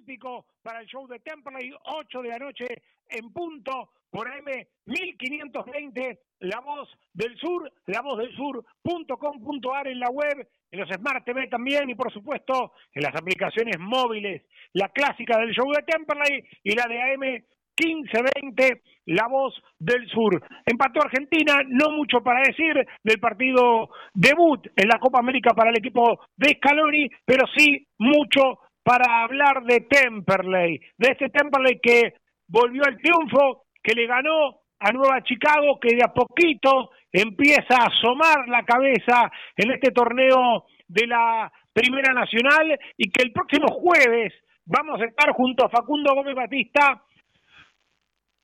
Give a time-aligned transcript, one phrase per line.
[0.00, 2.66] hípico para el show de Temperley, 8 de la noche
[3.08, 10.10] en punto por M 1520, La Voz del Sur, la voz del sur.com.ar en la
[10.10, 14.42] web, en los Smart TV también y por supuesto en las aplicaciones móviles,
[14.72, 17.44] la clásica del show de Temperley y la de AM
[17.76, 20.42] 15-20, la voz del sur.
[20.66, 25.78] Empató Argentina, no mucho para decir del partido debut en la Copa América para el
[25.78, 28.58] equipo de Scaloni, pero sí mucho
[28.90, 32.14] para hablar de Temperley, de este Temperley que
[32.48, 37.86] volvió al triunfo, que le ganó a Nueva Chicago, que de a poquito empieza a
[37.86, 44.34] asomar la cabeza en este torneo de la Primera Nacional y que el próximo jueves
[44.64, 47.00] vamos a estar junto a Facundo Gómez Batista.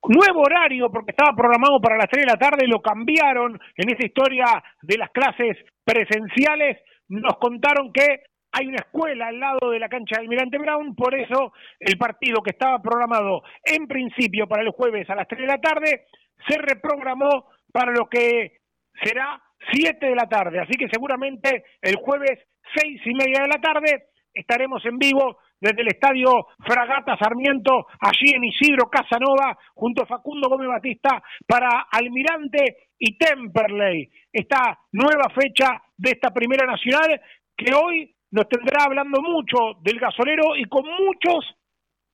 [0.05, 4.07] Nuevo horario porque estaba programado para las 3 de la tarde, lo cambiaron en esa
[4.07, 6.79] historia de las clases presenciales,
[7.09, 8.21] nos contaron que
[8.57, 12.43] hay una escuela al lado de la cancha del Mirante Brown, por eso el partido
[12.43, 16.07] que estaba programado en principio para el jueves a las 3 de la tarde
[16.49, 18.61] se reprogramó para lo que
[19.03, 22.39] será 7 de la tarde, así que seguramente el jueves
[22.75, 28.35] 6 y media de la tarde estaremos en vivo desde el estadio Fragata Sarmiento, allí
[28.35, 34.11] en Isidro Casanova, junto a Facundo Gómez Batista, para Almirante y Temperley.
[34.33, 37.21] Esta nueva fecha de esta primera nacional
[37.57, 41.45] que hoy nos tendrá hablando mucho del gasolero y con muchos,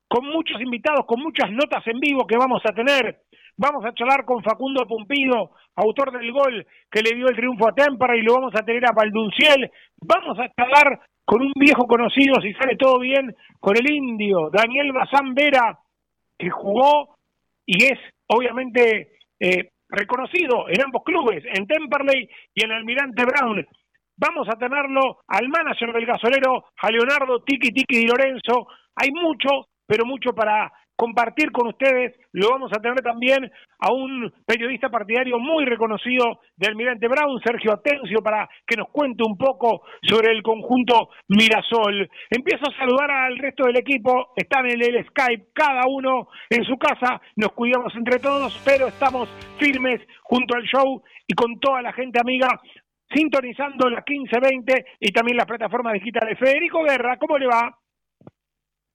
[0.08, 3.22] con muchos invitados, con muchas notas en vivo que vamos a tener.
[3.56, 7.74] Vamos a charlar con Facundo Pumpido, autor del gol que le dio el triunfo a
[7.74, 9.70] Temperley, y lo vamos a tener a Valdunciel.
[10.00, 14.92] Vamos a charlar con un viejo conocido, si sale todo bien, con el indio, Daniel
[14.92, 15.78] Bazán Vera,
[16.38, 17.16] que jugó
[17.66, 23.66] y es obviamente eh, reconocido en ambos clubes, en Temperley y en Almirante Brown.
[24.16, 28.66] Vamos a tenerlo al manager del gasolero, a Leonardo Tiki Tiki Di Lorenzo.
[28.96, 32.14] Hay mucho, pero mucho para compartir con ustedes.
[32.32, 37.72] Lo vamos a tener también a un periodista partidario muy reconocido de Almirante Brown, Sergio
[37.72, 42.08] Atencio, para que nos cuente un poco sobre el conjunto Mirasol.
[42.30, 46.76] Empiezo a saludar al resto del equipo, están en el Skype, cada uno en su
[46.76, 49.28] casa, nos cuidamos entre todos, pero estamos
[49.58, 52.48] firmes junto al show y con toda la gente amiga
[53.14, 56.38] sintonizando las 1520 y también las plataformas digitales.
[56.38, 57.78] Federico Guerra, ¿cómo le va?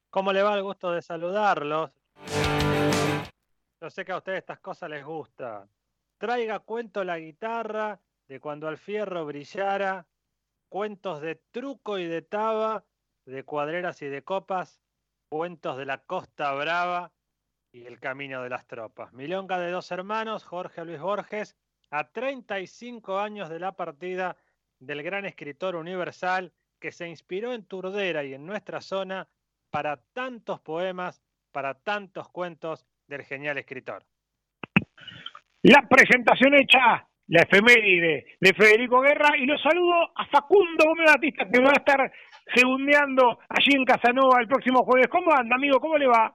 [0.09, 0.55] ¿Cómo le va?
[0.55, 1.91] El gusto de saludarlos.
[3.79, 5.69] Yo sé que a ustedes estas cosas les gustan.
[6.17, 10.07] Traiga cuento la guitarra de cuando al fierro brillara,
[10.69, 12.83] cuentos de truco y de taba,
[13.25, 14.81] de cuadreras y de copas,
[15.29, 17.11] cuentos de la Costa Brava
[17.71, 19.13] y el camino de las tropas.
[19.13, 21.55] Milonga de dos hermanos, Jorge Luis Borges,
[21.91, 24.35] a 35 años de la partida
[24.79, 29.27] del gran escritor universal que se inspiró en Turdera y en nuestra zona
[29.71, 31.21] para tantos poemas,
[31.51, 34.03] para tantos cuentos del genial escritor.
[35.63, 41.49] La presentación hecha, la efeméride de Federico Guerra, y lo saludo a Facundo Gómez Batista,
[41.49, 42.11] que va a estar
[42.55, 45.07] segundeando allí en Casanova el próximo jueves.
[45.07, 45.79] ¿Cómo anda, amigo?
[45.79, 46.33] ¿Cómo le va?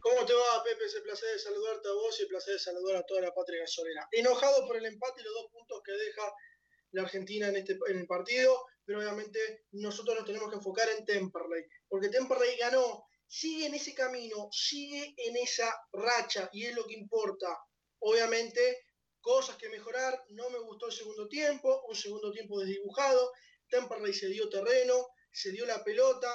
[0.00, 0.84] ¿Cómo te va, Pepe?
[0.86, 3.34] Es el placer de saludarte a vos y el placer de saludar a toda la
[3.34, 4.08] patria gasolera.
[4.10, 6.34] Enojado por el empate y los dos puntos que deja
[6.92, 11.04] la Argentina en, este, en el partido, pero obviamente nosotros nos tenemos que enfocar en
[11.04, 16.86] Temperley, porque Temperley ganó, sigue en ese camino, sigue en esa racha y es lo
[16.86, 17.48] que importa.
[18.00, 18.86] Obviamente,
[19.20, 23.32] cosas que mejorar, no me gustó el segundo tiempo, un segundo tiempo desdibujado,
[23.68, 26.28] Temperley se dio terreno, se dio la pelota,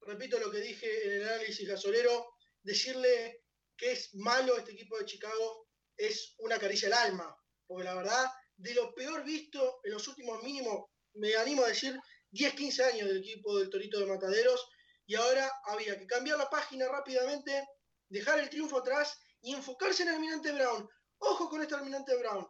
[0.00, 2.37] repito lo que dije en el análisis gasolero,
[2.68, 3.44] decirle
[3.76, 7.34] que es malo este equipo de Chicago es una caricia al alma,
[7.66, 11.98] porque la verdad, de lo peor visto en los últimos mínimos me animo a decir,
[12.30, 14.68] 10, 15 años del equipo del Torito de Mataderos
[15.06, 17.66] y ahora había que cambiar la página rápidamente,
[18.10, 20.86] dejar el triunfo atrás y enfocarse en Almirante Brown.
[21.18, 22.46] Ojo con este Almirante Brown.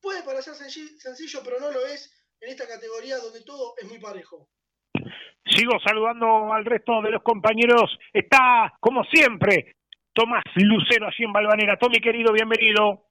[0.00, 2.10] Puede parecer sencillo, pero no lo es
[2.40, 4.50] en esta categoría donde todo es muy parejo.
[5.44, 7.98] Sigo saludando al resto de los compañeros.
[8.12, 9.76] Está, como siempre,
[10.12, 11.78] Tomás Lucero allí en Balvanera.
[11.78, 13.06] Tommy, querido, bienvenido.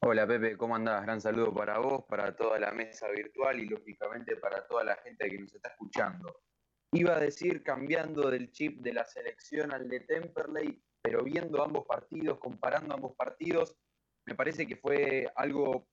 [0.00, 1.02] Hola Pepe, ¿cómo andás?
[1.02, 5.30] Gran saludo para vos, para toda la mesa virtual y lógicamente para toda la gente
[5.30, 6.42] que nos está escuchando.
[6.92, 11.86] Iba a decir cambiando del chip de la selección al de Temperley, pero viendo ambos
[11.86, 13.76] partidos, comparando ambos partidos,
[14.26, 15.88] me parece que fue algo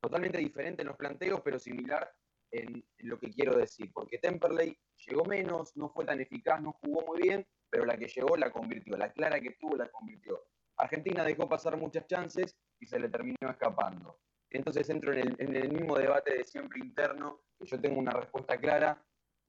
[0.00, 2.10] totalmente diferente en los planteos, pero similar
[2.52, 4.76] en, lo que quiero decir, porque Temperley
[5.06, 8.50] llegó menos, no fue tan eficaz, no jugó muy bien, pero la que llegó la
[8.52, 10.44] convirtió, la clara que tuvo la convirtió.
[10.76, 14.20] Argentina dejó pasar muchas chances y se le terminó escapando.
[14.50, 19.02] Entonces entro en el, mismo debate de siempre interno, que yo tengo una respuesta clara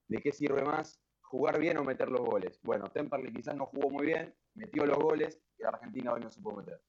[0.08, 2.60] de qué sirve más, jugar bien o meter los goles.
[2.64, 6.42] Bueno, Temperley quizás no jugó muy bien, metió los goles y Argentina hoy no se
[6.42, 6.82] puede meter.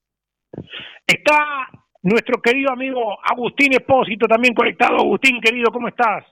[1.06, 4.96] Está nuestro querido amigo Agustín Espósito también conectado.
[4.98, 6.24] Agustín, querido, ¿cómo estás?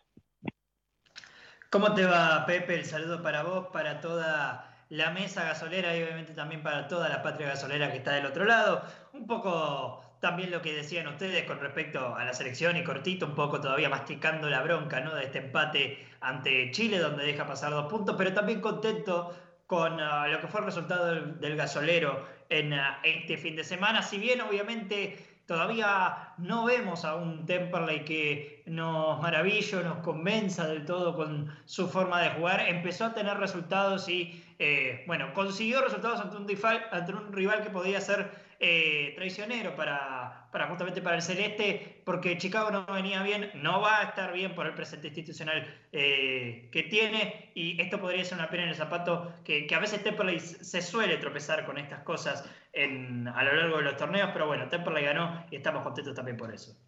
[1.70, 2.74] ¿Cómo te va, Pepe?
[2.74, 7.22] El saludo para vos, para toda la mesa gasolera y obviamente también para toda la
[7.22, 8.82] patria gasolera que está del otro lado.
[9.14, 13.34] Un poco también lo que decían ustedes con respecto a la selección y cortito, un
[13.34, 15.14] poco todavía masticando la bronca ¿no?
[15.14, 19.34] de este empate ante Chile, donde deja pasar dos puntos, pero también contento
[19.66, 24.02] con ah, lo que fue el resultado del, gasolero en ah, este fin de semana.
[24.02, 30.84] Si bien obviamente todavía no vemos a un Temperley que nos maraville nos convenza del
[30.84, 36.20] todo con su forma de jugar, empezó a tener resultados y eh, bueno, consiguió resultados
[36.20, 38.30] ante un, rival, ante un rival que podía ser
[38.64, 44.02] eh, traicionero para, justamente para el Celeste, porque Chicago no venía bien, no va a
[44.04, 48.62] estar bien por el presente institucional eh, que tiene, y esto podría ser una pena
[48.62, 53.52] en el zapato, que, a veces Temperley se suele tropezar con estas cosas a lo
[53.52, 56.78] largo de los torneos, pero bueno, Temperley ganó y estamos contentos también por eso.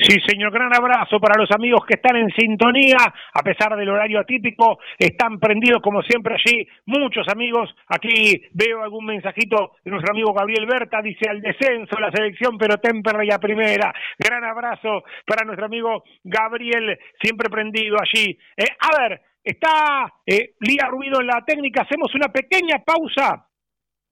[0.00, 2.98] Sí, señor, gran abrazo para los amigos que están en sintonía,
[3.34, 9.06] a pesar del horario atípico, están prendidos como siempre allí, muchos amigos, aquí veo algún
[9.06, 13.92] mensajito de nuestro amigo Gabriel Berta, dice al descenso la selección, pero Temperley a primera,
[14.16, 18.38] gran abrazo para nuestro amigo Gabriel, siempre prendido allí.
[18.56, 23.47] Eh, a ver, está eh, Lía Ruido en la técnica, hacemos una pequeña pausa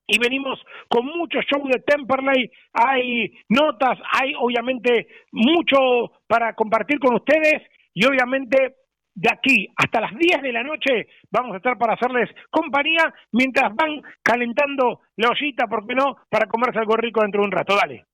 [0.06, 0.58] y venimos
[0.88, 7.62] con mucho show de Temperley, hay notas, hay obviamente mucho para compartir con ustedes
[7.92, 8.76] y obviamente
[9.14, 13.74] de aquí hasta las 10 de la noche vamos a estar para hacerles compañía mientras
[13.74, 17.74] van calentando la ollita, ¿por qué no?, para comerse algo rico dentro de un rato.
[17.74, 18.04] Dale.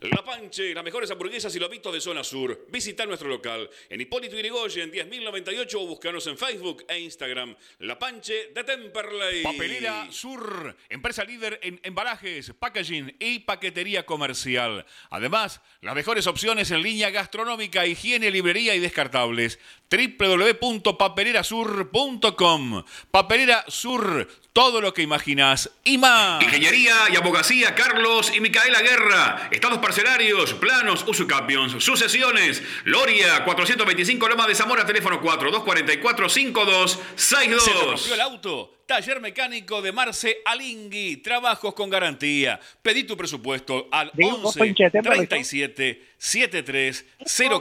[0.00, 2.66] La Panche, las mejores hamburguesas y lobitos de zona sur.
[2.70, 7.54] Visita nuestro local en Hipólito Yrigoyen 10.098 o búscanos en Facebook e Instagram.
[7.80, 9.42] La Panche de Temperley.
[9.42, 14.86] Papelera Sur, empresa líder en embalajes, packaging y paquetería comercial.
[15.10, 19.58] Además, las mejores opciones en línea gastronómica, higiene, librería y descartables
[19.92, 22.84] www.papelerasur.com.
[23.10, 26.42] Papelera Sur, todo lo que imaginas y más.
[26.42, 29.50] Ingeniería y abogacía Carlos y Micaela Guerra.
[29.50, 32.62] Estados parcelarios, planos, usucapions, sucesiones.
[32.84, 37.62] Loria, 425 Loma de Zamora, teléfono 4244 5262.
[37.62, 38.78] ¿Se rompió el auto?
[38.86, 41.18] Taller mecánico de Marce Alingui.
[41.18, 42.58] Trabajos con garantía.
[42.80, 47.06] Pedí tu presupuesto al 11 37 73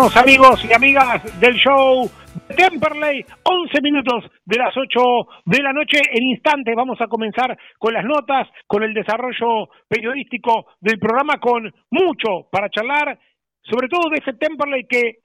[0.00, 2.10] Volvemos, amigos y amigas del show
[2.56, 4.98] Temperley, 11 minutos de las 8
[5.44, 6.00] de la noche.
[6.10, 11.70] En instantes vamos a comenzar con las notas, con el desarrollo periodístico del programa, con
[11.90, 13.18] mucho para charlar,
[13.62, 15.18] sobre todo de ese Temperley que,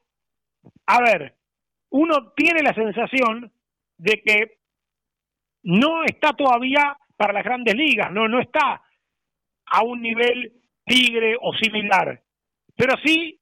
[0.88, 1.36] a ver,
[1.91, 3.53] uno tiene la sensación
[3.98, 4.58] de que
[5.63, 8.82] no está todavía para las grandes ligas, no, no está
[9.67, 10.51] a un nivel
[10.86, 12.22] tigre o similar,
[12.75, 13.39] pero sí,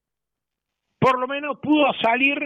[1.04, 2.40] por lo menos pudo salir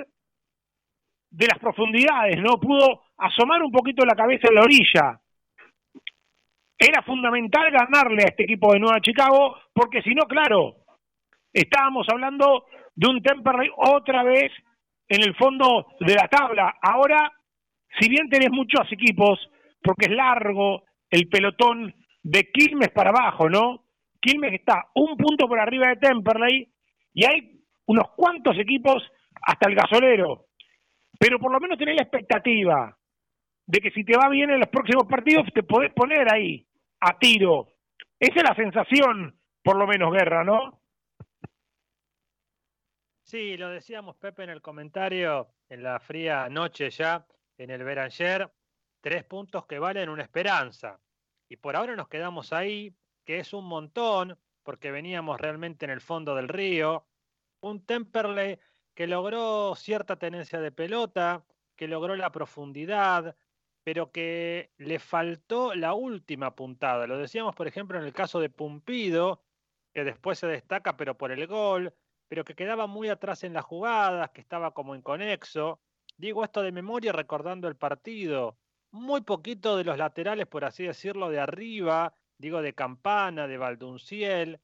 [1.29, 2.59] de las profundidades, ¿no?
[2.59, 5.21] Pudo asomar un poquito la cabeza en la orilla.
[6.75, 10.77] Era fundamental ganarle a este equipo de Nueva Chicago, porque si no, claro,
[11.53, 14.51] estábamos hablando de un Temperley otra vez
[15.07, 16.77] en el fondo de la tabla.
[16.81, 17.31] Ahora,
[17.99, 19.39] si bien tenés muchos equipos,
[19.83, 23.83] porque es largo el pelotón de Quilmes para abajo, ¿no?
[24.19, 26.67] Quilmes está un punto por arriba de Temperley
[27.13, 27.56] y hay
[27.87, 29.03] unos cuantos equipos
[29.41, 30.47] hasta el gasolero.
[31.19, 32.97] Pero por lo menos tenés la expectativa
[33.65, 36.65] de que si te va bien en los próximos partidos te podés poner ahí
[37.01, 37.67] a tiro.
[38.19, 40.81] Esa es la sensación, por lo menos, Guerra, ¿no?
[43.23, 47.25] Sí, lo decíamos Pepe en el comentario en la fría noche ya,
[47.57, 48.49] en el Beranger,
[49.01, 50.99] tres puntos que valen una esperanza.
[51.49, 56.01] Y por ahora nos quedamos ahí, que es un montón, porque veníamos realmente en el
[56.01, 57.05] fondo del río.
[57.67, 58.59] Un Temperley
[58.95, 61.45] que logró cierta tenencia de pelota,
[61.75, 63.35] que logró la profundidad,
[63.83, 67.07] pero que le faltó la última puntada.
[67.07, 69.43] Lo decíamos, por ejemplo, en el caso de Pumpido,
[69.93, 71.93] que después se destaca, pero por el gol
[72.27, 75.79] pero que quedaba muy atrás en las jugadas, que estaba como inconexo.
[76.17, 78.57] Digo esto de memoria recordando el partido.
[78.91, 84.59] Muy poquito de los laterales, por así decirlo, de arriba, digo de Campana, de Valdunciel.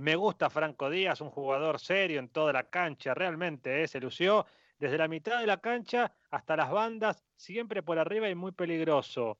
[0.00, 3.86] Me gusta Franco Díaz, un jugador serio en toda la cancha, realmente ¿eh?
[3.86, 4.46] se lució
[4.78, 9.38] desde la mitad de la cancha hasta las bandas, siempre por arriba y muy peligroso.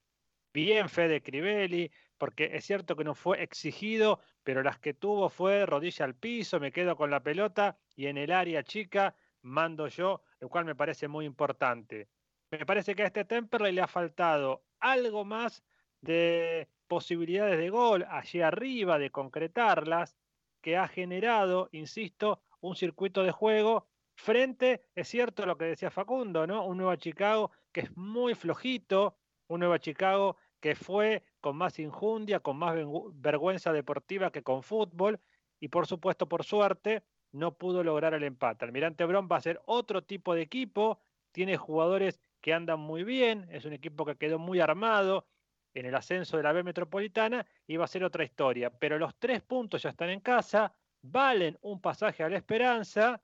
[0.53, 5.65] Bien Fede Crivelli, porque es cierto que no fue exigido, pero las que tuvo fue
[5.65, 10.21] rodilla al piso, me quedo con la pelota y en el área chica mando yo,
[10.39, 12.07] lo cual me parece muy importante.
[12.51, 15.63] Me parece que a este Temperley le ha faltado algo más
[16.01, 20.15] de posibilidades de gol allí arriba, de concretarlas,
[20.61, 26.45] que ha generado, insisto, un circuito de juego frente, es cierto lo que decía Facundo,
[26.45, 26.65] ¿no?
[26.65, 32.39] Un Nueva Chicago que es muy flojito, un Nueva Chicago que fue con más injundia,
[32.39, 32.75] con más
[33.13, 35.19] vergüenza deportiva que con fútbol
[35.59, 38.65] y por supuesto, por suerte, no pudo lograr el empate.
[38.65, 40.99] Almirante Brón va a ser otro tipo de equipo,
[41.31, 45.25] tiene jugadores que andan muy bien, es un equipo que quedó muy armado
[45.73, 47.45] en el ascenso de la B Metropolitana
[47.77, 48.69] va a ser otra historia.
[48.69, 53.21] Pero los tres puntos ya están en casa, valen un pasaje a la esperanza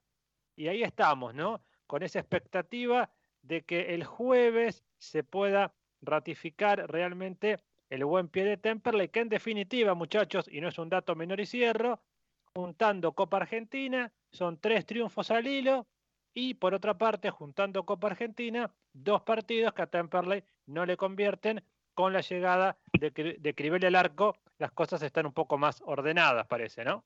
[0.55, 1.61] y ahí estamos, ¿no?
[1.85, 3.09] Con esa expectativa
[3.41, 9.29] de que el jueves se pueda ratificar realmente el buen pie de Temperley, que en
[9.29, 12.01] definitiva, muchachos, y no es un dato menor y cierro,
[12.53, 15.87] juntando Copa Argentina, son tres triunfos al hilo,
[16.33, 21.63] y por otra parte, juntando Copa Argentina, dos partidos que a Temperley no le convierten
[21.97, 26.85] con la llegada de, de al arco, las cosas están un poco más ordenadas, parece,
[26.85, 27.05] ¿no?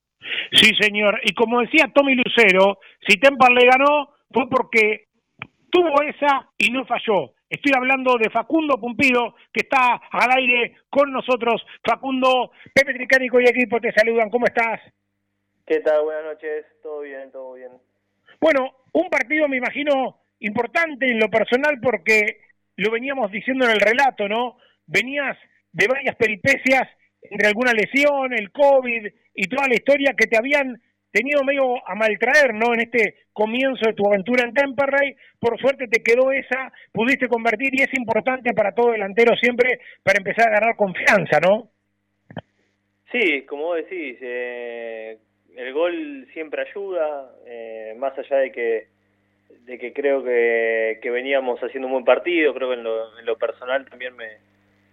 [0.51, 1.17] Sí, señor.
[1.23, 5.07] Y como decía Tommy Lucero, si Temperley ganó fue porque
[5.69, 7.31] tuvo esa y no falló.
[7.49, 11.65] Estoy hablando de Facundo Pumpido, que está al aire con nosotros.
[11.85, 14.29] Facundo, Pepe Tricánico y equipo te saludan.
[14.29, 14.81] ¿Cómo estás?
[15.65, 16.03] ¿Qué tal?
[16.03, 16.65] Buenas noches.
[16.83, 17.71] Todo bien, todo bien.
[18.41, 22.41] Bueno, un partido me imagino importante en lo personal porque
[22.75, 24.57] lo veníamos diciendo en el relato, ¿no?
[24.91, 25.37] Venías
[25.71, 26.87] de varias peripecias
[27.21, 30.81] entre alguna lesión, el COVID y toda la historia que te habían
[31.11, 32.73] tenido medio a maltraer, ¿no?
[32.73, 37.73] En este comienzo de tu aventura en Temperley, por suerte te quedó esa, pudiste convertir
[37.73, 41.69] y es importante para todo delantero siempre para empezar a ganar confianza, ¿no?
[43.11, 45.17] Sí, como vos decís, eh,
[45.55, 48.87] el gol siempre ayuda, eh, más allá de que
[49.65, 53.25] de que creo que, que, veníamos haciendo un buen partido, creo que en lo, en
[53.25, 54.25] lo personal también me,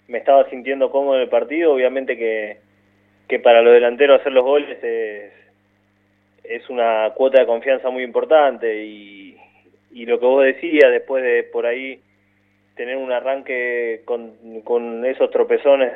[0.09, 2.59] me estaba sintiendo cómodo en el partido, obviamente que,
[3.29, 8.85] que para los delanteros hacer los goles es, una cuota de confianza muy importante.
[8.85, 9.37] Y,
[9.93, 12.01] y lo que vos decías, después de por ahí
[12.75, 15.93] tener un arranque con, con esos tropezones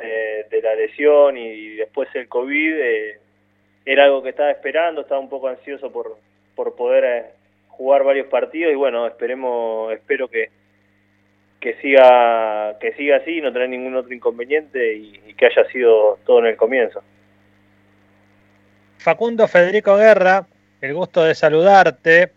[0.49, 3.17] de, la lesión y después el COVID, eh,
[3.85, 6.17] era algo que estaba esperando, estaba un poco ansioso por,
[6.55, 7.25] por poder eh,
[7.69, 8.71] jugar varios partidos.
[8.71, 10.49] Y bueno, esperemos, espero que,
[11.63, 16.39] que siga que siga así, no tener ningún otro inconveniente y que haya sido todo
[16.39, 17.01] en el comienzo.
[18.97, 20.45] Facundo Federico Guerra,
[20.81, 22.31] el gusto de saludarte.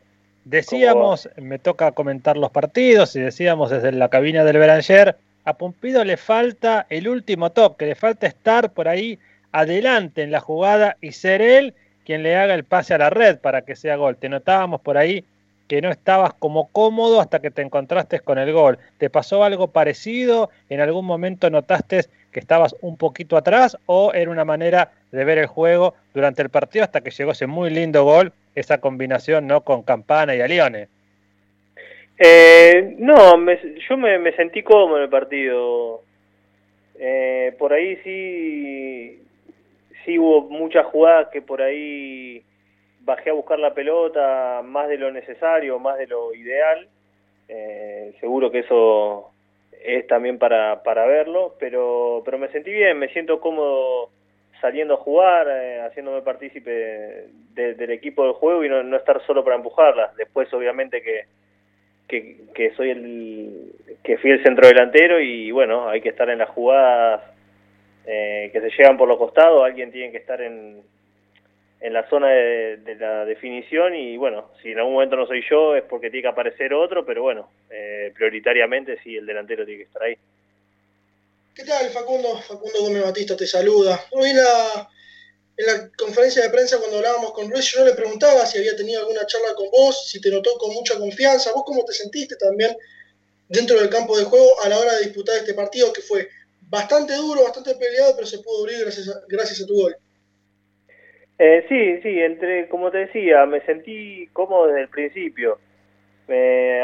[0.44, 6.04] Decíamos, me toca comentar los partidos y decíamos desde la cabina del Beranger, a Pumpido
[6.04, 9.18] le falta el último toque, le falta estar por ahí
[9.50, 13.40] adelante en la jugada y ser él quien le haga el pase a la red
[13.40, 14.16] para que sea gol.
[14.16, 15.24] Te notábamos por ahí
[15.68, 18.78] que no estabas como cómodo hasta que te encontraste con el gol.
[18.98, 20.50] ¿Te pasó algo parecido?
[20.68, 25.38] ¿En algún momento notaste que estabas un poquito atrás o era una manera de ver
[25.38, 29.62] el juego durante el partido hasta que llegó ese muy lindo gol, esa combinación no
[29.62, 30.88] con Campana y Alione?
[32.18, 33.36] Eh, no,
[33.88, 36.02] yo me, sentí cómodo en el partido.
[36.98, 39.22] Eh, por ahí sí,
[40.04, 42.42] sí hubo muchas jugadas que por ahí
[43.06, 46.88] bajé a buscar la pelota más de lo necesario, más de lo ideal.
[47.48, 49.30] Eh, seguro que eso
[49.82, 54.10] es también para, para verlo, pero, pero me sentí bien, me siento cómodo
[54.60, 59.56] saliendo a jugar, eh, haciéndome partícipe del equipo del juego y no, estar solo para
[59.56, 60.12] empujarla.
[60.16, 61.26] Después, obviamente, que,
[62.08, 63.72] que, soy el
[64.02, 67.22] que fui el centro delantero y bueno, hay que estar en las jugadas
[68.04, 70.82] eh, que se llegan por los costados, alguien tiene que estar en,
[71.80, 75.76] en la zona de, la definición y bueno, si en algún momento no soy yo
[75.76, 79.86] es porque tiene que aparecer otro, pero bueno, eh, prioritariamente sí el delantero tiene que
[79.86, 80.16] estar ahí.
[81.54, 82.36] ¿Qué tal Facundo?
[82.38, 84.00] Facundo Gómez Batista te saluda.
[84.12, 84.88] Hoy la,
[85.56, 89.00] en la conferencia de prensa cuando hablábamos con Luis yo le preguntaba si había tenido
[89.00, 92.76] alguna charla con vos, si te notó con mucha confianza, vos cómo te sentiste también
[93.48, 96.28] dentro del campo de juego a la hora de disputar este partido que fue
[96.68, 99.96] bastante duro, bastante peleado, pero se pudo abrir gracias gracias a tu gol.
[101.38, 105.58] Eh, sí, sí, entre, como te decía, me sentí cómodo desde el principio.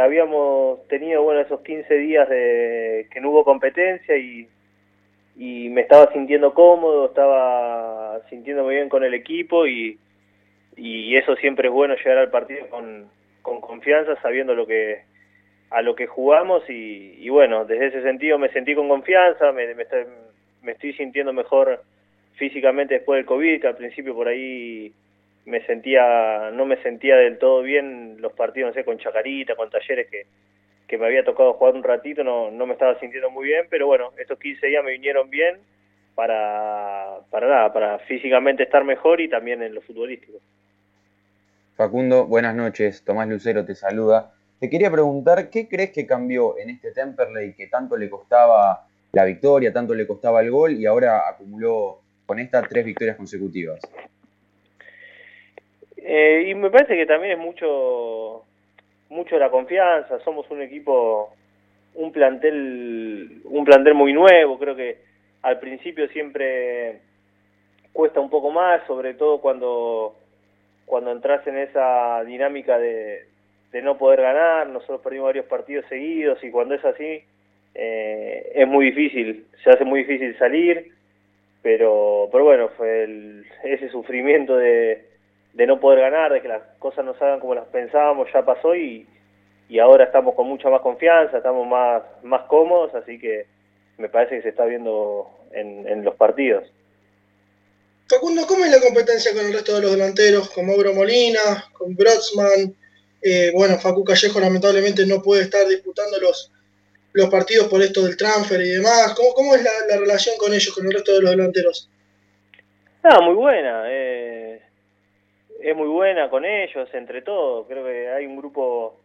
[0.01, 4.47] habíamos tenido, bueno, esos 15 días de que no hubo competencia y,
[5.37, 9.99] y me estaba sintiendo cómodo, estaba sintiéndome bien con el equipo y,
[10.77, 13.09] y eso siempre es bueno llegar al partido con,
[13.41, 15.01] con confianza, sabiendo lo que
[15.71, 19.75] a lo que jugamos y, y bueno, desde ese sentido me sentí con confianza, me,
[19.75, 20.05] me, estoy,
[20.61, 21.83] me estoy sintiendo mejor
[22.35, 24.93] físicamente después del COVID, que al principio por ahí
[25.45, 29.71] me sentía, no me sentía del todo bien los partidos, no sé, con Chacarita, con
[29.71, 30.27] Talleres, que,
[30.87, 33.87] que me había tocado jugar un ratito, no, no me estaba sintiendo muy bien, pero
[33.87, 35.57] bueno, estos 15 días me vinieron bien
[36.15, 40.39] para, para nada, para físicamente estar mejor y también en lo futbolístico.
[41.77, 44.33] Facundo, buenas noches, Tomás Lucero te saluda.
[44.61, 49.25] Te quería preguntar, ¿qué crees que cambió en este Temperley que tanto le costaba la
[49.25, 52.02] victoria, tanto le costaba el gol y ahora acumuló
[52.33, 53.79] con estas tres victorias consecutivas?
[55.99, 58.43] Eh, y me parece que también es mucho,
[59.11, 60.19] mucho la confianza.
[60.21, 61.35] Somos un equipo,
[61.95, 64.59] un plantel, un plantel muy nuevo.
[64.59, 64.97] Creo que
[65.43, 67.01] al principio siempre
[67.93, 70.17] cuesta un poco más, sobre todo cuando
[70.87, 73.27] cuando entras en esa dinámica de,
[73.73, 74.69] de no poder ganar.
[74.69, 77.25] Nosotros perdimos varios partidos seguidos y cuando es así
[77.75, 80.93] eh, es muy difícil, se hace muy difícil salir
[81.63, 85.07] pero pero bueno fue ese sufrimiento de,
[85.53, 88.75] de no poder ganar de que las cosas no salgan como las pensábamos ya pasó
[88.75, 89.07] y,
[89.69, 93.47] y ahora estamos con mucha más confianza estamos más más cómodos así que
[93.99, 96.65] me parece que se está viendo en, en los partidos
[98.09, 100.51] Facundo, ¿cómo es la competencia con el resto de los delanteros?
[100.51, 102.77] Con Mauro Molina, con Brodsman,
[103.23, 106.53] eh, bueno, Facu Callejo lamentablemente no puede estar disputando los,
[107.13, 109.15] los partidos por esto del transfer y demás.
[109.17, 111.91] ¿Cómo, cómo es la, relación con ellos, con el resto de los delanteros?
[113.03, 113.85] Ah, muy buena.
[113.87, 114.61] Eh,
[115.61, 117.67] es muy buena con ellos, entre todos.
[117.69, 118.99] Creo que hay un grupo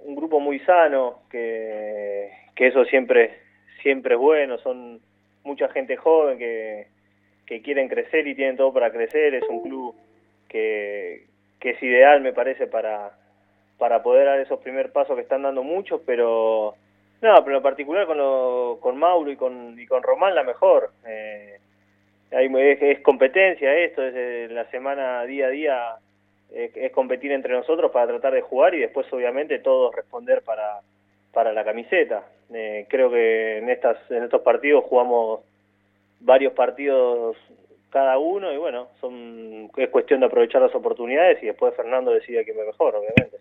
[0.00, 3.38] un grupo muy sano, que, que eso siempre
[3.82, 4.58] siempre es bueno.
[4.58, 5.00] Son
[5.44, 6.86] mucha gente joven que,
[7.46, 9.34] que quieren crecer y tienen todo para crecer.
[9.34, 9.94] Es un club
[10.48, 11.26] que,
[11.60, 13.12] que es ideal, me parece, para,
[13.78, 16.74] para poder dar esos primeros pasos que están dando muchos, pero
[17.24, 20.90] no, pero en particular con, lo, con Mauro y con, y con Román la mejor.
[21.06, 21.58] Eh,
[22.30, 25.96] hay, es, competencia esto, es la semana día a día
[26.52, 30.80] es, competir entre nosotros para tratar de jugar y después obviamente todos responder para,
[31.32, 32.24] para la camiseta.
[32.52, 35.40] Eh, creo que en, estas, en estos partidos jugamos
[36.20, 37.38] varios partidos
[37.88, 42.44] cada uno y bueno, son es cuestión de aprovechar las oportunidades y después Fernando decide
[42.44, 43.38] quién es mejor, obviamente.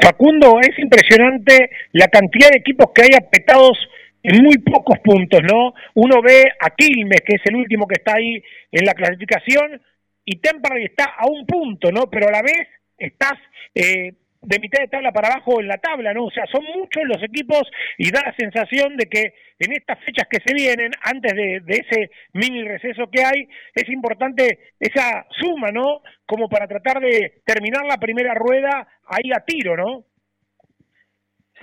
[0.00, 3.78] Facundo, es impresionante la cantidad de equipos que hay apetados
[4.22, 5.74] en muy pocos puntos, ¿no?
[5.94, 9.80] Uno ve a Quilmes, que es el último que está ahí en la clasificación,
[10.24, 12.08] y Temperley está a un punto, ¿no?
[12.08, 13.34] Pero a la vez estás
[13.74, 16.24] eh, de mitad de tabla para abajo en la tabla, ¿no?
[16.24, 17.62] O sea, son muchos los equipos
[17.96, 22.10] y da la sensación de que en estas fechas que se vienen, antes de, ese
[22.32, 26.02] mini receso que hay, es importante esa suma, ¿no?
[26.26, 30.04] Como para tratar de terminar la primera rueda ahí a tiro, ¿no?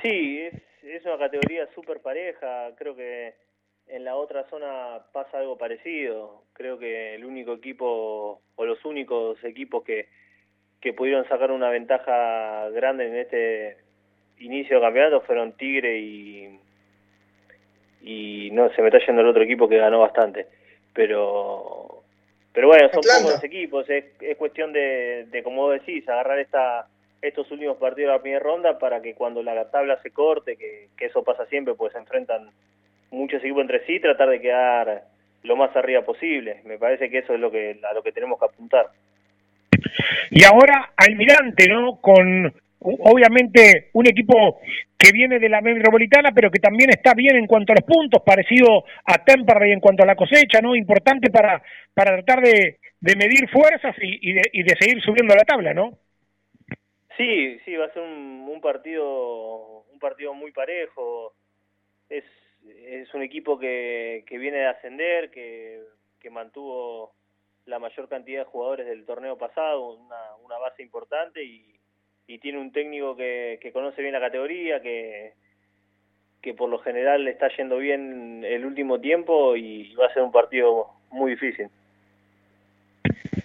[0.02, 3.34] Sí, es, es una categoría súper pareja, creo que
[3.88, 6.44] en la otra zona pasa algo parecido.
[6.54, 10.08] Creo que el único equipo o los únicos equipos que,
[10.82, 13.78] que pudieron sacar una ventaja grande en este
[14.40, 16.60] inicio de campeonato fueron Tigre y
[18.02, 20.48] y no se me está yendo el otro equipo que ganó bastante
[20.94, 22.04] pero
[22.54, 26.88] pero bueno son pocos los equipos es, es cuestión de, de como decís agarrar esta
[27.22, 30.88] estos últimos partidos de la primera ronda para que cuando la tabla se corte que,
[30.98, 32.50] que eso pasa siempre pues se enfrentan
[33.12, 35.04] muchos equipos entre sí tratar de quedar
[35.44, 36.62] lo más arriba posible.
[36.66, 38.90] Me parece que eso es lo que a lo que tenemos que apuntar.
[40.32, 42.00] Y ahora Almirante, ¿no?
[42.02, 44.62] Con obviamente un equipo
[44.98, 48.22] que viene de la metropolitana, pero que también está bien en cuanto a los puntos,
[48.26, 50.76] parecido a Temperley en cuanto a la cosecha, ¿no?
[50.76, 51.62] Importante para,
[51.94, 55.74] para tratar de, de medir fuerzas y, y, de, y de seguir subiendo la tabla,
[55.74, 55.98] ¿no?
[57.18, 61.34] Sí, sí, va a ser un, un partido un partido muy parejo.
[62.10, 62.24] Es
[62.66, 65.82] es un equipo que, que viene de ascender, que,
[66.20, 67.14] que mantuvo
[67.70, 71.80] la mayor cantidad de jugadores del torneo pasado, una, una base importante y,
[72.28, 75.34] y tiene un técnico que, que conoce bien la categoría, que,
[76.42, 80.24] que por lo general le está yendo bien el último tiempo y va a ser
[80.24, 81.68] un partido muy difícil.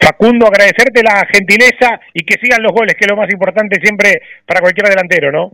[0.01, 4.21] Facundo, agradecerte la gentileza y que sigan los goles, que es lo más importante siempre
[4.47, 5.53] para cualquier delantero, ¿no?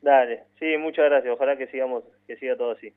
[0.00, 1.32] Dale, sí, muchas gracias.
[1.34, 2.92] Ojalá que sigamos, que siga todo así.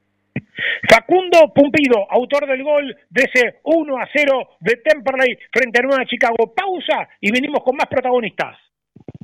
[0.89, 6.06] Facundo Pumpido, autor del gol de ese 1 a 0 de Temperley frente a Nueva
[6.06, 6.54] Chicago.
[6.54, 8.58] Pausa y venimos con más protagonistas.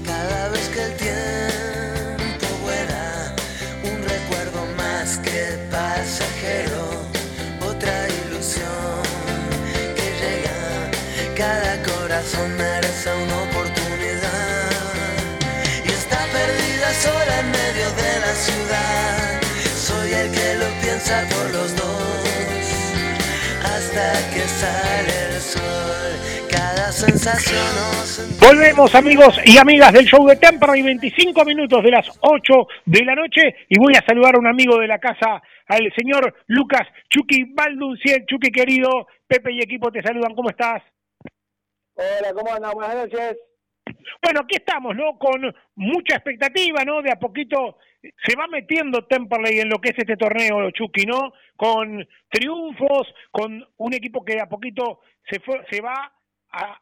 [0.06, 3.36] cada vez que el tiempo vuela,
[3.84, 6.90] un recuerdo más que pasajero,
[7.68, 9.04] otra ilusión
[9.96, 10.90] que llega,
[11.36, 13.35] cada corazón merece una
[21.06, 22.26] que lo piensa por los dos
[23.64, 26.50] hasta que sale el sol.
[26.50, 32.10] Cada sensación nos Volvemos amigos y amigas del show de Temperley, 25 minutos de las
[32.22, 32.54] 8
[32.86, 36.34] de la noche y voy a saludar a un amigo de la casa, al señor
[36.48, 38.26] Lucas Chucky Baldunciel.
[38.26, 40.82] Chucky querido, Pepe y equipo te saludan, ¿cómo estás?
[41.96, 42.74] Hola, ¿cómo andan?
[42.74, 43.38] Buenas noches.
[44.22, 45.18] Bueno, aquí estamos, ¿no?
[45.18, 47.02] Con mucha expectativa, ¿no?
[47.02, 47.78] De a poquito
[48.26, 51.34] se va metiendo Temperley en lo que es este torneo, Chucky, ¿no?
[51.56, 56.12] Con triunfos, con un equipo que de a poquito se, fue, se va
[56.52, 56.82] a,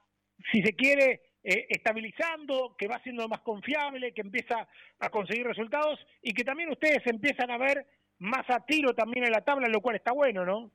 [0.51, 4.67] si se quiere, eh, estabilizando, que va siendo más confiable, que empieza
[4.99, 7.85] a conseguir resultados y que también ustedes empiezan a ver
[8.19, 10.71] más a tiro también en la tabla, lo cual está bueno, ¿no?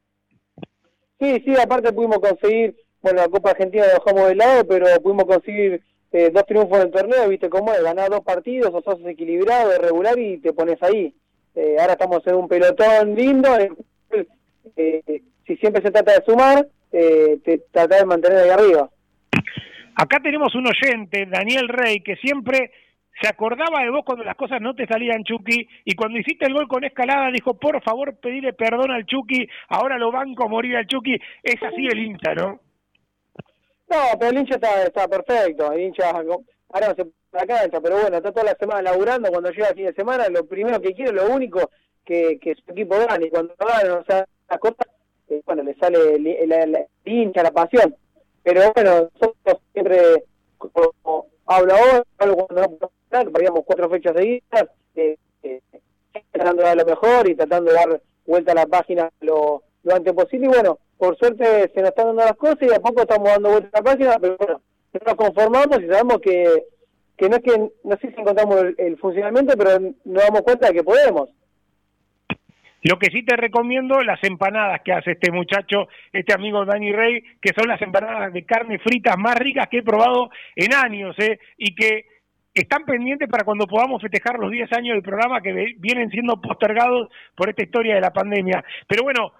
[1.19, 5.25] Sí, sí, aparte pudimos conseguir, bueno, la Copa Argentina la dejamos de lado, pero pudimos
[5.25, 5.83] conseguir
[6.13, 9.71] eh, dos triunfos en el torneo, viste cómo es, ganar dos partidos, o sos equilibrado,
[9.79, 11.15] regular y te pones ahí.
[11.55, 13.49] Eh, ahora estamos en un pelotón lindo,
[14.77, 18.89] eh, si siempre se trata de sumar, eh, te, tratar de mantener ahí arriba.
[19.97, 22.71] Acá tenemos un oyente, Daniel Rey, que siempre
[23.21, 26.55] se acordaba de vos cuando las cosas no te salían, Chucky, y cuando hiciste el
[26.55, 30.77] gol con escalada dijo, por favor, pedirle perdón al Chucky, ahora lo banco a morir
[30.77, 31.17] al Chucky.
[31.43, 32.61] Es así el hincha, ¿no?
[33.89, 38.17] No, pero el hincha está, perfecto, el hincha ahora no se la cancha, pero bueno,
[38.17, 41.13] está toda la semana laburando, cuando llega el fin de semana, lo primero que quiere,
[41.13, 41.71] lo único,
[42.05, 44.87] que, que su equipo gane, y cuando gane, o sea, las cosas,
[45.29, 47.95] eh, bueno, le sale el, hincha, la pasión,
[48.43, 50.25] pero bueno, nosotros siempre,
[50.57, 55.61] como hablo ahora, hablo cuando no perdíamos cuatro fechas seguidas, eh, eh,
[56.31, 59.95] tratando de dar lo mejor y tratando de dar vuelta a la página lo, lo
[59.95, 62.81] antes posible, y bueno, por suerte se nos están dando las cosas y de a
[62.81, 64.61] poco estamos dando vuelta a la página, pero bueno,
[64.93, 66.65] nos conformamos y sabemos que,
[67.17, 70.75] que no es que, no sé si encontramos el, funcionamiento, pero nos damos cuenta de
[70.75, 71.31] que podemos.
[72.83, 77.23] Lo que sí te recomiendo, las empanadas que hace este muchacho, este amigo Dani Rey,
[77.41, 81.39] que son las empanadas de carne fritas más ricas que he probado en años, ¿eh?
[81.57, 82.07] y que
[82.61, 87.09] están pendientes para cuando podamos festejar los 10 años del programa que vienen siendo postergados
[87.35, 88.65] por esta historia de la pandemia.
[88.87, 89.33] Pero bueno,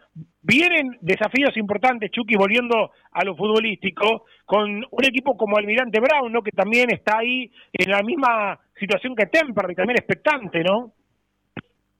[0.43, 6.43] vienen desafíos importantes, Chucky, volviendo a lo futbolístico, con un equipo como Almirante Brown, ¿no?
[6.43, 10.93] que también está ahí en la misma situación que Temperley, también expectante, ¿no?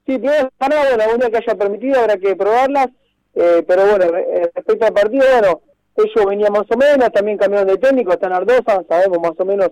[0.07, 2.89] Sí, tiene bueno, alguna que haya permitido, habrá que probarlas,
[3.35, 4.07] eh, pero bueno,
[4.55, 5.61] respecto al partido, bueno,
[5.97, 9.71] ellos venían más o menos, también cambiaron de técnico, están Ardosa, sabemos más o menos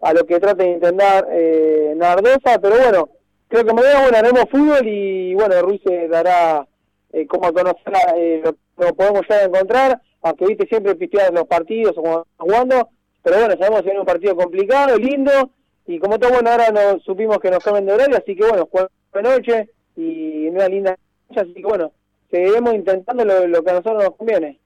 [0.00, 3.08] a lo que trata de intentar eh, Nardosa, pero bueno,
[3.48, 6.66] creo que mañana bueno, haremos fútbol y bueno, Ruiz se dará
[7.12, 8.42] eh, como conocer eh,
[8.76, 12.88] lo, podemos ya encontrar, aunque viste siempre pistear los partidos o como jugando,
[13.22, 15.50] pero bueno, sabemos que es un partido complicado, lindo,
[15.86, 18.68] y como todo bueno, ahora nos supimos que nos comen de horario, así que bueno,
[18.70, 20.96] juega de noche y una linda
[21.34, 21.92] así que bueno,
[22.30, 24.58] seguiremos intentando lo que a nosotros nos conviene.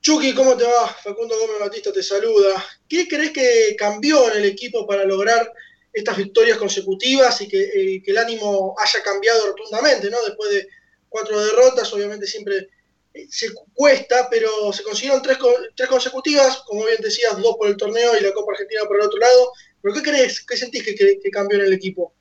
[0.00, 0.88] Chucky, ¿cómo te va?
[0.88, 2.64] Facundo Gómez Batista te saluda.
[2.88, 5.52] ¿Qué crees que cambió en el equipo para lograr
[5.92, 10.16] estas victorias consecutivas y que, eh, el ánimo haya cambiado rotundamente, ¿no?
[10.24, 10.68] Después de
[11.08, 12.68] cuatro derrotas, obviamente siempre
[13.12, 15.36] eh, se cuesta, pero se consiguieron tres,
[15.74, 19.06] tres consecutivas, como bien decías, dos por el torneo y la Copa Argentina por el
[19.06, 19.52] otro lado.
[19.82, 22.14] ¿Pero qué crees, qué sentís que, cambió en el equipo?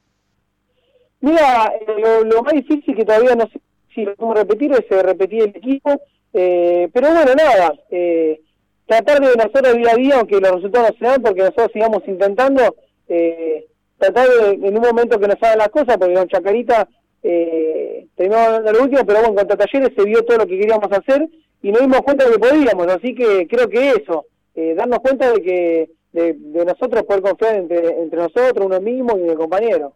[1.22, 3.62] Mira, eh, lo, más difícil que todavía no sé
[3.96, 6.02] si lo podemos repetir es repetir el equipo
[6.34, 8.42] eh, pero bueno, nada, eh,
[8.86, 12.02] tratar de nosotros día a día, aunque los resultados no se dan, porque nosotros sigamos
[12.08, 12.76] intentando,
[13.08, 16.88] eh, tratar de, en un momento que nos hagan las cosas, porque con Chacarita
[17.22, 21.28] eh, terminamos lo último, pero bueno, contra Talleres se vio todo lo que queríamos hacer
[21.62, 25.32] y nos dimos cuenta de que podíamos, así que creo que eso, eh, darnos cuenta
[25.34, 29.94] de que de, nosotros poder confiar entre, entre nosotros, uno mismo y el compañero.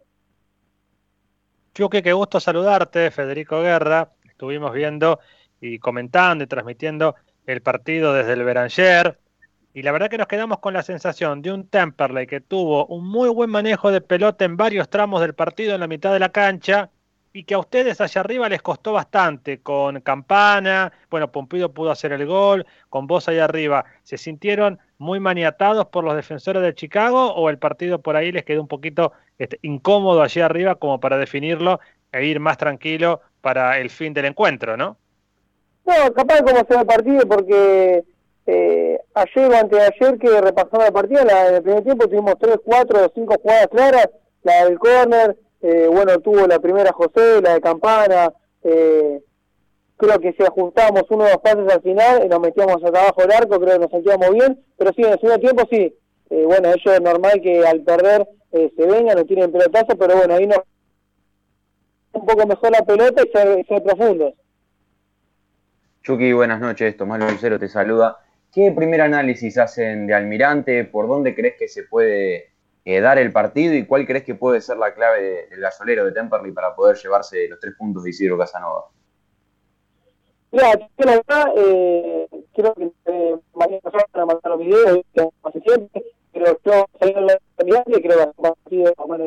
[1.74, 4.12] Chuque, qué gusto saludarte, Federico Guerra.
[4.28, 5.18] Estuvimos viendo
[5.64, 7.14] y comentando y transmitiendo
[7.46, 9.18] el partido desde el Beranger.
[9.72, 13.08] Y la verdad que nos quedamos con la sensación de un Temperley que tuvo un
[13.08, 16.28] muy buen manejo de pelota en varios tramos del partido en la mitad de la
[16.28, 16.90] cancha
[17.32, 22.12] y que a ustedes allá arriba les costó bastante con Campana, bueno, Pompido pudo hacer
[22.12, 27.34] el gol, con vos allá arriba, ¿se sintieron muy maniatados por los defensores de Chicago
[27.34, 31.18] o el partido por ahí les quedó un poquito este, incómodo allí arriba como para
[31.18, 31.80] definirlo
[32.12, 34.98] e ir más tranquilo para el fin del encuentro, ¿no?
[35.86, 38.04] No, capaz de cómo se el partido, porque
[38.46, 42.08] eh, ayer o antes de ayer que repasamos el partido, la, en el primer tiempo
[42.08, 44.08] tuvimos tres, cuatro o cinco jugadas claras,
[44.42, 49.22] la del córner, eh, bueno, tuvo la primera José, la de Campana, eh,
[49.96, 53.22] creo que si ajustamos uno o dos pases al final, y nos metíamos hasta abajo
[53.22, 55.94] del arco, creo que nos sentíamos bien, pero sí, en el segundo tiempo sí,
[56.30, 60.16] eh, bueno, ellos es normal que al perder eh, se vengan, no tienen pelotazo, pero
[60.16, 60.60] bueno, ahí nos
[62.12, 64.34] un poco mejor la pelota y ser, ser profundos.
[66.04, 66.98] Chucky, buenas noches.
[66.98, 68.18] Tomás Lucero te saluda.
[68.52, 70.84] ¿Qué primer análisis hacen de Almirante?
[70.84, 72.52] ¿Por dónde crees que se puede
[72.84, 73.72] eh, dar el partido?
[73.72, 77.48] ¿Y cuál crees que puede ser la clave del gasolero de Temperley para poder llevarse
[77.48, 78.84] los tres puntos de Isidro Casanova?
[80.52, 85.00] Mira, la verdad, eh, creo que eh, mañana van a mandar los videos,
[85.42, 89.20] hace siempre, pero que en la Almirante, creo que va a ser partido más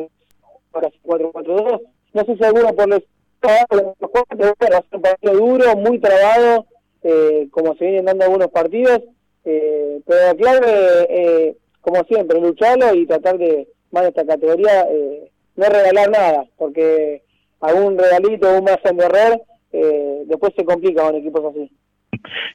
[0.70, 1.80] para 4-4-2.
[2.14, 3.02] No sé si alguno por los
[3.40, 6.66] ser un partido duro, muy trabado,
[7.02, 9.02] eh, como se vienen dando algunos partidos,
[9.44, 10.66] eh, pero la
[11.08, 16.44] eh, como siempre, lucharlo y tratar de, más de esta categoría, eh, no regalar nada,
[16.56, 17.22] porque
[17.60, 21.70] algún regalito un margen de error, eh, después se complica con equipos así.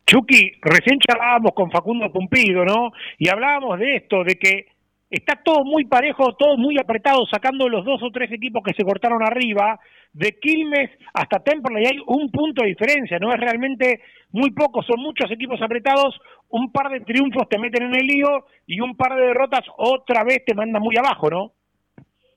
[0.06, 2.91] Chucky, recién charlábamos con Facundo Pumpido, ¿no?
[3.17, 4.65] Y hablábamos de esto, de que
[5.10, 8.84] está todo muy parejo, todo muy apretado, sacando los dos o tres equipos que se
[8.84, 9.80] cortaron arriba.
[10.13, 15.02] De Quilmes hasta Temperley hay un punto de diferencia, no es realmente muy poco, son
[15.02, 16.15] muchos equipos apretados,
[16.49, 20.23] un par de triunfos te meten en el lío y un par de derrotas otra
[20.23, 21.54] vez te mandan muy abajo, ¿no?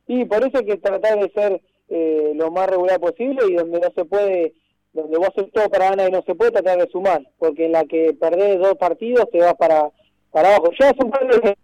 [0.06, 3.80] Y por eso hay que tratar de ser eh, lo más regular posible y donde
[3.80, 4.54] no se puede,
[4.92, 7.72] donde vos haces todo para ganar y no se puede, tratar de sumar, porque en
[7.72, 9.90] la que perdés dos partidos te vas para,
[10.30, 10.70] para abajo.
[10.78, 11.56] Ya es un par de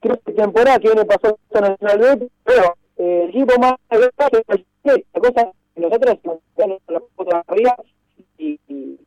[0.00, 3.74] creo que temporada que viene pasó Nacional B, pero eh, el equipo más
[4.84, 6.18] la cosa nosotros
[7.14, 7.76] puta arriba
[8.38, 8.98] y, y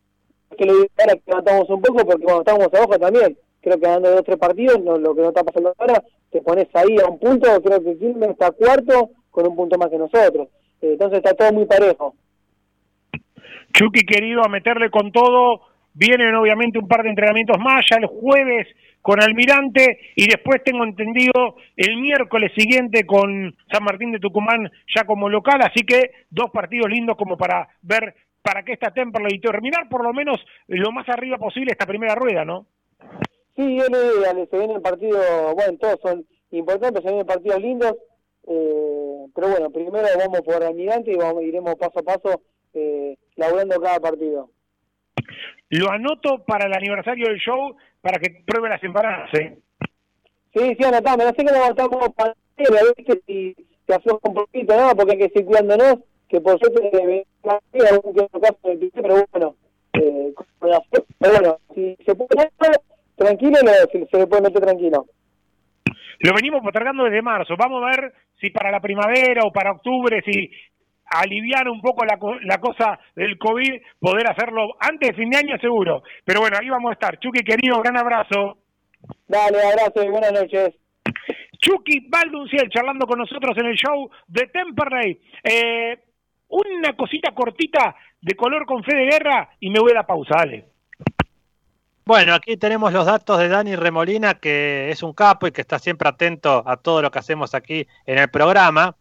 [0.58, 4.12] que lo ahora que levantamos un poco porque cuando estábamos abajo también creo que ganando
[4.12, 7.20] dos tres partidos no, lo que no está pasando ahora te pones ahí a un
[7.20, 10.48] punto creo que Quilmes está cuarto con un punto más que nosotros.
[10.82, 12.16] Eh, entonces está todo muy parejo.
[13.74, 15.62] Chucky querido a meterle con todo
[15.96, 18.68] vienen obviamente un par de entrenamientos más ya el jueves
[19.02, 25.06] con Almirante y después tengo entendido el miércoles siguiente con San Martín de Tucumán ya
[25.06, 29.40] como local, así que dos partidos lindos como para ver para qué está Temperley y
[29.40, 32.68] terminar por lo menos lo más arriba posible esta primera rueda, ¿no?
[33.56, 37.96] Sí, se vienen partidos, bueno, todos son importantes, se vienen partidos lindos,
[38.48, 42.42] eh, pero bueno, primero vamos por Almirante y vamos, iremos paso a paso
[42.74, 44.50] eh, laburando cada partido.
[45.70, 49.58] Lo anoto para el aniversario del show para que pruebe las empanadas, ¿eh?
[50.54, 51.26] Sí, sí, anotamos.
[51.26, 54.96] No sé que lo anotamos para ver si se afloja un poquito, ¿no?
[54.96, 56.00] Porque hay que seguir cuidándonos,
[56.30, 57.26] que por suerte me
[57.90, 59.56] algún que otro caso de pero bueno,
[59.94, 62.82] eh, pero bueno, si se puede meter
[63.16, 63.58] tranquilo,
[63.92, 65.06] se, se le puede meter tranquilo.
[66.20, 67.56] Lo venimos postergando desde marzo.
[67.58, 70.50] Vamos a ver si para la primavera o para octubre, si
[71.06, 75.58] aliviar un poco la, la, cosa del COVID, poder hacerlo antes de fin de año
[75.60, 76.04] seguro.
[76.24, 77.20] Pero bueno, ahí vamos a estar.
[77.20, 78.58] Chucky, querido, gran abrazo.
[79.28, 80.76] Dale, abrazo y buenas noches.
[81.60, 85.20] Chucky Baldunciel charlando con nosotros en el show de Temperley.
[85.44, 86.00] Eh,
[86.50, 90.36] una cosita cortita de color con fe de guerra y me voy a la pausa,
[90.38, 90.66] dale.
[92.06, 95.80] Bueno, aquí tenemos los datos de Dani Remolina, que es un capo y que está
[95.80, 98.96] siempre atento a todo lo que hacemos aquí en el programa.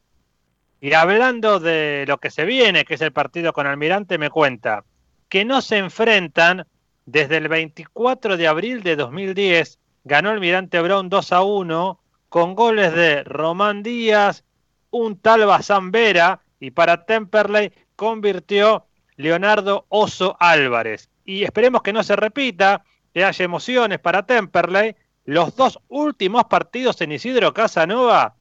[0.84, 4.84] Y hablando de lo que se viene, que es el partido con Almirante, me cuenta
[5.30, 6.66] que no se enfrentan
[7.06, 9.78] desde el 24 de abril de 2010.
[10.04, 14.44] Ganó Almirante Brown 2 a 1 con goles de Román Díaz,
[14.90, 18.84] un tal Bazán Vera y para Temperley convirtió
[19.16, 21.08] Leonardo Oso Álvarez.
[21.24, 24.96] Y esperemos que no se repita, que haya emociones para Temperley.
[25.24, 28.34] Los dos últimos partidos en Isidro Casanova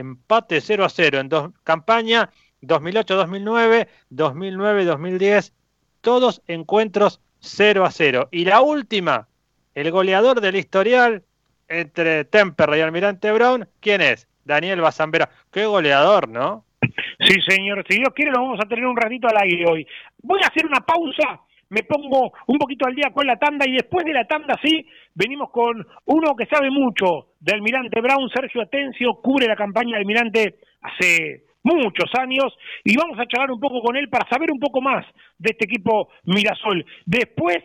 [0.00, 2.30] empate 0 a 0 en dos campaña
[2.62, 5.52] 2008-2009, 2009-2010,
[6.00, 8.28] todos encuentros 0 a 0.
[8.32, 9.28] Y la última,
[9.74, 11.24] el goleador del historial
[11.68, 14.28] entre Temperley y Almirante Brown, ¿quién es?
[14.44, 15.30] Daniel Bazambera.
[15.52, 16.64] Qué goleador, ¿no?
[17.20, 17.84] Sí, señor.
[17.88, 19.86] Si Dios quiere, lo vamos a tener un ratito al aire hoy.
[20.22, 23.72] Voy a hacer una pausa me pongo un poquito al día con la tanda y
[23.72, 28.62] después de la tanda sí, venimos con uno que sabe mucho de Almirante Brown, Sergio
[28.62, 33.80] Atencio, cubre la campaña de Almirante hace muchos años y vamos a charlar un poco
[33.82, 35.06] con él para saber un poco más
[35.38, 36.84] de este equipo Mirasol.
[37.06, 37.58] Después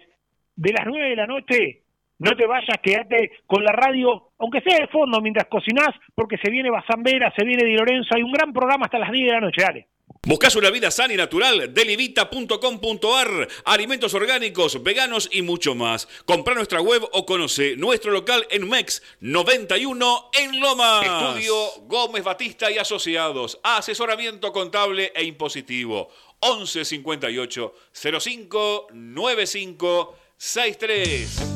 [0.56, 1.82] de las nueve de la noche,
[2.20, 6.52] no te vayas, quédate con la radio, aunque sea de fondo mientras cocinás, porque se
[6.52, 9.42] viene Basambera, se viene Di Lorenzo, hay un gran programa hasta las 10 de la
[9.42, 9.88] noche, dale.
[10.26, 16.08] Buscas una vida sana y natural, delivita.com.ar, alimentos orgánicos, veganos y mucho más.
[16.26, 21.02] Compra nuestra web o conoce nuestro local en MEX 91 en Loma.
[21.04, 26.10] Estudio Gómez Batista y Asociados, asesoramiento contable e impositivo.
[26.40, 31.56] 11 58 05 95 63.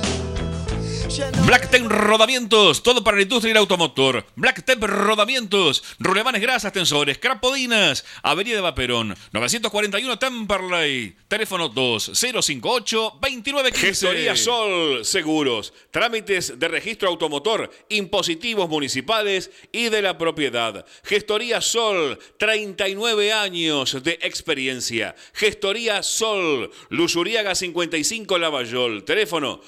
[1.45, 4.25] Blacktep Rodamientos, todo para la industria y el automotor.
[4.35, 13.73] Blacktep Rodamientos, rulemanes grasas, tensores, crapodinas, Avenida de Vaperón, 941 Temperley, teléfono 2058-2915.
[13.73, 20.85] Gestoría Sol, seguros, trámites de registro automotor, impositivos municipales y de la propiedad.
[21.03, 25.15] Gestoría Sol, 39 años de experiencia.
[25.33, 29.61] Gestoría Sol, Luzuriaga 55 Lavallol, teléfono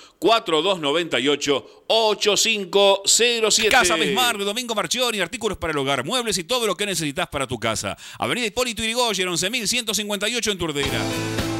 [1.23, 3.69] 4298 8507.
[3.69, 7.27] Casa Besmar de Domingo Marchioni, artículos para el hogar, muebles y todo lo que necesitas
[7.27, 7.97] para tu casa.
[8.19, 11.52] Avenida Hipólito Yrigoyen, 11158 en Turdera.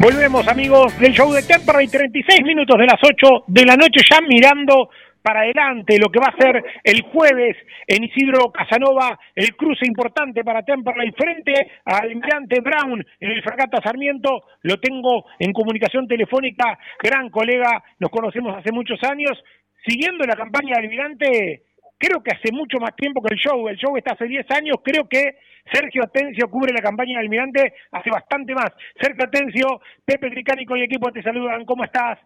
[0.00, 4.18] Volvemos amigos del show de Temperley, 36 minutos de las 8 de la noche ya
[4.26, 4.88] mirando
[5.20, 7.54] para adelante lo que va a ser el jueves
[7.86, 11.52] en Isidro Casanova, el cruce importante para Temperley frente
[11.84, 14.44] al Almirante Brown en el Fragata Sarmiento.
[14.62, 19.32] Lo tengo en comunicación telefónica, gran colega, nos conocemos hace muchos años.
[19.86, 21.64] Siguiendo la campaña del Almirante,
[22.00, 23.68] creo que hace mucho más tiempo que el show.
[23.68, 25.36] El show está hace 10 años, creo que
[25.72, 28.72] Sergio Atencio cubre la campaña del Almirante hace bastante más.
[28.98, 31.64] Sergio Atencio, Pepe Tricánico y equipo te saludan.
[31.66, 32.18] ¿Cómo estás?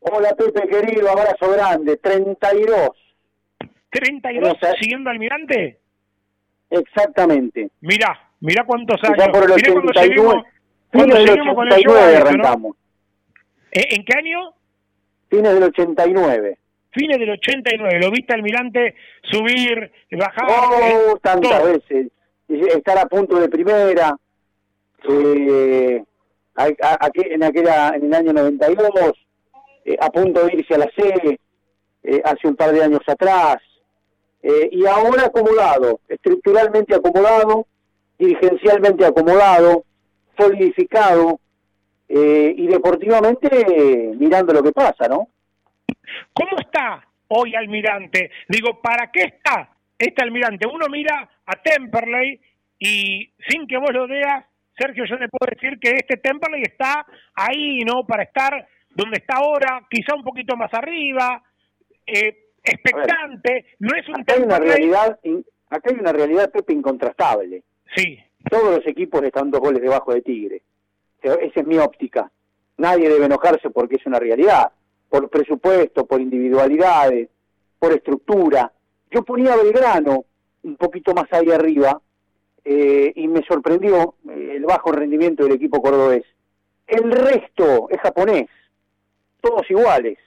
[0.00, 1.98] Hola Pepe querido, abrazo grande.
[1.98, 2.90] 32.
[3.92, 5.78] ¿32 siguiendo Almirante?
[6.70, 7.70] Exactamente.
[7.82, 9.18] Mirá, mirá cuántos años.
[9.18, 10.44] Ya por el 89,
[10.90, 12.76] cuando fines del 89 arrancamos.
[13.72, 13.86] ¿Eh?
[13.90, 14.54] ¿En qué año?
[15.28, 16.59] Fines del 89
[16.90, 20.46] fines del 89, lo viste Almirante subir, bajar.
[20.48, 22.08] Oh, tantas veces
[22.48, 24.16] estar a punto de primera,
[25.08, 26.02] eh,
[26.56, 28.90] en, aquella, en el año 92,
[29.84, 31.38] eh, a punto de irse a la C,
[32.02, 33.58] eh, hace un par de años atrás,
[34.42, 37.66] eh, y ahora acomodado, estructuralmente acomodado,
[38.18, 39.84] dirigencialmente acomodado,
[40.36, 41.40] solidificado,
[42.12, 45.28] y deportivamente mirando lo que pasa, ¿no?
[46.32, 48.30] ¿Cómo está hoy Almirante?
[48.48, 49.70] Digo, ¿para qué está
[50.00, 52.40] este almirante, uno mira a Temperley
[52.78, 57.04] y sin que vos lo veas, Sergio, yo te puedo decir que este Temperley está
[57.34, 58.06] ahí, ¿no?
[58.06, 61.42] Para estar donde está ahora, quizá un poquito más arriba,
[62.06, 65.20] eh, expectante, no es un acá Hay una realidad,
[65.68, 67.62] acá hay una realidad, Pepe, incontrastable.
[67.94, 68.18] Sí.
[68.48, 70.62] Todos los equipos están dos goles debajo de Tigre.
[71.22, 72.30] Esa es mi óptica.
[72.78, 74.72] Nadie debe enojarse porque es una realidad.
[75.10, 77.28] Por presupuesto, por individualidades,
[77.78, 78.72] por estructura.
[79.10, 80.24] Yo ponía a Belgrano
[80.62, 82.00] un poquito más ahí arriba
[82.64, 86.24] eh, y me sorprendió eh, el bajo rendimiento del equipo cordobés.
[86.86, 88.48] El resto es japonés,
[89.40, 90.18] todos iguales,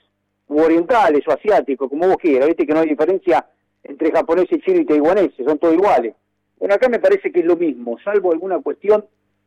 [0.48, 3.46] u orientales o asiáticos, como vos quieras, viste que no hay diferencia
[3.82, 6.14] entre japoneses, chinos y taiwaneses, son todos iguales.
[6.58, 9.04] Bueno, acá me parece que es lo mismo, salvo alguna cuestión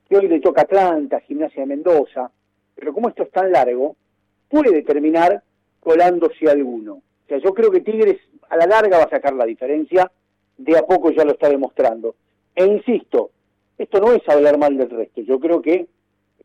[0.08, 2.32] que hoy le toca Atlanta, Gimnasia de Mendoza,
[2.76, 3.96] pero como esto es tan largo,
[4.50, 5.43] puede terminar
[5.80, 6.93] colándose alguno.
[6.95, 8.18] O sea, yo creo que Tigres
[8.50, 10.12] a la larga va a sacar la diferencia,
[10.58, 12.16] de a poco ya lo está demostrando.
[12.56, 13.32] E insisto,
[13.78, 15.88] esto no es hablar mal del resto, yo creo que,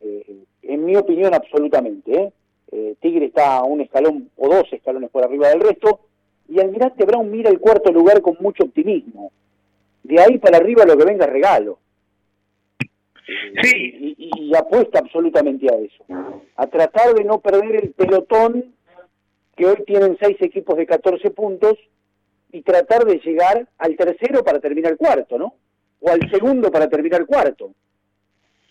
[0.00, 2.32] eh, en mi opinión absolutamente, ¿eh?
[2.72, 2.94] ¿eh?
[3.00, 6.00] Tigre está a un escalón o dos escalones por arriba del resto,
[6.48, 9.32] y Almirante Brown mira el cuarto lugar con mucho optimismo.
[10.02, 11.78] De ahí para arriba lo que venga es regalo.
[13.62, 14.14] Sí.
[14.18, 16.04] Y, apuesta absolutamente a eso.
[16.56, 18.74] A tratar de no perder el pelotón
[19.56, 21.74] que hoy tienen seis equipos de 14 puntos
[22.52, 25.54] y tratar de llegar al tercero para terminar cuarto, ¿no?
[26.00, 27.72] O al segundo para terminar cuarto.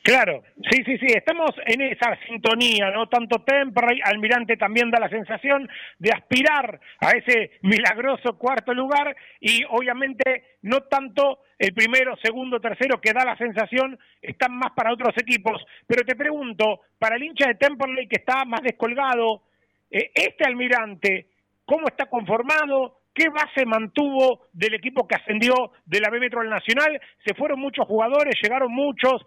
[0.03, 0.41] Claro,
[0.71, 3.07] sí, sí, sí, estamos en esa sintonía, ¿no?
[3.07, 9.63] Tanto Temperley, Almirante también da la sensación de aspirar a ese milagroso cuarto lugar y
[9.69, 15.13] obviamente no tanto el primero, segundo, tercero, que da la sensación, están más para otros
[15.17, 15.63] equipos.
[15.85, 19.43] Pero te pregunto, para el hincha de Temperley que está más descolgado,
[19.91, 21.27] eh, este almirante,
[21.63, 23.00] ¿cómo está conformado?
[23.13, 26.99] ¿Qué base mantuvo del equipo que ascendió de la B Metro al Nacional?
[27.25, 29.25] Se fueron muchos jugadores, llegaron muchos.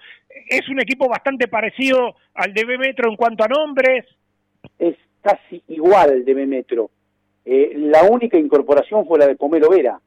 [0.49, 4.07] Es un equipo bastante parecido al de B Metro en cuanto a nombres.
[4.78, 6.91] Es casi igual de B Metro.
[7.45, 10.01] Eh, la única incorporación fue la de Pomelo Vera,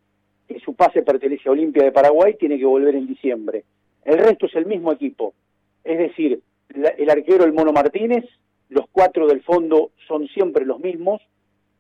[0.48, 3.64] que su pase pertenece a Olimpia de Paraguay, tiene que volver en diciembre.
[4.04, 5.36] El resto es el mismo equipo.
[5.84, 8.26] Es decir, el arquero el Mono Martínez,
[8.70, 11.22] los cuatro del fondo son siempre los mismos,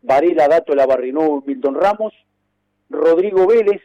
[0.01, 2.13] Varela, Dato, Labarrinó, Milton Ramos,
[2.89, 3.81] Rodrigo Vélez,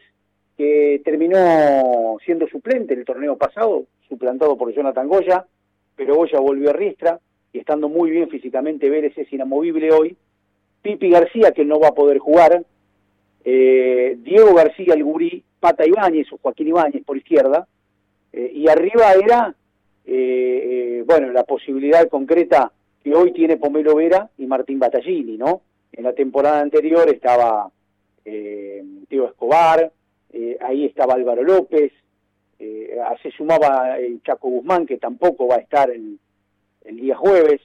[0.56, 5.46] que terminó siendo suplente en el torneo pasado, suplantado por Jonathan Goya,
[5.96, 7.18] pero Goya volvió a Riestra,
[7.52, 10.16] y estando muy bien físicamente, Vélez es inamovible hoy,
[10.82, 12.64] Pipi García, que no va a poder jugar,
[13.44, 17.66] eh, Diego García, el gurí, Pata Ibáñez o Joaquín Ibáñez por izquierda,
[18.32, 19.54] eh, y arriba era,
[20.04, 25.62] eh, bueno, la posibilidad concreta que hoy tiene Pomelo Vera y Martín Battaglini, ¿no?
[25.92, 27.70] En la temporada anterior estaba
[28.24, 29.92] eh, Teo Escobar,
[30.32, 31.92] eh, ahí estaba Álvaro López,
[32.58, 36.18] eh, se sumaba el Chaco Guzmán, que tampoco va a estar el,
[36.84, 37.60] el día jueves.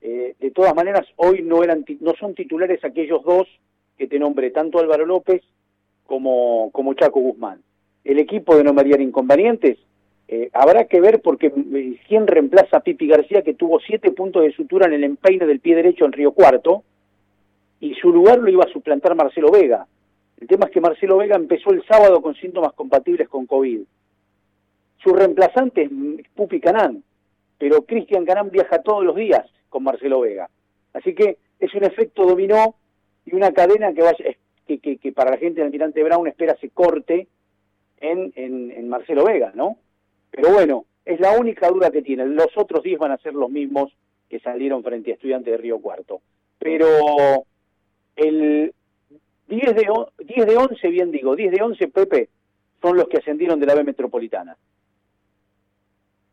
[0.00, 3.48] Eh, de todas maneras, hoy no, eran, no son titulares aquellos dos
[3.98, 5.42] que te nombré, tanto Álvaro López
[6.06, 7.60] como, como Chaco Guzmán.
[8.04, 9.78] El equipo de no mediar inconvenientes
[10.28, 11.50] eh, habrá que ver porque
[12.06, 15.60] quién reemplaza a Pipi García, que tuvo siete puntos de sutura en el empeine del
[15.60, 16.84] pie derecho en Río Cuarto,
[17.80, 19.86] y su lugar lo iba a suplantar Marcelo Vega.
[20.38, 23.80] El tema es que Marcelo Vega empezó el sábado con síntomas compatibles con COVID.
[25.02, 25.90] Su reemplazante es
[26.34, 27.02] Pupi Canán,
[27.58, 30.48] pero Cristian Canán viaja todos los días con Marcelo Vega.
[30.92, 32.74] Así que es un efecto dominó
[33.24, 34.24] y una cadena que, vaya,
[34.66, 37.28] que, que, para la gente de Almirante Brown espera se corte
[37.98, 39.78] en, en, en Marcelo Vega, ¿no?
[40.30, 42.34] Pero bueno, es la única duda que tienen.
[42.34, 43.92] Los otros 10 van a ser los mismos
[44.28, 46.20] que salieron frente a Estudiantes de Río Cuarto.
[46.58, 47.46] Pero
[48.16, 48.74] el
[49.48, 49.88] 10 de,
[50.18, 52.28] 10 de 11, bien digo, 10 de 11, Pepe,
[52.82, 54.56] son los que ascendieron de la B Metropolitana.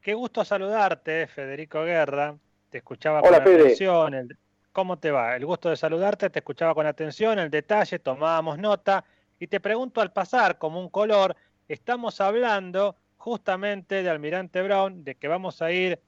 [0.02, 2.36] Qué gusto saludarte, Federico Guerra.
[2.70, 4.38] Te escuchaba con atención.
[4.72, 5.36] ¿Cómo te va?
[5.36, 9.06] El gusto de saludarte, te escuchaba con atención, el detalle, tomábamos nota.
[9.40, 11.36] Y te pregunto al pasar, como un color,
[11.68, 16.00] estamos hablando justamente de Almirante Brown, de que vamos a ir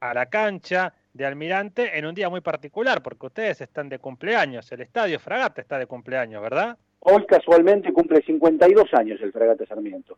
[0.00, 4.70] a la cancha de Almirante en un día muy particular, porque ustedes están de cumpleaños,
[4.72, 6.76] el Estadio Fragata está de cumpleaños, ¿verdad?
[7.00, 10.16] Hoy casualmente cumple 52 años el Fragata Sarmiento.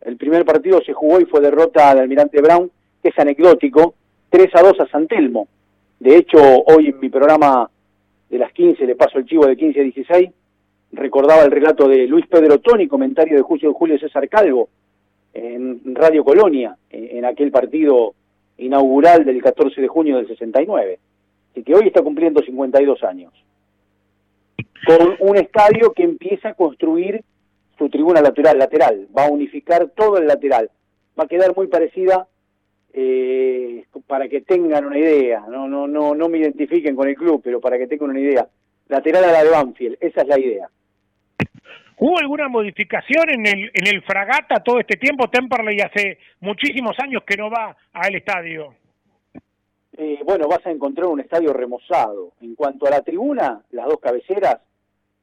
[0.00, 2.70] El primer partido se jugó y fue derrota de Almirante Brown,
[3.02, 3.94] es anecdótico,
[4.30, 5.48] 3 a 2 a San Telmo.
[5.98, 7.70] De hecho, hoy en mi programa
[8.28, 10.30] de las 15, le paso el chivo de 15 a 16,
[10.92, 14.68] recordaba el relato de Luis Pedro Toni, comentario de Julio, Julio César Calvo,
[15.34, 18.14] en Radio Colonia, en, aquel partido
[18.60, 20.98] inaugural del 14 de junio del 69,
[21.54, 23.32] y que hoy está cumpliendo 52 años,
[24.86, 27.22] con un estadio que empieza a construir
[27.78, 30.70] su tribuna lateral, lateral, va a unificar todo el lateral,
[31.18, 32.28] va a quedar muy parecida
[32.92, 37.40] eh, para que tengan una idea, no, no, no, no me identifiquen con el club,
[37.42, 38.48] pero para que tengan una idea,
[38.88, 40.68] lateral a la de Banfield, esa es la idea.
[42.02, 45.28] ¿Hubo alguna modificación en el, Fragata todo este tiempo?
[45.28, 48.74] Temperley hace muchísimos años que no va al estadio.
[49.98, 52.32] Eh, bueno, vas a encontrar un estadio remozado.
[52.40, 54.60] En cuanto a la tribuna, las dos cabeceras,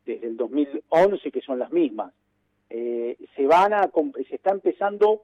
[0.05, 2.13] desde el 2011, que son las mismas,
[2.69, 3.89] eh, se van a,
[4.29, 5.23] se está empezando,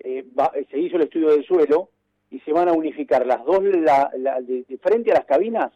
[0.00, 0.24] eh,
[0.68, 1.90] se hizo el estudio del suelo
[2.28, 5.70] y se van a unificar las dos, de, frente a las cabinas,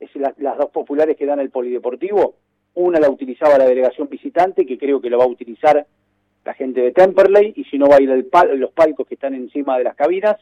[0.00, 2.34] es las dos populares que dan el polideportivo,
[2.76, 5.86] una la utilizaba la delegación visitante, que creo que lo va a utilizar
[6.44, 8.28] la gente de Temperley, y si no va a ir el
[8.60, 10.36] los palcos que están encima de las cabinas,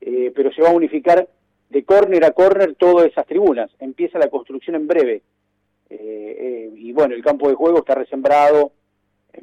[0.00, 1.28] eh, pero se va a unificar
[1.68, 3.70] de córner a córner todas esas tribunas.
[3.78, 5.22] Empieza la construcción en breve.
[5.90, 8.72] Eh, eh, y bueno, el campo de juego está resembrado,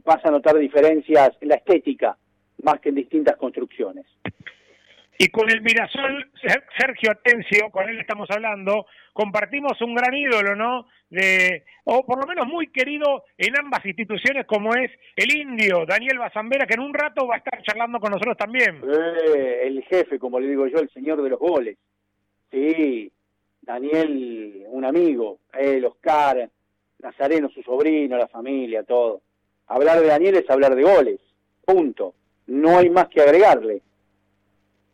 [0.03, 2.17] pasa a notar diferencias en la estética,
[2.63, 4.05] más que en distintas construcciones.
[5.17, 6.29] Y con el Mirasol,
[6.77, 10.87] Sergio Atencio, con él estamos hablando, compartimos un gran ídolo, ¿no?
[11.09, 16.19] De, o por lo menos muy querido en ambas instituciones, como es el indio, Daniel
[16.19, 18.81] Bazambera, que en un rato va a estar charlando con nosotros también.
[18.83, 21.77] Eh, el jefe, como le digo yo, el señor de los goles.
[22.51, 23.09] Sí,
[23.61, 26.49] Daniel, un amigo, él, Oscar,
[26.99, 29.21] Nazareno, su sobrino, la familia, todo.
[29.67, 31.19] Hablar de Daniel es hablar de goles,
[31.65, 32.13] punto.
[32.47, 33.81] No hay más que agregarle.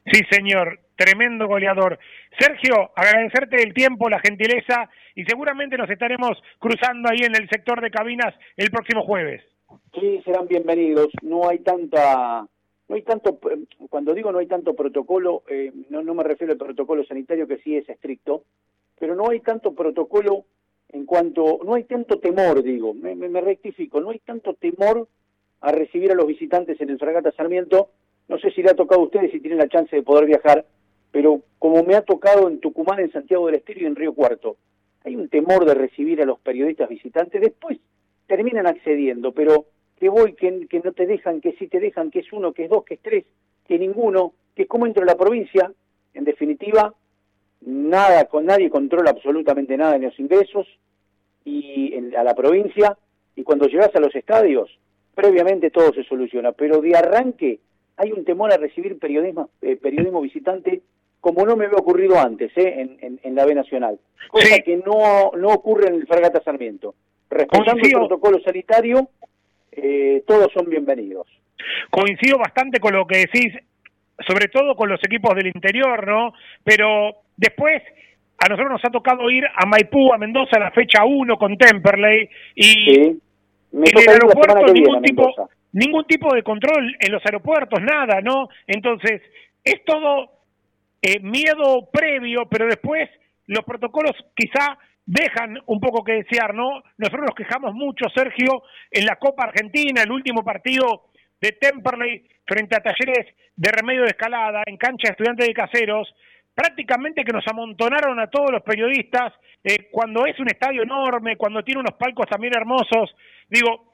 [0.05, 1.99] Sí, señor, tremendo goleador.
[2.39, 7.81] Sergio, agradecerte el tiempo, la gentileza y seguramente nos estaremos cruzando ahí en el sector
[7.81, 9.43] de cabinas el próximo jueves.
[9.93, 11.09] Sí, serán bienvenidos.
[11.21, 12.47] No hay tanta,
[12.87, 13.39] no hay tanto,
[13.89, 17.77] cuando digo no hay tanto protocolo, eh, no, me refiero al protocolo sanitario que sí
[17.77, 18.43] es estricto,
[18.99, 20.45] pero no hay tanto protocolo
[20.89, 25.07] en cuanto, no hay tanto temor, digo, me, me rectifico, no hay tanto temor
[25.61, 27.91] a recibir a los visitantes en el Fragata Sarmiento
[28.27, 30.65] no sé si le ha tocado a ustedes si tienen la chance de poder viajar,
[31.11, 34.57] pero como me ha tocado en Tucumán, en Santiago del Estero y en Río Cuarto,
[35.03, 37.41] hay un temor de recibir a los periodistas visitantes.
[37.41, 37.79] Después
[38.27, 39.65] terminan accediendo, pero
[39.99, 40.51] que voy, que,
[40.83, 42.99] no te dejan, que sí te dejan, que es uno, que es dos, que es
[43.01, 43.25] tres,
[43.67, 45.71] que ninguno, que es como entro a la provincia.
[46.13, 46.93] En definitiva,
[47.61, 50.67] nada, con nadie controla absolutamente nada en los ingresos
[51.45, 52.97] y a la provincia.
[53.35, 54.69] Y cuando llegas a los estadios,
[55.13, 57.59] previamente todo se soluciona, pero de arranque
[57.97, 60.81] hay un temor a recibir periodismo, eh, periodismo visitante
[61.21, 65.49] como no me había ocurrido antes eh, en, la B Nacional, cosa que no, no
[65.49, 66.95] ocurre en el Fragata Sarmiento.
[67.29, 69.07] Respetando el protocolo sanitario,
[69.71, 71.27] eh, todos son bienvenidos.
[71.91, 73.53] Coincido bastante con lo que decís,
[74.27, 76.33] sobre todo con los equipos del interior, ¿no?
[76.63, 77.83] Pero después
[78.39, 81.55] a nosotros nos ha tocado ir a Maipú, a Mendoza, a la fecha 1 con
[81.55, 83.21] Temperley y en
[83.71, 85.31] el aeropuerto ningún tipo
[85.73, 88.49] ningún tipo de control en los aeropuertos, nada, ¿no?
[88.67, 89.21] Entonces,
[89.63, 90.31] es todo
[91.01, 93.09] eh, miedo previo, pero después
[93.47, 96.83] los protocolos quizá dejan un poco que desear, ¿no?
[96.97, 101.09] Nosotros nos quejamos mucho, Sergio, en la Copa Argentina, el último partido
[101.39, 106.13] de Temperley frente a Talleres de Remedio de Escalada, en cancha de estudiantes de caseros,
[106.53, 111.63] prácticamente que nos amontonaron a todos los periodistas, eh, cuando es un estadio enorme, cuando
[111.63, 113.15] tiene unos palcos también hermosos,
[113.49, 113.90] digo,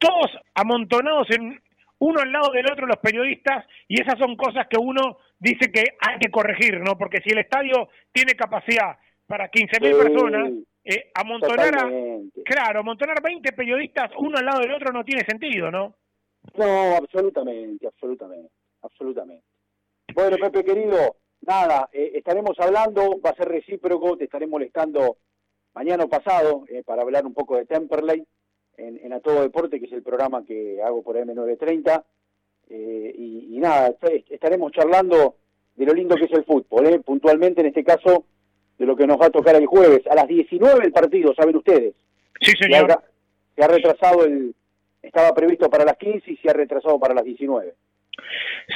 [0.00, 1.60] todos amontonados en
[1.98, 5.84] uno al lado del otro los periodistas y esas son cosas que uno dice que
[6.00, 6.96] hay que corregir, ¿no?
[6.96, 10.50] Porque si el estadio tiene capacidad para 15.000 personas,
[10.82, 11.90] eh, amontonar, a,
[12.44, 15.94] claro, amontonar 20 periodistas uno al lado del otro no tiene sentido, ¿no?
[16.56, 19.44] No, absolutamente, absolutamente, absolutamente.
[20.14, 25.18] Bueno, Pepe querido, nada, eh, estaremos hablando, va a ser recíproco, te estaré molestando
[25.74, 28.24] mañana o pasado eh, para hablar un poco de Temperley
[28.80, 32.02] en, A Todo Deporte, que es el programa que hago por M930.
[32.70, 33.94] Eh, y, nada,
[34.30, 35.36] estaremos charlando
[35.74, 38.24] de lo lindo que es el fútbol, eh, puntualmente en este caso
[38.78, 40.06] de lo que nos va a tocar el jueves.
[40.10, 41.94] A las 19 el partido, saben ustedes.
[42.40, 43.02] Sí, señor.
[43.56, 44.54] Se ha, retrasado el...
[45.02, 47.74] Estaba previsto para las 15 y se ha retrasado para las 19.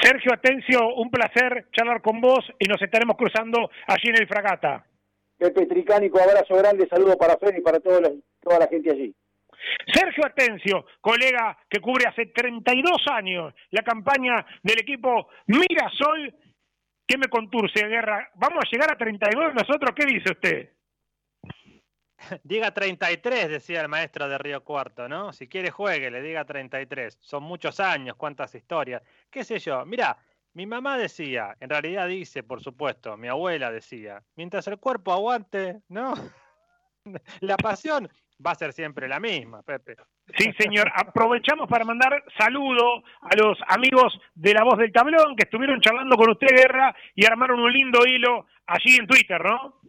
[0.03, 4.85] Sergio Atencio, un placer charlar con vos y nos estaremos cruzando allí en el Fragata.
[5.39, 8.01] Pepe Tricánico, abrazo grande, saludo para Fred y para toda
[8.59, 9.15] la gente allí.
[9.93, 16.35] Sergio Atencio, colega que cubre hace 32 años la campaña del equipo Mirasol,
[17.07, 18.31] ¿qué me conturce, Guerra?
[18.35, 19.91] ¿Vamos a llegar a 32 nosotros?
[19.95, 20.71] ¿Qué dice usted?
[22.43, 25.33] Diga 33, decía el maestro de Río Cuarto, ¿no?
[25.33, 27.19] Si quiere juegue, le diga 33.
[27.21, 29.03] Son muchos años, cuántas historias.
[29.31, 29.85] ¿Qué sé yo?
[29.85, 30.17] Mira,
[30.55, 35.83] mi mamá decía, en realidad dice, por supuesto, mi abuela decía, mientras el cuerpo aguante,
[35.89, 36.15] ¿no?
[37.41, 38.09] La pasión
[38.45, 39.97] va a ser siempre la misma, Pepe.
[40.37, 40.91] Sí, señor.
[40.95, 46.17] Aprovechamos para mandar saludo a los amigos de La Voz del Tablón que estuvieron charlando
[46.17, 49.81] con usted, Guerra, y armaron un lindo hilo allí en Twitter, ¿no?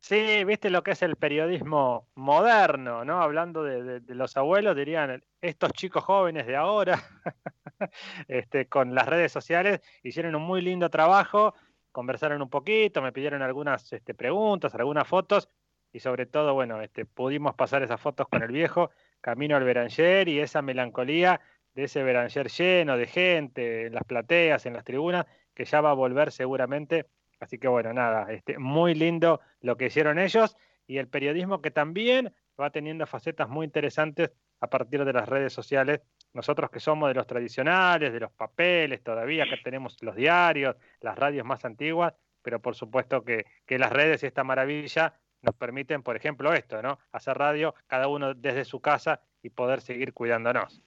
[0.00, 3.22] Sí, viste lo que es el periodismo moderno, ¿no?
[3.22, 7.02] Hablando de, los abuelos, dirían, estos chicos jóvenes de ahora,
[8.28, 11.54] este, con las redes sociales, hicieron un muy lindo trabajo,
[11.90, 15.48] conversaron un poquito, me pidieron algunas este, preguntas, algunas fotos,
[15.94, 18.90] y sobre todo, bueno, este, pudimos pasar esas fotos con el viejo
[19.20, 21.40] camino al Beranger y esa melancolía
[21.72, 25.24] de ese Beranger lleno de gente en las plateas, en las tribunas,
[25.54, 27.06] que ya va a volver seguramente.
[27.38, 30.56] Así que bueno, nada, este, muy lindo lo que hicieron ellos
[30.88, 35.52] y el periodismo que también va teniendo facetas muy interesantes a partir de las redes
[35.52, 36.00] sociales.
[36.32, 41.16] Nosotros que somos de los tradicionales, de los papeles, todavía que tenemos los diarios, las
[41.16, 45.14] radios más antiguas, pero por supuesto que, que las redes y esta maravilla
[45.44, 46.98] nos permiten, por ejemplo, esto, ¿no?
[47.12, 50.82] Hacer radio cada uno desde su casa y poder seguir cuidándonos.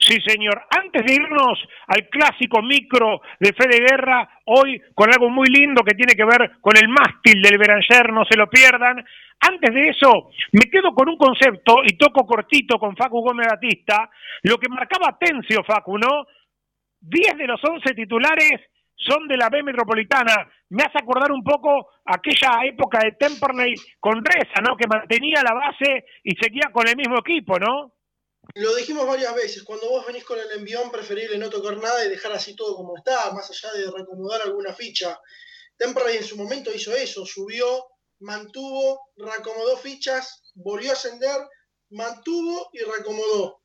[0.00, 0.62] Sí, señor.
[0.70, 5.94] Antes de irnos al clásico micro de Fede Guerra, hoy con algo muy lindo que
[5.94, 9.04] tiene que ver con el mástil del Beranger, no se lo pierdan.
[9.40, 14.10] Antes de eso, me quedo con un concepto y toco cortito con Facu Gómez Batista,
[14.42, 16.26] lo que marcaba Tencio, Facu, ¿no?
[17.00, 18.60] Diez de los once titulares
[18.96, 20.48] son de la B Metropolitana.
[20.74, 24.76] Me hace acordar un poco aquella época de Temperley con Reza, ¿no?
[24.76, 27.94] Que mantenía la base y seguía con el mismo equipo, ¿no?
[28.56, 32.08] Lo dijimos varias veces, cuando vos venís con el envión preferible no tocar nada y
[32.08, 35.16] dejar así todo como está, más allá de reacomodar alguna ficha.
[35.76, 37.86] Temperley en su momento hizo eso, subió,
[38.18, 41.40] mantuvo, reacomodó fichas, volvió a ascender,
[41.90, 43.60] mantuvo y reacomodó.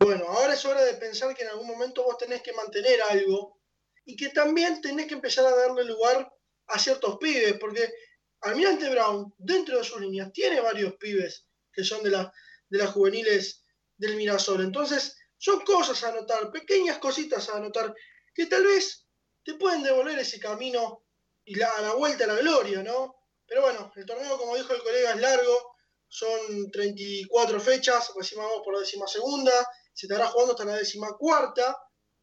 [0.00, 3.61] Bueno, ahora es hora de pensar que en algún momento vos tenés que mantener algo
[4.04, 6.30] y que también tenés que empezar a darle lugar
[6.68, 7.92] a ciertos pibes, porque
[8.40, 13.64] Almirante Brown, dentro de sus líneas, tiene varios pibes que son de, de las juveniles
[13.96, 14.62] del Mirasol.
[14.62, 17.94] Entonces, son cosas a anotar, pequeñas cositas a anotar,
[18.34, 19.06] que tal vez
[19.44, 21.04] te pueden devolver ese camino
[21.44, 23.16] y la, a la vuelta a la gloria, ¿no?
[23.46, 25.76] Pero bueno, el torneo, como dijo el colega, es largo,
[26.08, 29.52] son 34 fechas, recién vamos por la décima segunda,
[29.92, 31.76] se estará jugando hasta la décima cuarta,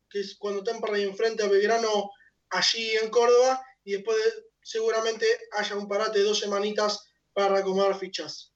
[0.09, 2.11] que es cuando Temperley enfrenta a Belgrano
[2.49, 4.17] allí en Córdoba, y después
[4.61, 5.25] seguramente
[5.57, 8.53] haya un parate de dos semanitas para acomodar fichas.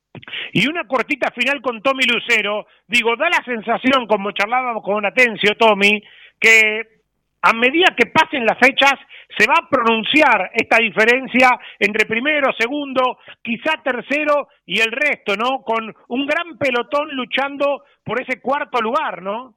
[0.51, 2.67] Y una cortita final con Tommy Lucero.
[2.87, 6.01] Digo, da la sensación, como charlábamos con Atencio, Tommy,
[6.39, 7.01] que
[7.41, 8.93] a medida que pasen las fechas
[9.37, 15.63] se va a pronunciar esta diferencia entre primero, segundo, quizá tercero y el resto, ¿no?
[15.63, 19.55] Con un gran pelotón luchando por ese cuarto lugar, ¿no?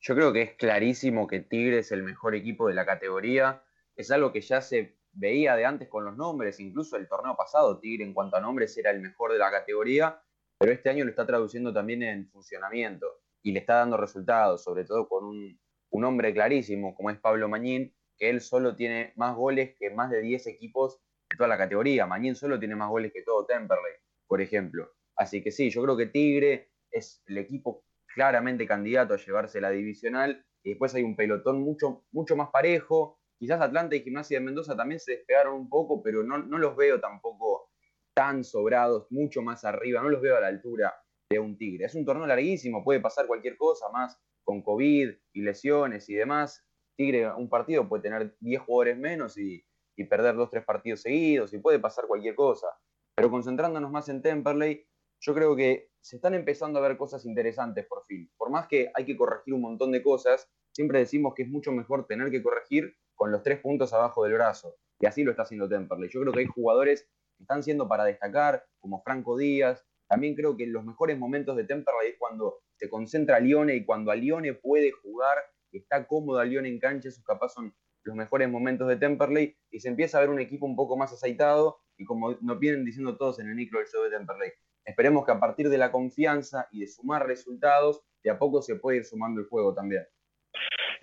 [0.00, 3.62] Yo creo que es clarísimo que Tigre es el mejor equipo de la categoría.
[3.96, 7.80] Es algo que ya se veía de antes con los nombres, incluso el torneo pasado
[7.80, 10.22] Tigre en cuanto a nombres era el mejor de la categoría,
[10.58, 13.06] pero este año lo está traduciendo también en funcionamiento
[13.42, 15.58] y le está dando resultados, sobre todo con un,
[16.04, 20.20] hombre clarísimo como es Pablo Mañín, que él solo tiene más goles que más de
[20.20, 22.06] 10 equipos de toda la categoría.
[22.06, 23.94] Mañín solo tiene más goles que todo Temperley,
[24.28, 24.92] por ejemplo.
[25.16, 27.84] Así que sí, yo creo que Tigre es el equipo
[28.14, 30.44] claramente candidato a llevarse la divisional.
[30.62, 33.18] Y después hay un pelotón mucho, mucho más parejo.
[33.38, 36.76] Quizás Atlanta y Gimnasia de Mendoza también se despegaron un poco, pero no, no los
[36.76, 37.70] veo tampoco
[38.14, 40.02] tan sobrados, mucho más arriba.
[40.02, 40.94] No los veo a la altura
[41.30, 41.84] de un Tigre.
[41.84, 46.66] Es un torneo larguísimo, puede pasar cualquier cosa más con COVID y lesiones y demás,
[46.96, 49.62] Tigre un partido puede tener 10 jugadores menos y,
[49.94, 52.66] y perder dos, tres partidos seguidos y puede pasar cualquier cosa.
[53.14, 54.88] Pero concentrándonos más en Temperley,
[55.20, 58.30] yo creo que se están empezando a ver cosas interesantes por fin.
[58.36, 61.72] Por más que hay que corregir un montón de cosas, siempre decimos que es mucho
[61.72, 64.76] mejor tener que corregir con los tres puntos abajo del brazo.
[65.00, 66.08] Y así lo está haciendo Temperley.
[66.08, 69.84] Yo creo que hay jugadores que están siendo para destacar, como Franco Díaz.
[70.08, 74.10] También creo que los mejores momentos de Temperley es cuando se concentra Lione y cuando
[74.10, 75.38] a Lione puede jugar,
[75.72, 79.80] está cómodo a Lione en cancha, esos capaz son los mejores momentos de Temperley y
[79.80, 83.16] se empieza a ver un equipo un poco más aceitado y como nos vienen diciendo
[83.16, 84.50] todos en el micro del show de Temperley.
[84.88, 88.76] Esperemos que a partir de la confianza y de sumar resultados, de a poco se
[88.76, 90.02] puede ir sumando el juego también.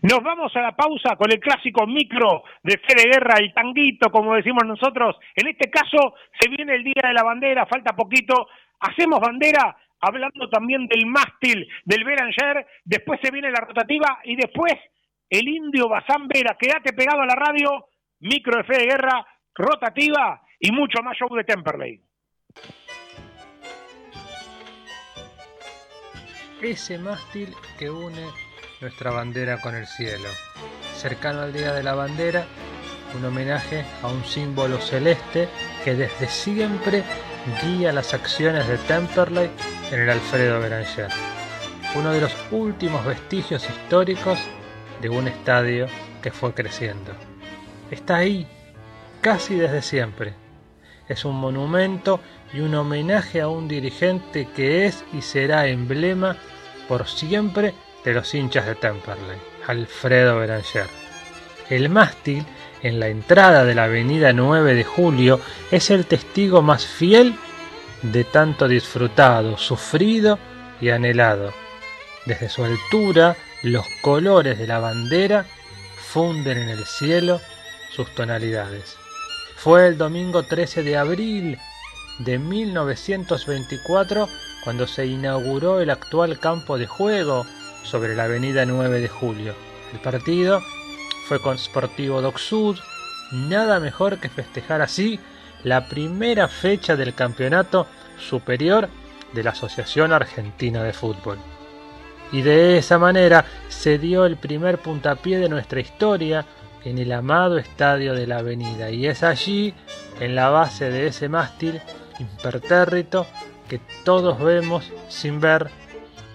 [0.02, 4.34] Nos vamos a la pausa con el clásico micro de Fede Guerra, el tanguito, como
[4.34, 5.16] decimos nosotros.
[5.36, 8.48] En este caso se viene el Día de la Bandera, falta poquito.
[8.80, 12.66] Hacemos bandera hablando también del mástil del Beranger.
[12.84, 14.74] Después se viene la rotativa y después
[15.30, 16.58] el indio Bazán Vera.
[16.60, 17.86] Quédate pegado a la radio,
[18.20, 22.02] micro de Fede Guerra, rotativa y mucho más show de Temperley.
[26.66, 28.26] Ese mástil que une
[28.82, 30.28] nuestra bandera con el cielo.
[30.96, 32.44] Cercano al Día de la Bandera,
[33.16, 35.48] un homenaje a un símbolo celeste
[35.84, 37.04] que desde siempre
[37.62, 39.52] guía las acciones de Temperley
[39.92, 41.10] en el Alfredo Beranger.
[41.94, 44.40] Uno de los últimos vestigios históricos
[45.04, 45.86] de un estadio
[46.24, 47.12] que fue creciendo.
[47.92, 48.48] Está ahí,
[49.22, 50.34] casi desde siempre.
[51.08, 56.36] Es un monumento y un homenaje a un dirigente que es y será emblema
[56.88, 57.74] por siempre
[58.04, 60.88] de los hinchas de Temperley, Alfredo Beranger.
[61.70, 62.46] El mástil
[62.84, 65.40] en la entrada de la avenida 9 de Julio
[65.72, 67.36] es el testigo más fiel
[68.04, 70.38] de tanto disfrutado, sufrido
[70.80, 71.54] y anhelado.
[72.26, 75.46] Desde su altura, los colores de la bandera
[75.98, 77.42] funden en el cielo
[77.92, 78.98] sus tonalidades.
[79.56, 81.58] Fue el domingo 13 de abril
[82.20, 84.30] de 1924
[84.66, 87.46] cuando se inauguró el actual campo de juego
[87.84, 89.54] sobre la avenida 9 de Julio.
[89.94, 90.62] El partido
[91.28, 92.80] fue con Sportivo Doc Sud,
[93.32, 95.20] nada mejor que festejar así
[95.64, 97.88] la primera fecha del campeonato
[98.20, 98.90] superior
[99.34, 101.38] de la Asociación Argentina de Fútbol.
[102.32, 106.46] Y de esa manera se dio el primer puntapié de nuestra historia
[106.84, 108.90] en el amado estadio de la avenida.
[108.90, 109.76] Y es allí,
[110.20, 111.82] en la base de ese mástil
[112.20, 113.28] impertérrito,
[113.70, 115.70] que todos vemos sin ver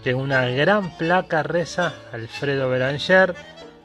[0.03, 3.35] que una gran placa reza Alfredo Beranger,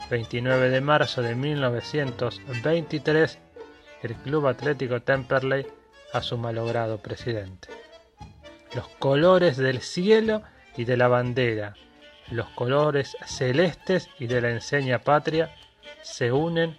[0.09, 3.39] 29 de marzo de 1923,
[4.03, 5.67] el Club Atlético Temperley
[6.13, 7.67] a su malogrado presidente.
[8.73, 10.43] Los colores del cielo
[10.77, 11.75] y de la bandera,
[12.29, 15.53] los colores celestes y de la enseña patria
[16.01, 16.77] se unen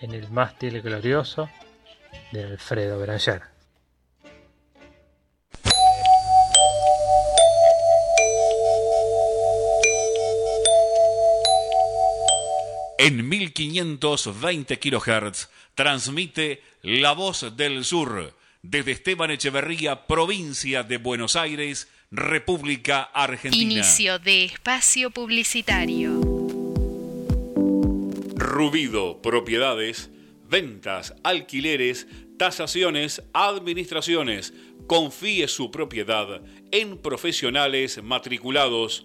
[0.00, 1.48] en el mástil glorioso
[2.32, 3.55] de Alfredo Beranger.
[12.98, 21.88] En 1520 kHz transmite La Voz del Sur desde Esteban Echeverría, provincia de Buenos Aires,
[22.10, 23.62] República Argentina.
[23.62, 26.20] Inicio de espacio publicitario.
[28.34, 30.10] Rubido, propiedades,
[30.48, 32.06] ventas, alquileres,
[32.38, 34.54] tasaciones, administraciones.
[34.86, 36.40] Confíe su propiedad
[36.70, 39.04] en profesionales matriculados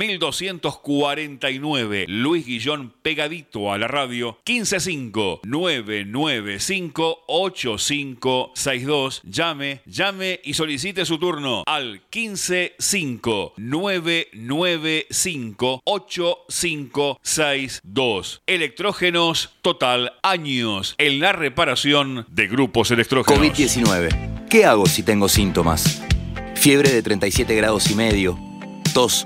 [0.01, 2.05] 1249.
[2.07, 4.39] Luis Guillón pegadito a la radio.
[4.45, 9.21] 155 995 8562.
[9.23, 18.41] Llame, llame y solicite su turno al 155 995 8562.
[18.47, 20.13] Electrógenos Total.
[20.23, 23.39] Años en la reparación de grupos electrógenos.
[23.39, 24.47] COVID-19.
[24.49, 26.01] ¿Qué hago si tengo síntomas?
[26.55, 28.39] Fiebre de 37 grados y medio,
[28.93, 29.25] tos,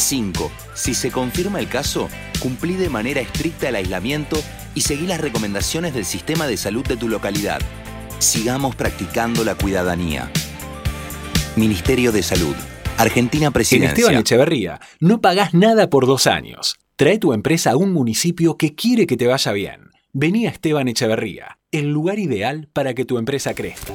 [0.00, 0.50] 5.
[0.74, 2.08] Si se confirma el caso,
[2.40, 4.42] cumplí de manera estricta el aislamiento
[4.74, 7.60] y seguí las recomendaciones del sistema de salud de tu localidad.
[8.18, 10.30] Sigamos practicando la cuidadanía.
[11.56, 12.54] Ministerio de Salud.
[12.98, 13.88] Argentina Presidencia.
[13.88, 16.76] En Esteban Echeverría, no pagás nada por dos años.
[16.96, 19.90] Trae tu empresa a un municipio que quiere que te vaya bien.
[20.12, 23.94] Vení a Esteban Echeverría, el lugar ideal para que tu empresa crezca.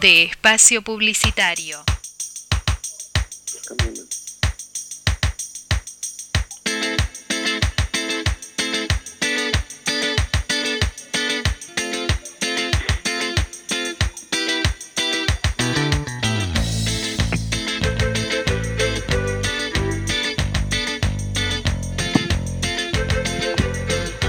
[0.00, 1.84] De espacio publicitario.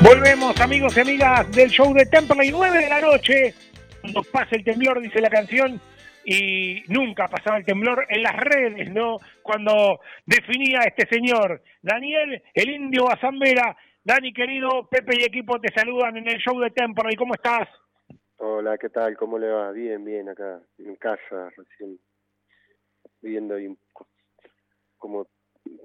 [0.02, 3.56] Volvemos, amigos y amigas del show de Temple y 9 de la noche.
[4.02, 5.80] Cuando pasa el temblor, dice la canción,
[6.26, 9.18] y nunca pasaba el temblor en las redes, ¿no?
[9.42, 13.76] Cuando definía este señor, Daniel, el indio Azambera.
[14.04, 17.10] Dani, querido, Pepe y equipo te saludan en el show de Temple.
[17.12, 17.70] ¿Y cómo estás?
[18.38, 19.16] Hola, ¿qué tal?
[19.16, 19.72] ¿Cómo le va?
[19.72, 22.00] Bien, bien, acá en casa, recién
[23.22, 23.68] viendo ahí
[24.98, 25.28] como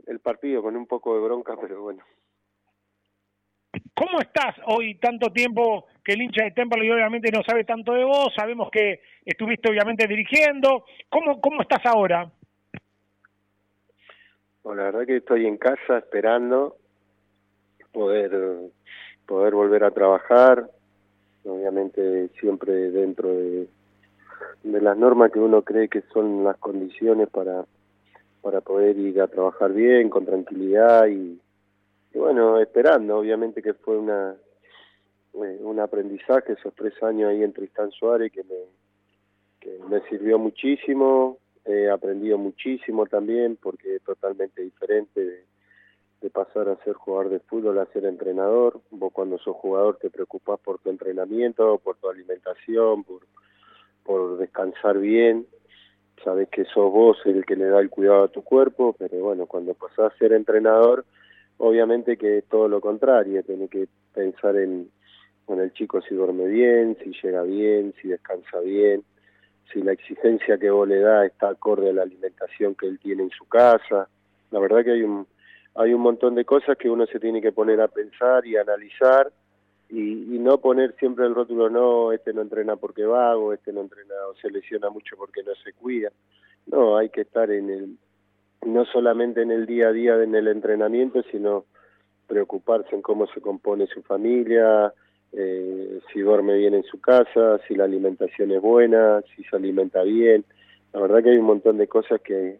[0.06, 2.02] el partido con un poco de bronca, pero bueno,
[3.94, 8.04] ¿Cómo estás hoy tanto tiempo que el hincha de Temple obviamente no sabe tanto de
[8.04, 8.32] vos?
[8.34, 10.84] Sabemos que estuviste obviamente dirigiendo.
[11.08, 12.30] ¿Cómo, cómo estás ahora?
[14.62, 16.76] Bueno, la verdad que estoy en casa esperando
[17.92, 18.30] poder
[19.26, 20.68] poder volver a trabajar,
[21.44, 23.66] obviamente siempre dentro de,
[24.62, 27.64] de las normas que uno cree que son las condiciones para
[28.42, 31.40] para poder ir a trabajar bien, con tranquilidad y,
[32.18, 34.36] bueno, esperando, obviamente que fue una
[35.44, 38.56] eh, un aprendizaje esos tres años ahí en Tristán Suárez que me,
[39.60, 41.36] que me sirvió muchísimo,
[41.66, 45.44] he aprendido muchísimo también porque es totalmente diferente de,
[46.22, 48.80] de, pasar a ser jugador de fútbol a ser entrenador.
[48.90, 53.20] Vos cuando sos jugador te preocupás por tu entrenamiento, por tu alimentación, por,
[54.04, 55.46] por descansar bien.
[56.24, 59.44] Sabes que sos vos el que le da el cuidado a tu cuerpo, pero bueno,
[59.44, 61.04] cuando pasás a ser entrenador
[61.58, 64.90] Obviamente que es todo lo contrario, tiene que pensar en,
[65.48, 69.02] en el chico si duerme bien, si llega bien, si descansa bien,
[69.72, 73.24] si la exigencia que vos le da está acorde a la alimentación que él tiene
[73.24, 74.08] en su casa.
[74.50, 75.26] La verdad que hay un,
[75.74, 79.32] hay un montón de cosas que uno se tiene que poner a pensar y analizar
[79.88, 83.80] y, y no poner siempre el rótulo, no, este no entrena porque vago, este no
[83.80, 86.10] entrena o se lesiona mucho porque no se cuida.
[86.66, 87.98] No, hay que estar en el,
[88.66, 91.64] no solamente en el día a día en el entrenamiento, sino
[92.26, 94.92] preocuparse en cómo se compone su familia,
[95.32, 100.02] eh, si duerme bien en su casa, si la alimentación es buena, si se alimenta
[100.02, 100.44] bien.
[100.92, 102.58] La verdad que hay un montón de cosas que,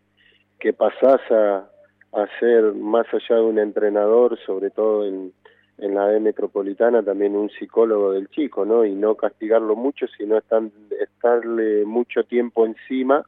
[0.59, 1.68] que pasás a,
[2.12, 5.32] a ser más allá de un entrenador, sobre todo en,
[5.78, 8.84] en la E metropolitana, también un psicólogo del chico, ¿no?
[8.84, 10.62] Y no castigarlo mucho, sino estar,
[11.00, 13.24] estarle mucho tiempo encima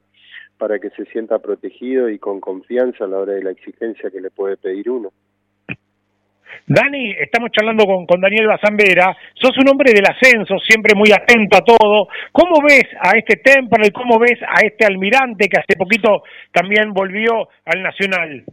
[0.59, 4.21] para que se sienta protegido y con confianza a la hora de la exigencia que
[4.21, 5.13] le puede pedir uno.
[6.67, 11.57] Dani, estamos charlando con, con Daniel Bazambera, sos un hombre del ascenso, siempre muy atento
[11.57, 12.09] a todo.
[12.31, 16.93] ¿Cómo ves a este Temple y cómo ves a este almirante que hace poquito también
[16.93, 18.45] volvió al Nacional?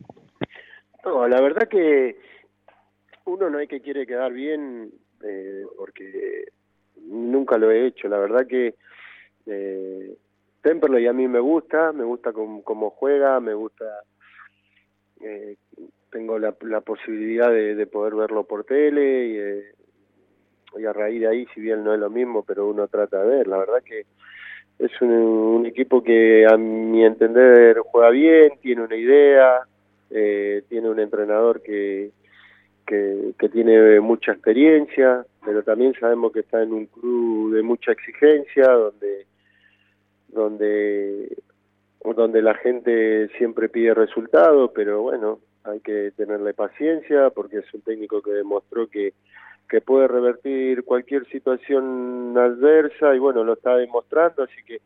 [1.03, 2.15] No, la verdad que
[3.25, 4.91] uno no hay que quiere quedar bien
[5.23, 6.45] eh, porque
[7.07, 8.07] nunca lo he hecho.
[8.07, 8.75] La verdad que
[9.47, 10.15] eh,
[10.65, 13.85] Temperley a mí me gusta, me gusta cómo, juega, me gusta
[15.21, 15.57] eh,
[16.09, 19.63] tengo la, la posibilidad de, poder verlo por tele y, eh,
[20.79, 23.27] y, a raíz de ahí, si bien no es lo mismo, pero uno trata de
[23.27, 23.47] ver.
[23.47, 24.07] La verdad que
[24.79, 29.67] es un, equipo que a mi entender juega bien, tiene una idea,
[30.09, 32.09] eh, tiene un entrenador que,
[32.87, 38.67] que, tiene mucha experiencia, pero también sabemos que está en un club de mucha exigencia,
[38.67, 39.27] donde
[40.35, 41.35] donde
[42.13, 47.81] donde la gente siempre pide resultados, pero bueno, hay que tenerle paciencia porque es un
[47.81, 49.13] técnico que demostró que,
[49.67, 54.81] que puede revertir cualquier situación adversa y bueno, lo está demostrando, así que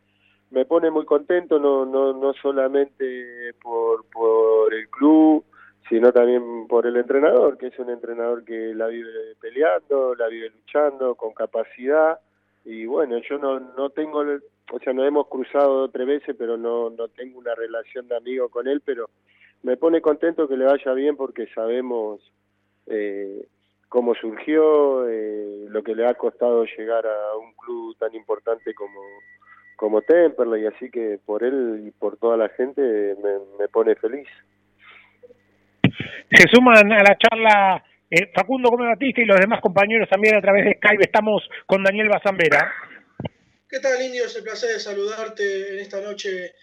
[0.52, 5.44] me pone muy contento, no, no, no solamente por, por el club,
[5.90, 10.50] sino también por el entrenador, que es un entrenador que la vive peleando, la vive
[10.50, 12.20] luchando, con capacidad,
[12.70, 16.92] y bueno, yo no, no tengo, o sea, nos hemos cruzado tres veces, pero no,
[16.92, 19.10] no tengo una relación de amigo con él, pero
[19.64, 22.22] me pone contento que le vaya bien porque sabemos
[22.86, 23.48] eh,
[23.88, 29.02] cómo surgió, eh, lo que le ha costado llegar a un club tan importante como,
[29.76, 34.28] como Temperley, así que por él y por toda la gente me, me pone feliz.
[36.30, 40.42] Se suman a la charla eh, Facundo Gómez Batista y los demás compañeros también a
[40.42, 41.04] través de Skype.
[41.04, 42.72] Estamos con Daniel Bazambera.
[43.70, 44.26] ¿Qué tal, Indio?
[44.26, 46.54] Es el placer de saludarte en esta noche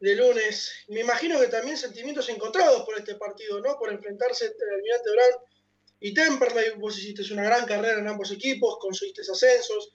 [0.00, 0.84] de lunes.
[0.88, 3.78] Me imagino que también sentimientos encontrados por este partido, ¿no?
[3.78, 5.44] Por enfrentarse entre Almirante Brown
[6.00, 6.78] y Temperley.
[6.78, 9.92] Vos hiciste una gran carrera en ambos equipos, conseguiste ascensos.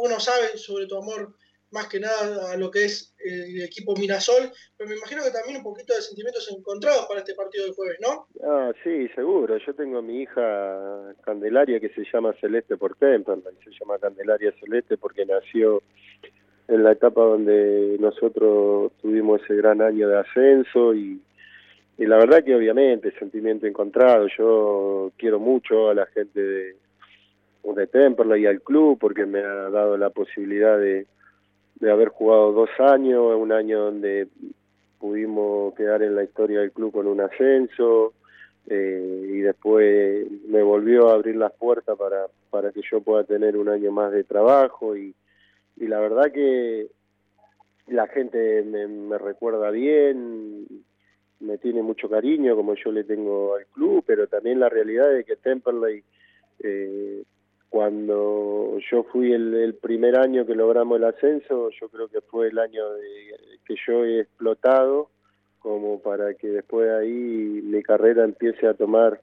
[0.00, 1.34] Uno sabe sobre tu amor
[1.72, 5.56] más que nada a lo que es el equipo Mirasol, pero me imagino que también
[5.56, 8.26] un poquito de sentimientos encontrados para este partido del jueves, ¿no?
[8.44, 9.56] Ah, sí, seguro.
[9.58, 14.52] Yo tengo a mi hija Candelaria que se llama Celeste por Temperley, se llama Candelaria
[14.60, 15.82] Celeste porque nació
[16.68, 21.20] en la etapa donde nosotros tuvimos ese gran año de ascenso y,
[21.98, 26.76] y la verdad que obviamente sentimiento encontrado, yo quiero mucho a la gente de,
[27.64, 31.06] de Temperley y al club porque me ha dado la posibilidad de,
[31.82, 34.28] de haber jugado dos años, un año donde
[35.00, 38.14] pudimos quedar en la historia del club con un ascenso
[38.68, 43.56] eh, y después me volvió a abrir las puertas para, para que yo pueda tener
[43.56, 45.12] un año más de trabajo y,
[45.76, 46.86] la verdad que
[47.88, 50.64] la gente me, recuerda bien,
[51.40, 55.26] me tiene mucho cariño como yo le tengo al club, pero también la realidad es
[55.26, 56.04] que Temperley,
[56.60, 57.24] eh,
[57.72, 62.58] cuando yo fui el, primer año que logramos el ascenso, yo creo que fue el
[62.58, 65.08] año de, que yo he explotado
[65.58, 69.22] como para que después de ahí mi carrera empiece a tomar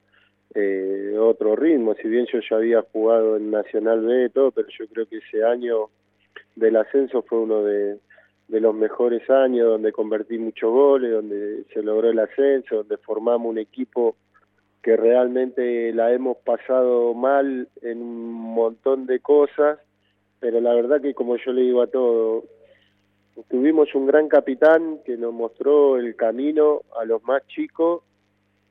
[0.56, 1.94] eh, otro ritmo.
[2.02, 5.18] Si bien yo ya había jugado en Nacional B y todo, pero yo creo que
[5.18, 5.88] ese año
[6.56, 8.00] del ascenso fue uno de,
[8.48, 13.58] los mejores años, donde convertí muchos goles, donde se logró el ascenso, donde formamos un
[13.58, 14.16] equipo
[14.82, 19.78] que realmente la hemos pasado mal en un montón de cosas,
[20.38, 22.44] pero la verdad que como yo le digo a todos,
[23.48, 28.02] tuvimos un gran capitán que nos mostró el camino a los más chicos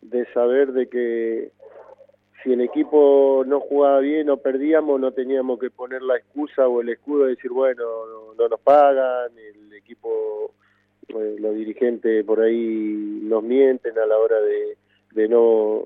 [0.02, 1.52] de saber de que
[2.42, 6.82] si el equipo no jugaba bien o perdíamos, no teníamos que poner la excusa o
[6.82, 7.84] el escudo de decir, bueno,
[8.38, 10.54] no, nos pagan, el equipo,
[11.10, 14.78] eh, los dirigentes por ahí nos mienten a la hora de,
[15.12, 15.84] de no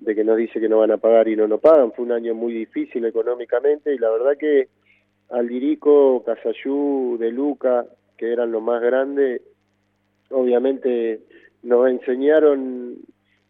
[0.00, 1.92] de que nos dice que no van a pagar y no nos pagan.
[1.92, 4.68] Fue un año muy difícil económicamente y la verdad que
[5.30, 7.86] Aldirico, Casayú, De Luca,
[8.16, 9.42] que eran los más grandes,
[10.30, 11.20] obviamente
[11.62, 12.96] nos enseñaron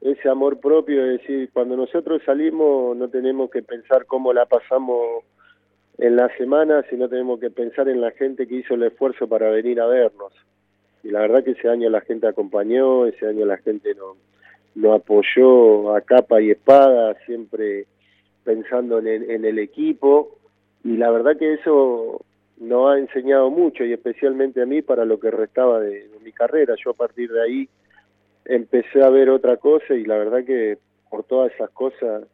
[0.00, 5.24] ese amor propio, es decir, cuando nosotros salimos no tenemos que pensar cómo la pasamos
[5.98, 9.50] en la semana, sino tenemos que pensar en la gente que hizo el esfuerzo para
[9.50, 10.32] venir a vernos.
[11.02, 14.16] Y la verdad que ese año la gente acompañó, ese año la gente nos,
[14.74, 17.86] nos apoyó a capa y espada, siempre
[18.44, 20.38] pensando en el, equipo,
[20.82, 22.24] y la verdad que eso
[22.58, 26.74] nos ha enseñado mucho, y especialmente a mí para lo que restaba de, mi carrera.
[26.82, 27.68] Yo a partir de ahí
[28.44, 30.78] empecé a ver otra cosa, y la verdad que
[31.10, 32.24] por todas esas cosas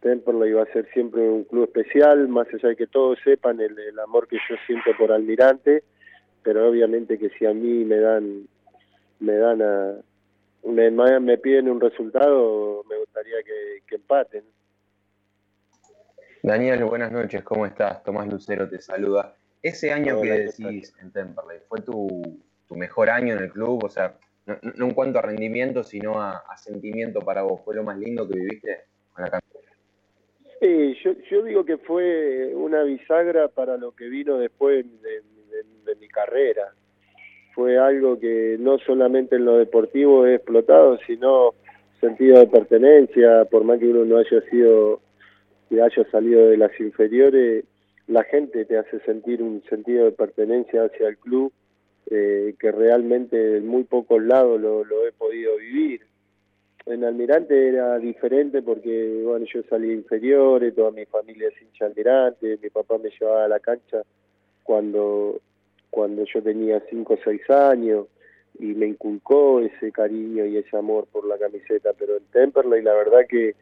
[0.00, 3.78] Temperley va a ser siempre un club especial, más allá de que todos sepan el,
[3.78, 5.84] el, amor que yo siento por Almirante,
[6.42, 8.48] pero obviamente que si a mí me dan
[9.20, 9.94] me dan a,
[10.64, 10.90] me,
[11.20, 14.44] me piden un resultado, me gustaría que, empaten.
[16.42, 18.02] Daniel, buenas noches, ¿cómo estás?
[18.02, 19.36] Tomás Lucero te saluda.
[19.62, 22.08] Ese año que decís en Temperley, ¿fue tu,
[22.66, 23.84] tu, mejor año en el club?
[23.84, 27.60] O sea, no, en cuanto a rendimiento, sino a, sentimiento para vos.
[27.64, 29.62] ¿Fue lo más lindo que viviste con la canción?
[30.58, 34.86] Sí, yo, yo digo que fue una bisagra para lo que vino después
[35.84, 36.72] de mi carrera
[37.54, 41.54] fue algo que no solamente en lo deportivo he explotado, sino
[42.00, 45.00] sentido de pertenencia, por más que uno no haya sido,
[45.68, 47.64] que haya salido de las inferiores,
[48.08, 51.52] la gente te hace sentir un sentido de pertenencia hacia el club
[52.10, 56.00] eh, que realmente en muy pocos lados lo, lo he podido vivir.
[56.84, 62.58] En Almirante era diferente porque, bueno, yo salí inferiores, toda mi familia es hincha Almirante,
[62.60, 64.02] mi papá me llevaba a la cancha
[64.64, 65.40] cuando
[65.92, 68.06] cuando yo tenía 5 o 6 años
[68.58, 72.94] y me inculcó ese cariño y ese amor por la camiseta, pero en Temperley la
[72.94, 73.54] verdad que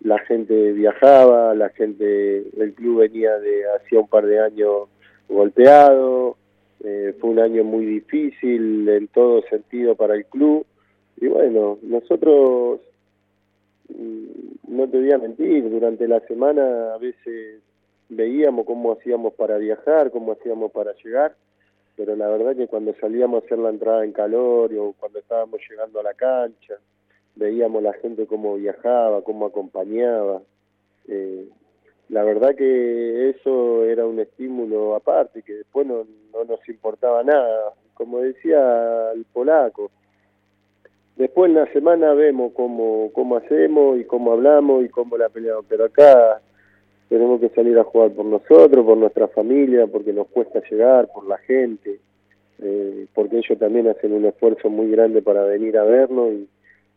[0.00, 2.04] la gente viajaba, la gente
[2.52, 4.88] del club venía de hacía un par de años
[5.28, 6.36] golpeado,
[6.82, 10.66] eh, fue un año muy difícil en todo sentido para el club
[11.20, 12.80] y bueno, nosotros
[13.90, 17.60] mm, no te voy a mentir, durante la semana a veces
[18.08, 21.36] veíamos cómo hacíamos para viajar, cómo hacíamos para llegar
[21.96, 25.60] pero la verdad que cuando salíamos a hacer la entrada en calor o cuando estábamos
[25.68, 26.74] llegando a la cancha,
[27.34, 30.42] veíamos la gente cómo viajaba, cómo acompañaba.
[31.08, 31.48] Eh,
[32.10, 37.72] la verdad que eso era un estímulo aparte, que después no, no nos importaba nada.
[37.94, 39.90] Como decía el polaco,
[41.16, 45.64] después en la semana vemos cómo, cómo hacemos y cómo hablamos y cómo la peleamos,
[45.66, 46.42] pero acá
[47.08, 51.26] tenemos que salir a jugar por nosotros, por nuestra familia, porque nos cuesta llegar, por
[51.26, 52.00] la gente,
[52.58, 56.48] eh, porque ellos también hacen un esfuerzo muy grande para venir a vernos y,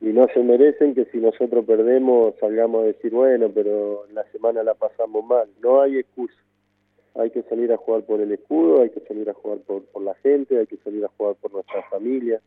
[0.02, 4.74] no se merecen que si nosotros perdemos salgamos a decir, bueno, pero la semana la
[4.74, 5.48] pasamos mal.
[5.62, 6.36] No hay excusa.
[7.16, 10.02] Hay que salir a jugar por el escudo, hay que salir a jugar por, por
[10.02, 12.42] la gente, hay que salir a jugar por nuestra familia.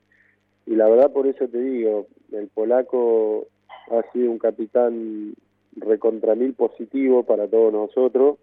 [0.67, 3.47] Y la verdad por eso te digo, el polaco
[3.91, 5.35] ha sido un capitán
[5.77, 8.39] recontra mil positivo para todos nosotros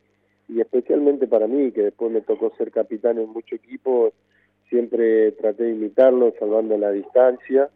[0.49, 4.13] y especialmente para mí, que después me tocó ser capitán en muchos equipos,
[4.67, 7.69] siempre traté de imitarlo, salvando la distancia,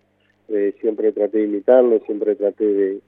[0.49, 3.01] eh, siempre traté de imitarlo, siempre traté de,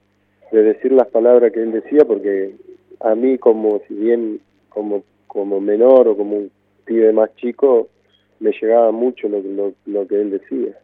[0.52, 2.54] decir las palabras que él decía, porque
[3.00, 6.50] a mí como, si bien como, como menor o como un
[6.84, 7.88] pibe más chico,
[8.38, 10.78] me llegaba mucho lo, lo, lo que él decía.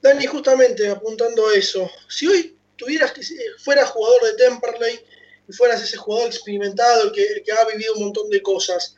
[0.00, 3.22] Dani, justamente apuntando a eso, si hoy tuvieras que
[3.58, 5.00] fueras jugador de Temperley
[5.48, 8.94] y fueras ese jugador experimentado, que, que ha vivido un montón de cosas,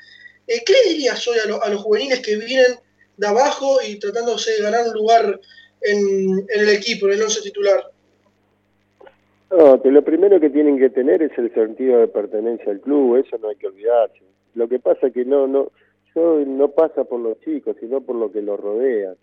[0.47, 2.79] eh, ¿qué dirías hoy a, los juveniles que vienen
[3.17, 5.41] de abajo y tratándose de ganar un lugar
[5.81, 7.91] en, el equipo, en el once titular?
[9.51, 13.39] No, lo primero que tienen que tener es el sentido de pertenencia al club, eso
[13.39, 14.21] no hay que olvidarse.
[14.55, 15.71] Lo que pasa es que no, no,
[16.15, 19.15] no pasa por los chicos, sino por lo que los rodea.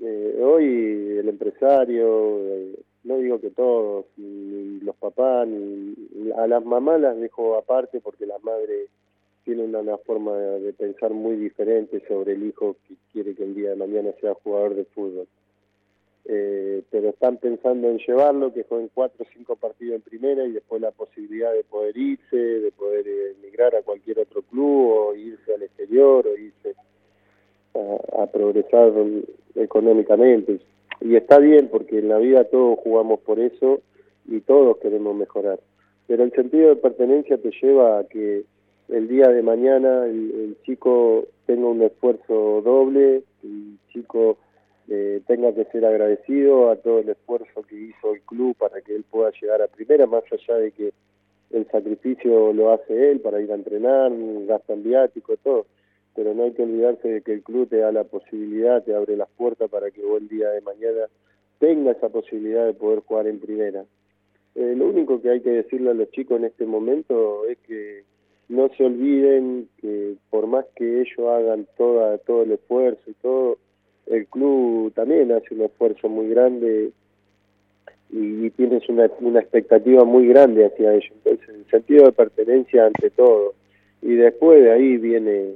[0.00, 2.74] Eh, hoy el empresario, eh,
[3.04, 5.94] no digo que todos, ni los papás, ni
[6.36, 8.88] a las mamás las dejo aparte porque las madres
[9.44, 13.70] tienen una, forma de, pensar muy diferente sobre el hijo que quiere que el día
[13.70, 15.26] de mañana sea jugador de fútbol.
[16.24, 20.52] Eh, pero están pensando en llevarlo, que jueguen cuatro o cinco partidos en primera y
[20.52, 25.52] después la posibilidad de poder irse, de poder emigrar a cualquier otro club o irse
[25.52, 26.76] al exterior o irse
[28.16, 28.92] a progresar
[29.56, 30.60] económicamente
[31.04, 33.80] y está bien porque en la vida todos jugamos por eso
[34.26, 35.58] y todos queremos mejorar.
[36.06, 38.44] Pero el sentido de pertenencia te lleva a que
[38.88, 44.36] el día de mañana el, chico tenga un esfuerzo doble, el chico
[44.88, 48.94] eh, tenga que ser agradecido a todo el esfuerzo que hizo el club para que
[48.94, 50.92] él pueda llegar a primera, más allá de que
[51.50, 54.12] el sacrificio lo hace él para ir a entrenar,
[54.46, 55.66] gasta en viático, todo
[56.14, 59.16] pero no hay que olvidarse de que el club te da la posibilidad, te abre
[59.16, 61.06] las puertas para que vos el día de mañana
[61.58, 63.84] tenga esa posibilidad de poder jugar en primera.
[64.54, 68.04] Eh, lo único que hay que decirle a los chicos en este momento es que
[68.48, 73.58] no se olviden que por más que ellos hagan toda, todo el esfuerzo y todo,
[74.06, 76.90] el club también hace un esfuerzo muy grande
[78.10, 81.12] y, tienes una, una expectativa muy grande hacia ellos.
[81.24, 83.54] Entonces, el sentido de pertenencia ante todo.
[84.02, 85.54] Y después de ahí viene,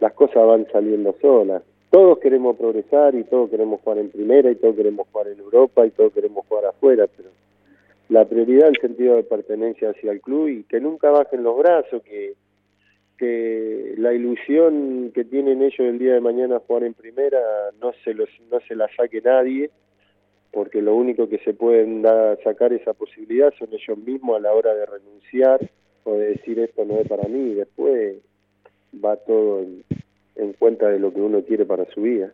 [0.00, 1.62] las cosas van saliendo solas.
[1.90, 5.86] Todos queremos progresar y todos queremos jugar en primera y todos queremos jugar en Europa
[5.86, 7.30] y todos queremos jugar afuera, pero
[8.08, 12.02] la prioridad el sentido de pertenencia hacia el club y que nunca bajen los brazos,
[12.02, 12.34] que,
[13.16, 17.38] que la ilusión que tienen ellos el día de mañana jugar en primera
[17.80, 19.70] no se, los, no se la saque nadie
[20.52, 24.52] porque lo único que se pueden dar, sacar esa posibilidad son ellos mismos a la
[24.52, 25.60] hora de renunciar
[26.04, 28.18] o de decir esto no es para mí después
[29.02, 32.32] va todo en, cuenta de lo que uno quiere para su vida.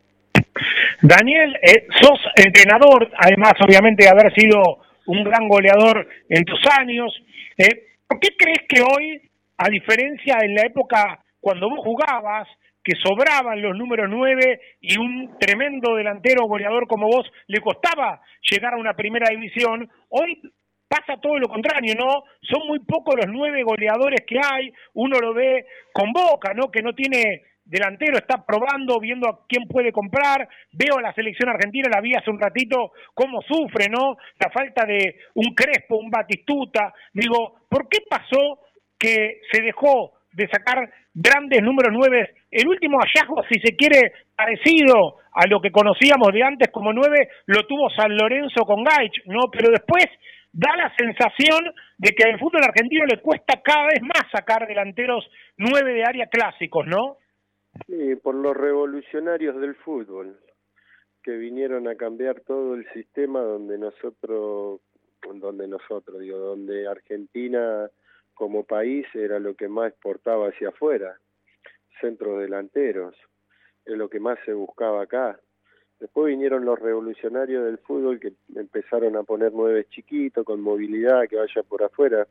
[1.02, 4.60] Daniel, eh, sos entrenador, además obviamente de haber sido
[5.06, 7.12] un gran goleador en tus años.
[7.56, 9.20] Eh, ¿Por qué crees que hoy,
[9.58, 12.48] a diferencia en la época cuando vos jugabas,
[12.82, 18.74] que sobraban los números 9 y un tremendo delantero goleador como vos le costaba llegar
[18.74, 20.40] a una primera división, hoy
[20.90, 22.24] pasa todo lo contrario, ¿no?
[22.42, 26.68] Son muy pocos los nueve goleadores que hay, uno lo ve con boca, ¿no?
[26.68, 31.48] Que no tiene delantero, está probando, viendo a quién puede comprar, veo a la selección
[31.48, 34.16] argentina, la vi hace un ratito, cómo sufre, ¿no?
[34.40, 38.58] La falta de un Crespo, un Batistuta, digo, ¿por qué pasó
[38.98, 42.34] que se dejó de sacar grandes números nueve.
[42.50, 47.28] El último hallazgo, si se quiere, parecido a lo que conocíamos de antes como nueve,
[47.46, 49.50] lo tuvo San Lorenzo con Gaich, ¿no?
[49.50, 50.04] Pero después
[50.52, 55.28] da la sensación de que al fútbol argentino le cuesta cada vez más sacar delanteros
[55.56, 57.18] nueve de área clásicos, ¿no?
[57.86, 60.38] Sí, por los revolucionarios del fútbol,
[61.22, 64.80] que vinieron a cambiar todo el sistema donde nosotros,
[65.22, 67.88] donde nosotros, digo, donde Argentina
[68.34, 71.14] como país era lo que más exportaba hacia afuera,
[72.00, 73.14] centros delanteros,
[73.84, 75.38] es lo que más se buscaba acá.
[76.00, 81.36] Después vinieron los revolucionarios del fútbol que empezaron a poner nueve chiquitos con movilidad que
[81.36, 82.26] vaya por afuera,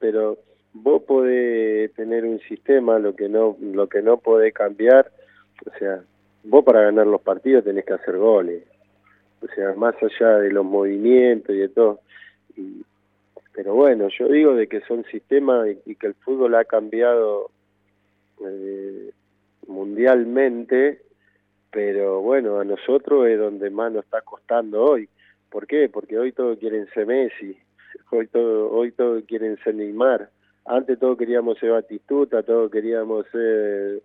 [0.00, 0.38] pero
[0.72, 5.10] vos podés tener un sistema, lo que no lo que no podés cambiar,
[5.64, 6.02] o sea,
[6.42, 8.64] vos para ganar los partidos tenés que hacer goles.
[9.40, 12.00] O sea, más allá de los movimientos y de todo.
[12.56, 12.84] Y,
[13.52, 17.50] pero bueno, yo digo de que son sistemas y, que el fútbol ha cambiado
[18.44, 19.10] eh,
[19.66, 21.02] mundialmente,
[21.72, 25.08] pero bueno, a nosotros es donde más nos está costando hoy.
[25.50, 25.88] ¿Por qué?
[25.88, 27.56] Porque hoy todos quieren ser Messi,
[28.10, 30.28] hoy todo, hoy todos quieren ser Neymar.
[30.66, 34.02] Antes todos queríamos ser Batistuta, todos queríamos ser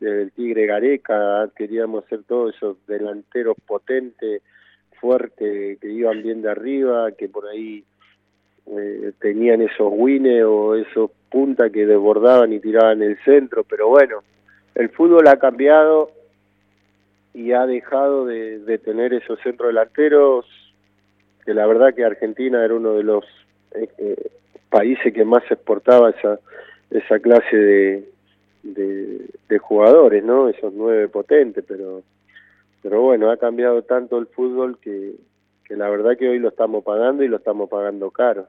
[0.00, 4.42] el Tigre Gareca, queríamos ser todos esos delanteros potentes,
[5.00, 7.84] fuertes, que iban bien de arriba, que por ahí
[8.66, 14.22] eh, tenían esos wines o esos puntas que desbordaban y tiraban el centro, pero bueno,
[14.74, 16.10] el fútbol ha cambiado
[17.36, 20.46] y ha dejado de, tener esos centros delanteros,
[21.44, 23.26] que la verdad que Argentina era uno de los
[23.74, 24.30] eh, eh,
[24.70, 26.40] países que más exportaba esa,
[26.90, 28.08] esa clase de,
[28.62, 30.48] de, jugadores, ¿no?
[30.48, 32.02] Esos nueve potentes, pero,
[32.82, 35.16] pero bueno, ha cambiado tanto el fútbol que
[35.68, 38.46] la verdad que hoy lo estamos pagando y lo estamos pagando caro.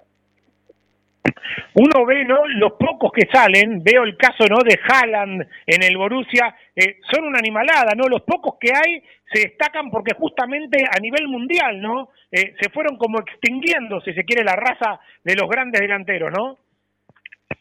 [1.79, 2.47] Uno ve, ¿no?
[2.47, 4.63] Los pocos que salen, veo el caso, ¿no?
[4.63, 8.07] De Haaland en el Borussia, eh, son una animalada, ¿no?
[8.07, 12.09] Los pocos que hay se destacan porque justamente a nivel mundial, ¿no?
[12.31, 16.57] Eh, se fueron como extinguiendo, si se quiere, la raza de los grandes delanteros, ¿no?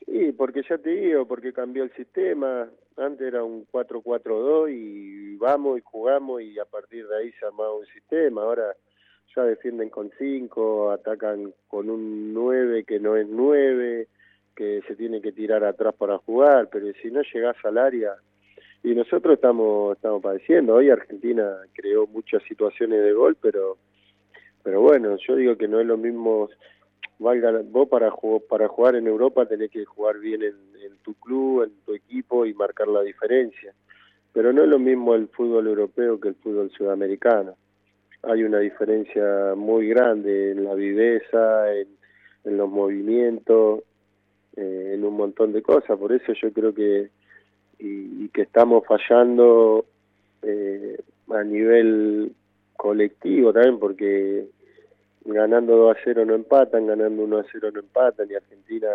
[0.07, 2.71] Sí, porque ya te digo, porque cambió el sistema.
[2.97, 7.77] Antes era un 4-4-2 y vamos y jugamos y a partir de ahí se armaba
[7.77, 8.41] un sistema.
[8.41, 8.75] Ahora
[9.45, 14.09] defienden con 5, atacan con un 9 que no es 9,
[14.55, 18.15] que se tiene que tirar atrás para jugar, pero si no llegás al área,
[18.83, 23.77] y nosotros estamos estamos padeciendo, hoy Argentina creó muchas situaciones de gol, pero
[24.63, 26.49] pero bueno, yo digo que no es lo mismo
[27.19, 28.13] valga vos para
[28.49, 32.47] para jugar en Europa tenés que jugar bien en, en tu club, en tu equipo
[32.47, 33.75] y marcar la diferencia.
[34.33, 37.57] Pero no es lo mismo el fútbol europeo que el fútbol sudamericano
[38.27, 41.87] hay una diferencia muy grande en la viveza, en,
[42.45, 43.83] los movimientos,
[44.57, 45.99] eh, en un montón de cosas.
[45.99, 47.11] Por eso yo creo que
[47.79, 49.85] y, que estamos fallando
[50.43, 50.97] eh,
[51.31, 52.33] a nivel
[52.77, 54.47] colectivo también, porque
[55.25, 58.89] ganando 2 a 0 no empatan, ganando 1 a 0 no empatan, y Argentina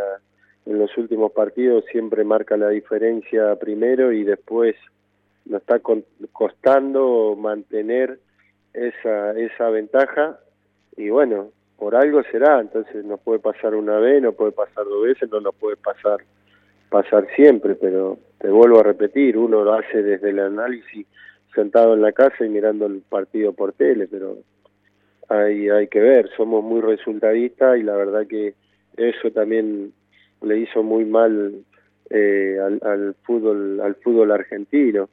[0.66, 4.76] en los últimos partidos siempre marca la diferencia primero y después
[5.46, 5.80] nos está
[6.32, 8.20] costando mantener
[8.74, 10.40] esa, esa ventaja
[10.98, 15.04] y bueno, por algo será, entonces nos puede pasar una vez, no puede pasar dos
[15.04, 16.20] veces, no nos puede pasar
[16.92, 21.08] pasar siempre, pero te vuelvo a repetir, uno lo hace desde el análisis
[21.56, 24.38] sentado en la casa y mirando el partido por tele, pero
[25.30, 28.56] hay, hay que ver, somos muy resultadistas y la verdad que
[28.98, 29.94] eso también
[30.42, 31.64] le hizo muy mal
[32.10, 35.10] eh, al, al, fútbol al fútbol argentino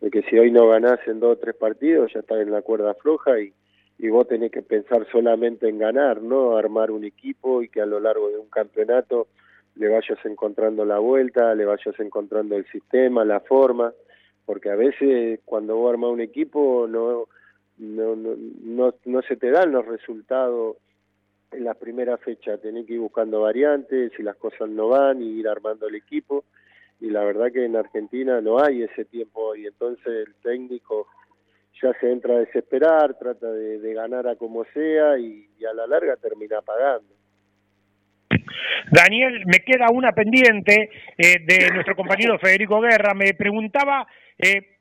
[0.00, 2.62] de que si hoy no ganás en dos o tres partidos ya estás en la
[2.62, 3.52] cuerda floja y,
[3.98, 6.56] y vos tenés que pensar solamente en ganar, ¿no?
[6.56, 9.28] Armar un equipo y que a lo largo de un campeonato
[9.76, 13.92] le vayas encontrando la vuelta, le vayas encontrando el sistema, la forma,
[14.46, 17.26] porque a veces cuando vos armas un equipo no,
[17.78, 20.76] no, no, no, no se te dan los resultados
[21.52, 25.26] en la primera fecha, tenés que ir buscando variantes, si las cosas no van, y
[25.26, 26.44] ir armando el equipo,
[27.00, 31.08] y la verdad que en Argentina no hay ese tiempo y entonces el técnico
[31.82, 36.16] ya se entra a desesperar, trata de, ganar a como sea y, a la larga
[36.16, 37.14] termina pagando.
[38.90, 43.14] Daniel, me queda una pendiente eh, de nuestro compañero Federico Guerra.
[43.14, 44.06] Me preguntaba
[44.38, 44.78] eh,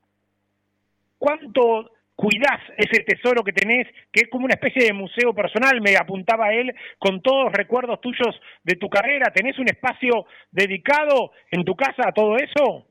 [1.18, 5.96] cuánto cuidás ese tesoro que tenés, que es como una especie de museo personal, me
[5.96, 9.32] apuntaba él, con todos los recuerdos tuyos de tu carrera.
[9.34, 12.86] ¿Tenés un espacio dedicado en tu casa a todo eso?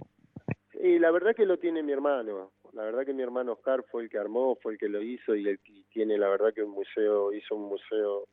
[0.81, 2.53] Y la verdad que lo tiene mi hermano.
[2.73, 5.37] La verdad que mi hermano Oscar fue el que armó, fue el que lo hizo
[5.37, 8.29] y el que tiene la verdad que un museo, hizo un museo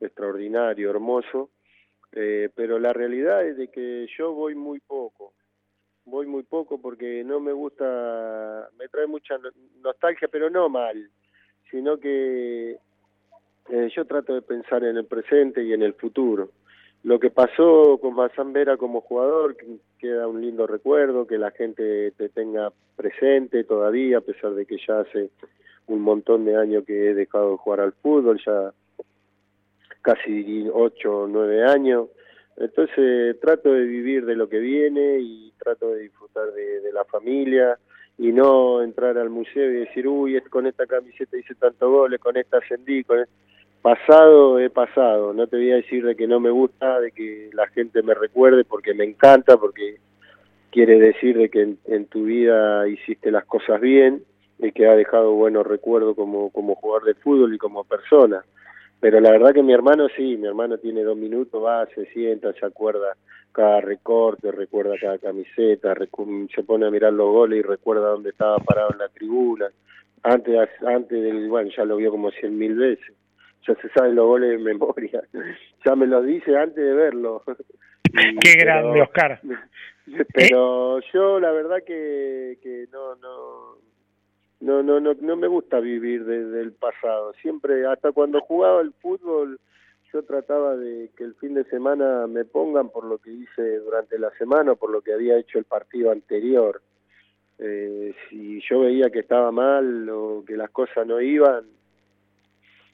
[0.00, 1.50] extraordinario, hermoso.
[2.12, 5.34] Eh, pero la realidad es de que yo voy muy poco
[6.08, 9.36] voy muy poco porque no me gusta, me trae mucha
[9.82, 11.08] nostalgia, pero no mal,
[11.70, 12.78] sino que
[13.70, 16.50] eh, yo trato de pensar en el presente y en el futuro.
[17.04, 19.56] Lo que pasó con Vera como jugador
[19.98, 24.78] queda un lindo recuerdo, que la gente te tenga presente todavía, a pesar de que
[24.84, 25.30] ya hace
[25.86, 28.72] un montón de años que he dejado de jugar al fútbol, ya
[30.02, 32.08] casi ocho o nueve años.
[32.60, 37.78] Entonces trato de vivir de lo que viene y trato de disfrutar de, la familia
[38.16, 42.36] y no entrar al museo y decir, uy, con esta camiseta hice tantos goles, con
[42.36, 43.24] esta ascendí, con
[43.80, 47.50] pasado he pasado, no te voy a decir de que no me gusta, de que
[47.52, 49.98] la gente me recuerde porque me encanta, porque
[50.70, 54.22] quiere decir de que en, tu vida hiciste las cosas bien
[54.58, 58.44] y que ha dejado buenos recuerdos como, como jugador de fútbol y como persona.
[59.00, 62.52] Pero la verdad que mi hermano sí, mi hermano tiene dos minutos, va, se sienta,
[62.52, 63.16] se acuerda
[63.52, 65.94] cada recorte, recuerda cada camiseta,
[66.54, 69.66] se pone a mirar los goles y recuerda dónde estaba parado en la tribuna.
[70.22, 73.14] Antes, antes del, bueno, ya lo vio como cien mil veces.
[73.66, 75.22] Ya se sabe los goles de memoria.
[75.84, 77.42] ya me los dice antes de verlo.
[78.40, 79.40] Qué grande, Oscar.
[80.34, 83.76] Pero yo la verdad que, que no, no,
[84.60, 87.32] no, no, no, no me gusta vivir desde el pasado.
[87.40, 89.60] Siempre, hasta cuando jugaba el fútbol,
[90.12, 94.18] yo trataba de que el fin de semana me pongan por lo que hice durante
[94.18, 96.82] la semana, por lo que había hecho el partido anterior.
[97.58, 101.64] Eh, si yo veía que estaba mal o que las cosas no iban,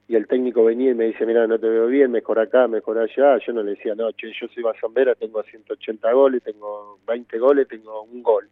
[0.07, 2.99] y el técnico venía y me dice, mira, no te veo bien, mejor acá, mejor
[2.99, 7.39] allá, yo no le decía, no, che, yo soy Basambera, tengo 180 goles, tengo 20
[7.39, 8.47] goles, tengo un gol.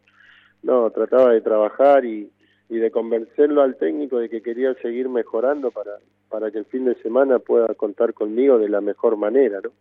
[0.63, 2.31] No, trataba de trabajar y,
[2.69, 5.91] y de convencerlo al técnico de que quería seguir mejorando para,
[6.29, 9.71] para que el fin de semana pueda contar conmigo de la mejor manera, ¿no?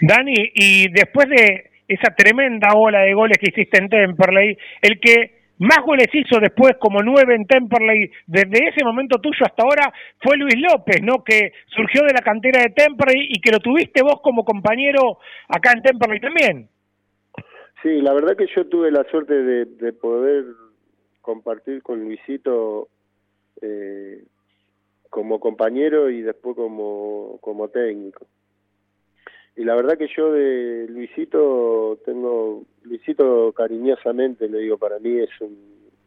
[0.00, 5.42] Dani, y después de esa tremenda ola de goles que hiciste en Temperley, el que
[5.58, 10.36] más goles hizo después como nueve en Temperley, desde ese momento tuyo hasta ahora, fue
[10.36, 11.22] Luis López, ¿no?
[11.22, 15.18] Que surgió de la cantera de Temperley y que lo tuviste vos como compañero
[15.48, 16.68] acá en Temperley también.
[17.82, 20.44] Sí, la verdad que yo tuve la suerte de, de poder
[21.22, 22.88] compartir con Luisito
[23.60, 24.22] eh,
[25.08, 28.26] como compañero y después como, como técnico.
[29.56, 35.30] Y la verdad que yo de Luisito tengo, Luisito cariñosamente le digo, para mí es
[35.40, 35.56] un,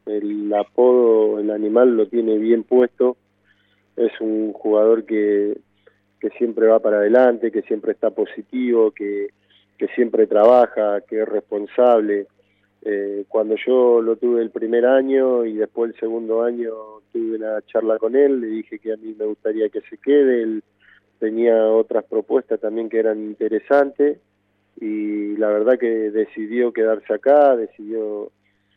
[0.06, 3.18] el apodo, el animal lo tiene bien puesto,
[3.96, 5.58] es un jugador que,
[6.20, 9.30] que siempre va para adelante, que siempre está positivo, que,
[9.78, 12.28] que siempre trabaja, que es responsable,
[12.88, 16.72] eh, cuando yo lo tuve el primer año y después el segundo año
[17.12, 20.44] tuve una charla con él, le dije que a mí me gustaría que se quede,
[20.44, 20.64] él
[21.18, 24.20] tenía otras propuestas también que eran interesantes
[24.80, 28.32] y la verdad que decidió quedarse acá, decidió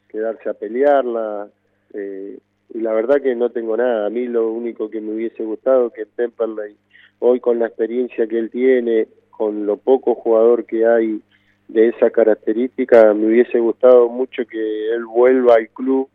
[0.09, 1.51] quedarse a pelearla
[1.93, 2.39] eh,
[2.73, 5.91] y la verdad que no tengo nada, a mí lo único que me hubiese gustado
[5.91, 6.77] que en Temperley
[7.19, 11.21] hoy con la experiencia que él tiene, con lo poco jugador que hay
[11.69, 16.09] de esa característica, me hubiese gustado mucho que él vuelva al club,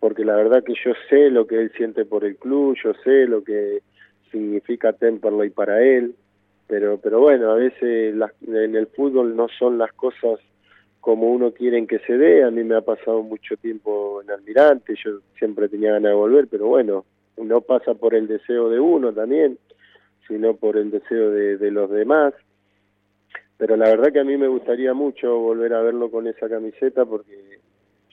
[0.00, 3.26] porque la verdad que yo sé lo que él siente por el club, yo sé
[3.26, 3.80] lo que
[4.30, 6.14] significa Temperley para él,
[6.66, 8.14] pero pero bueno, a veces
[8.46, 10.40] en el fútbol no son las cosas
[11.00, 14.94] como uno quiere que se dé, a mí me ha pasado mucho tiempo en Almirante,
[15.02, 17.04] yo siempre tenía ganas de volver, pero bueno,
[17.36, 19.58] no pasa por el deseo de uno también,
[20.26, 22.34] sino por el deseo de, los demás.
[23.58, 27.04] Pero la verdad que a mí me gustaría mucho volver a verlo con esa camiseta
[27.04, 27.58] porque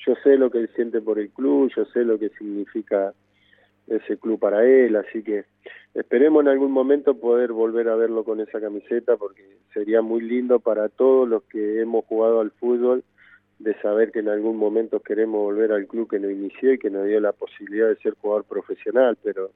[0.06, 3.14] yo sé lo que él siente por el club, yo sé lo que significa
[3.88, 5.46] ese club para él, así que
[5.94, 10.60] esperemos en algún momento poder volver a verlo con esa camiseta porque sería muy lindo
[10.60, 13.04] para todos los que hemos jugado al fútbol
[13.60, 16.90] de saber que en algún momento queremos volver al club que nos inició y que
[16.90, 19.52] nos dio la posibilidad de ser jugador profesional, pero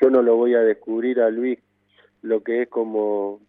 [0.00, 1.60] yo no lo voy a descubrir a Luis
[2.22, 3.40] lo que es como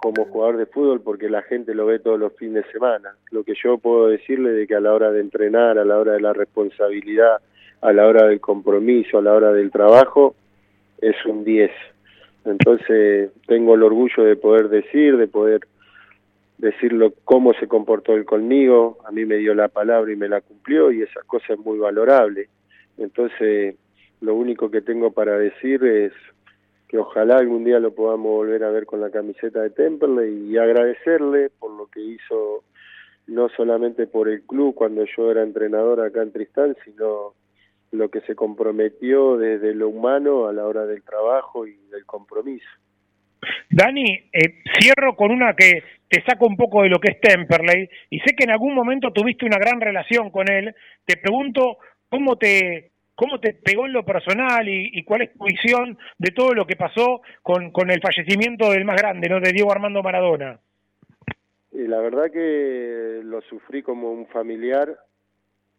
[0.00, 3.14] como jugador de fútbol porque la gente lo ve todos los fines de semana.
[3.30, 6.12] Lo que yo puedo decirle de que a la hora de entrenar, a la hora
[6.12, 7.40] de la responsabilidad,
[7.80, 10.34] a la hora del compromiso, a la hora del trabajo,
[11.00, 11.70] es un 10.
[12.46, 15.60] Entonces tengo el orgullo de poder decir, de poder
[16.58, 20.40] decirlo cómo se comportó él conmigo, a mí me dio la palabra y me la
[20.40, 22.48] cumplió y esa cosa es muy valorable.
[22.98, 23.76] Entonces,
[24.20, 26.12] lo único que tengo para decir es
[26.90, 30.58] que ojalá algún día lo podamos volver a ver con la camiseta de Temperley y
[30.58, 32.64] agradecerle por lo que hizo
[33.28, 37.34] no solamente por el club cuando yo era entrenador acá en Tristán, sino
[37.92, 42.68] lo que se comprometió desde lo humano a la hora del trabajo y del compromiso.
[43.70, 47.88] Dani, eh, cierro con una que te saco un poco de lo que es Temperley
[48.10, 50.74] y sé que en algún momento tuviste una gran relación con él.
[51.04, 52.90] Te pregunto cómo te
[53.20, 56.74] cómo te pegó en lo personal y, cuál es tu visión de todo lo que
[56.74, 59.40] pasó con, el fallecimiento del más grande, ¿no?
[59.40, 60.58] De Diego Armando Maradona.
[61.70, 64.96] La verdad que lo sufrí como un familiar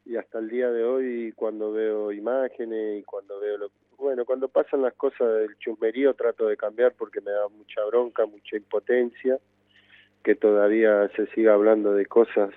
[0.05, 4.47] y hasta el día de hoy cuando veo imágenes y cuando veo lo bueno, cuando
[4.47, 9.39] pasan las cosas del chusmerío trato de cambiar porque me da mucha bronca, mucha impotencia,
[10.23, 12.51] que todavía se siga hablando de cosas,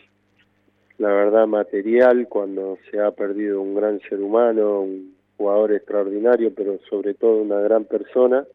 [0.99, 6.79] la verdad, material, cuando se ha perdido un gran ser humano, un jugador extraordinario, pero
[6.89, 8.47] sobre todo una gran persona.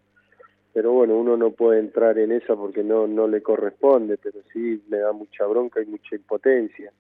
[0.74, 4.82] Pero bueno, uno no puede entrar en esa porque no, no le corresponde, pero sí
[4.88, 6.92] me da mucha bronca y mucha impotencia.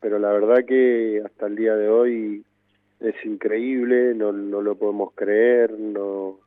[0.00, 2.44] Pero la verdad que hasta el día de hoy
[3.00, 6.38] es increíble, no, no lo podemos creer, no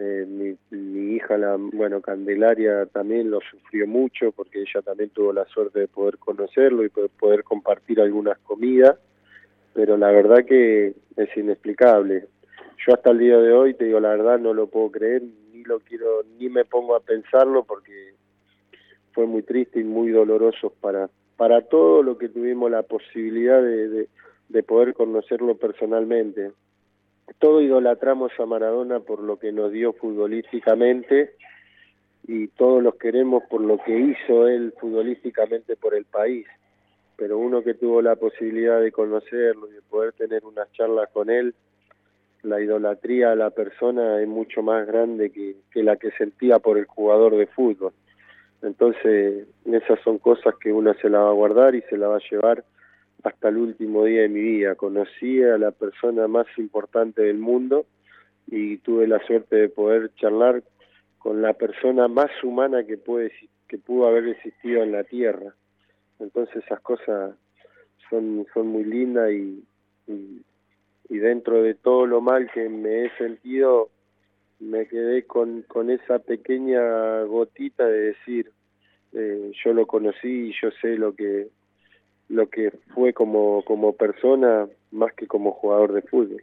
[0.00, 5.32] eh, mi, mi, hija, la, bueno, Candelaria también lo sufrió mucho porque ella también tuvo
[5.32, 8.96] la suerte de poder conocerlo y poder compartir algunas comidas,
[9.74, 12.28] pero la verdad que es inexplicable.
[12.86, 15.22] Yo hasta el día de hoy, te digo la verdad, no lo puedo creer,
[15.52, 18.14] ni lo quiero, ni me pongo a pensarlo porque
[19.12, 24.08] fue muy triste y muy doloroso para, para todo lo que tuvimos la posibilidad de
[24.48, 26.52] de poder conocerlo personalmente.
[27.38, 31.34] Todo idolatramos a Maradona por lo que nos dio futbolísticamente
[32.26, 36.46] y todos los queremos por lo que hizo él futbolísticamente por el país.
[37.16, 41.30] Pero uno que tuvo la posibilidad de conocerlo y de poder tener unas charlas con
[41.30, 41.54] él,
[42.42, 46.78] la idolatría a la persona es mucho más grande que, que la que sentía por
[46.78, 47.92] el jugador de fútbol.
[48.62, 52.16] Entonces, esas son cosas que uno se la va a guardar y se la va
[52.16, 52.64] a llevar
[53.22, 54.74] hasta el último día de mi vida.
[54.74, 57.86] Conocí a la persona más importante del mundo
[58.46, 60.62] y tuve la suerte de poder charlar
[61.18, 63.32] con la persona más humana que puede
[63.68, 65.54] que pudo haber existido en la tierra.
[66.20, 67.34] Entonces esas cosas
[68.08, 69.62] son son muy lindas y,
[70.06, 73.90] y, dentro de todo lo mal que me he sentido
[74.60, 78.50] me quedé con, con esa pequeña gotita de decir
[79.12, 81.48] eh, yo lo conocí y yo sé lo que
[82.28, 86.42] lo que fue como, como persona más que como jugador de fútbol.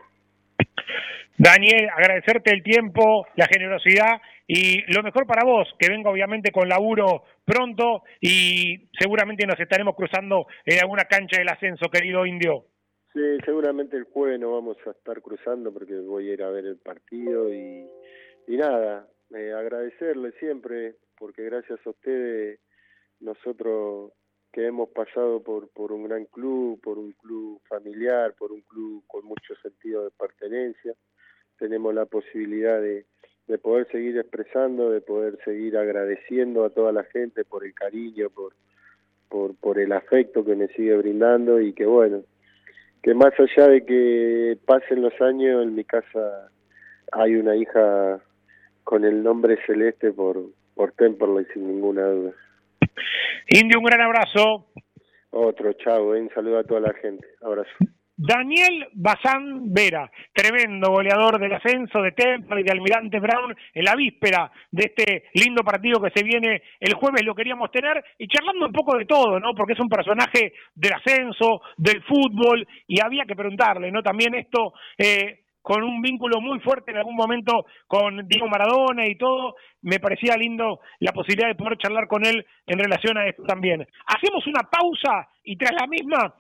[1.38, 6.70] Daniel, agradecerte el tiempo, la generosidad y lo mejor para vos, que venga obviamente con
[6.70, 12.66] laburo pronto y seguramente nos estaremos cruzando en alguna cancha del ascenso, querido indio.
[13.14, 16.66] Sí, seguramente el jueves nos vamos a estar cruzando porque voy a ir a ver
[16.66, 17.86] el partido y,
[18.48, 22.60] y nada, eh, agradecerle siempre porque gracias a ustedes
[23.20, 24.12] nosotros
[24.56, 29.04] que hemos pasado por, por un gran club, por un club familiar, por un club
[29.06, 30.94] con mucho sentido de pertenencia.
[31.60, 33.04] Tenemos la posibilidad de,
[33.50, 38.30] de poder seguir expresando, de poder seguir agradeciendo a toda la gente por el cariño,
[38.30, 38.54] por,
[39.58, 42.24] por, el afecto que me sigue brindando y que bueno,
[43.04, 46.50] que más allá de que pasen los años, en mi casa
[47.12, 48.22] hay una hija
[48.86, 50.46] con el nombre celeste por,
[50.76, 52.32] por Temperley sin ninguna duda.
[53.48, 54.68] Indio, un gran abrazo.
[55.32, 57.28] Otro, chao, un saludo a toda la gente.
[57.42, 57.70] Abrazo.
[58.18, 63.94] Daniel Bazán Vera, tremendo goleador del ascenso de Temple y de Almirante Brown en la
[63.94, 68.68] víspera de este lindo partido que se viene el jueves, lo queríamos tener y charlando
[68.68, 69.54] un poco de todo, ¿no?
[69.54, 74.02] Porque es un personaje del ascenso, del fútbol y había que preguntarle, ¿no?
[74.02, 79.18] También esto, eh, con un vínculo muy fuerte en algún momento con Diego Maradona y
[79.18, 83.42] todo, me parecía lindo la posibilidad de poder charlar con él en relación a esto
[83.46, 83.84] también.
[84.06, 86.36] Hacemos una pausa y tras la misma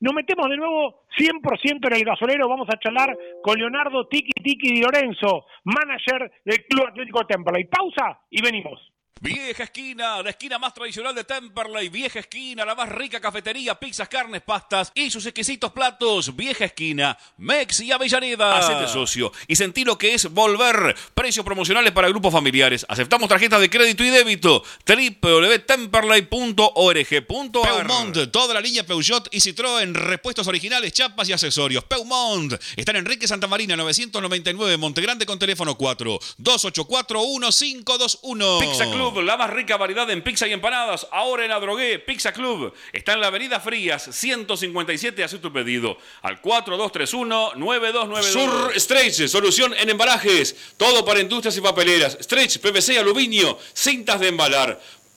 [0.00, 2.48] nos metemos de nuevo 100% en el gasolero.
[2.48, 7.64] Vamos a charlar con Leonardo Tiki Tiki Di Lorenzo, manager del Club Atlético Temperley.
[7.64, 8.80] Pausa y venimos.
[9.22, 11.90] Vieja esquina, la esquina más tradicional de Temperley.
[11.90, 16.34] Vieja esquina, la más rica cafetería, pizzas, carnes, pastas y sus exquisitos platos.
[16.34, 18.56] Vieja esquina, Mex y Avellaneda.
[18.56, 20.96] Hacete socio y sentí lo que es volver.
[21.12, 22.86] Precios promocionales para grupos familiares.
[22.88, 24.64] Aceptamos tarjetas de crédito y débito.
[24.86, 31.84] www.temperley.org.ar Peumont, toda la línea Peugeot y Citroën, repuestos originales, chapas y accesorios.
[31.84, 38.58] Peumont, está en Enrique Santa Marina, 999, Montegrande con teléfono 4 284 1521.
[38.60, 41.06] Pizza Club la más rica variedad en pizza y empanadas.
[41.10, 42.72] Ahora en Adrogué, Pizza Club.
[42.92, 45.24] Está en la Avenida Frías, 157.
[45.24, 48.22] Hace tu pedido al 4231-9292.
[48.22, 50.54] Sur Stretch, solución en embalajes.
[50.76, 52.16] Todo para industrias y papeleras.
[52.20, 54.80] Stretch, PVC, aluminio, cintas de embalar.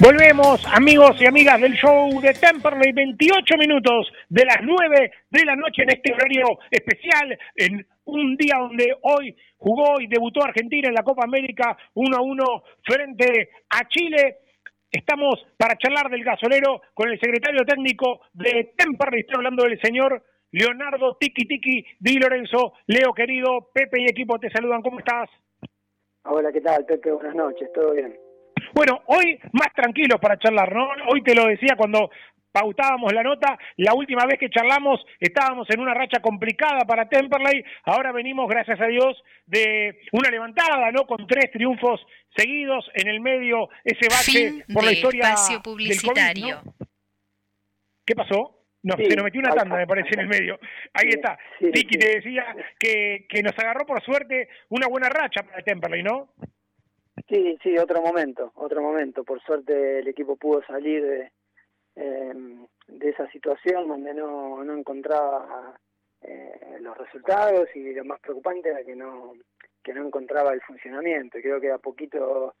[0.00, 5.56] Volvemos, amigos y amigas del show de Temperley, 28 minutos de las 9 de la
[5.56, 10.94] noche en este horario especial, en un día donde hoy jugó y debutó Argentina en
[10.94, 12.44] la Copa América 1 a 1
[12.84, 14.36] frente a Chile.
[14.88, 20.22] Estamos para charlar del gasolero con el secretario técnico de Temperley, estoy hablando del señor
[20.52, 22.74] Leonardo Tiki Tiki Di Lorenzo.
[22.86, 25.28] Leo querido, Pepe y equipo te saludan, ¿cómo estás?
[26.22, 27.10] Hola, ¿qué tal, Pepe?
[27.10, 28.27] Buenas noches, ¿todo bien?
[28.78, 30.88] Bueno, hoy más tranquilos para charlar, ¿no?
[31.08, 32.12] Hoy te lo decía cuando
[32.52, 37.64] pautábamos la nota, la última vez que charlamos estábamos en una racha complicada para Temperley,
[37.86, 41.08] ahora venimos, gracias a Dios, de una levantada, ¿no?
[41.08, 42.00] Con tres triunfos
[42.36, 46.62] seguidos, en el medio ese bache Fin por la historia espacio del COVID, publicitario.
[46.64, 46.74] ¿no?
[48.06, 48.62] ¿Qué pasó?
[48.84, 50.60] No, Sí, se nos metió una tanda, me parece, en el medio.
[50.92, 51.36] Ahí está.
[51.58, 56.32] Tiki te decía que, que nos agarró por suerte una buena racha para Temperley, ¿no?
[57.28, 59.24] Sí, sí, otro momento, otro momento.
[59.24, 61.32] Por suerte el equipo pudo salir de,
[61.96, 62.34] eh,
[62.86, 65.78] de esa situación donde no, no encontraba
[66.22, 69.34] eh, los resultados y lo más preocupante era que no
[69.82, 71.38] que no encontraba el funcionamiento.
[71.40, 72.54] Creo que a poquito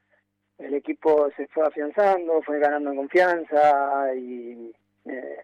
[0.58, 4.72] el equipo se fue afianzando, fue ganando confianza y
[5.04, 5.36] eh,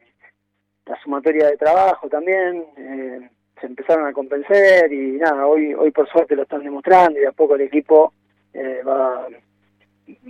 [0.87, 3.31] la sumatoria de trabajo también eh,
[3.61, 7.33] se empezaron a convencer y nada, hoy hoy por suerte lo están demostrando y a
[7.33, 8.13] poco el equipo
[8.55, 9.27] eh, va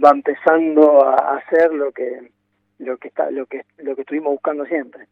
[0.03, 2.31] va empezando a hacer lo que
[2.79, 5.07] lo que está lo que lo que estuvimos buscando siempre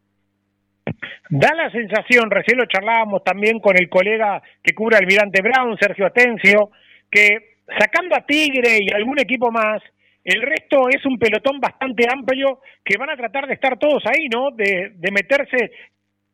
[1.31, 6.07] Da la sensación, recién lo charlábamos también con el colega que cubre Almirante Brown, Sergio
[6.07, 6.71] Atencio,
[7.11, 9.83] que sacando a Tigre y algún equipo más,
[10.25, 14.29] el resto es un pelotón bastante amplio que van a tratar de estar todos ahí,
[14.29, 14.51] ¿no?
[14.51, 15.73] De, de meterse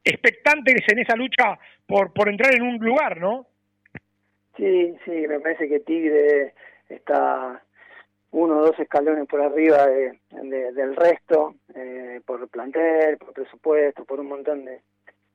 [0.02, 3.46] expectantes en esa lucha por, por entrar en un lugar, ¿no?
[4.58, 6.52] sí sí me parece que Tigre
[6.88, 7.62] está
[8.30, 14.04] uno o dos escalones por arriba de, de- del resto eh, por plantel por presupuesto
[14.04, 14.80] por un montón de,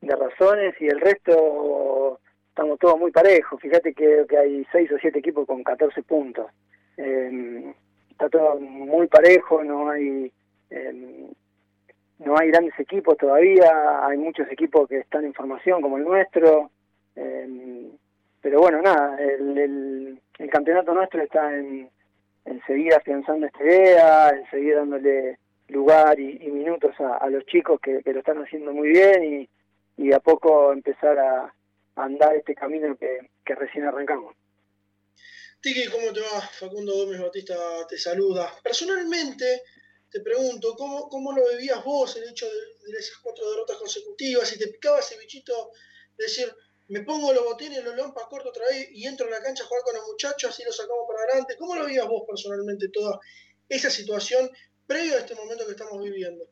[0.01, 2.19] razones y el resto
[2.49, 3.59] estamos todos muy parejos.
[3.61, 6.51] Fíjate que, que hay seis o siete equipos con 14 puntos.
[6.97, 7.73] Eh,
[8.11, 10.31] está todo muy parejo no hay
[10.69, 11.27] eh,
[12.19, 16.69] no hay grandes equipos todavía, hay muchos equipos que están en formación como el nuestro,
[17.15, 17.89] eh,
[18.41, 21.89] pero bueno, nada, el, el, el campeonato nuestro está en,
[22.45, 28.01] en seguir afianzando esta idea, en seguir dándole lugar y, minutos a, los chicos que,
[28.05, 29.49] lo están haciendo muy bien y,
[30.03, 31.53] y a poco empezar a,
[31.95, 33.19] andar este camino que,
[33.55, 34.35] recién arrancamos.
[35.61, 36.41] Tiki, ¿cómo te va?
[36.41, 37.55] Facundo Gómez Batista
[37.87, 38.51] te saluda.
[38.63, 39.61] Personalmente,
[40.09, 44.47] te pregunto, ¿cómo, cómo lo vivías vos el hecho de, de esas cuatro derrotas consecutivas?
[44.47, 45.71] Si te picaba ese bichito
[46.17, 46.51] de decir,
[46.89, 49.67] me pongo los botines, los lompas corto otra vez y entro en la cancha a
[49.67, 51.55] jugar con los muchachos, así los sacamos para adelante.
[51.57, 53.19] ¿Cómo lo veías vos personalmente toda
[53.69, 54.49] esa situación
[54.85, 56.45] previo a este momento que estamos viviendo?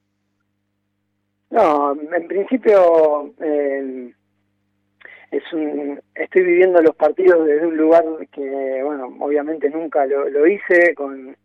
[1.50, 4.14] No, en principio eh,
[5.32, 10.94] es un, estoy viviendo los partidos desde un lugar que, bueno, obviamente nunca lo, hice,
[10.94, 11.36] con,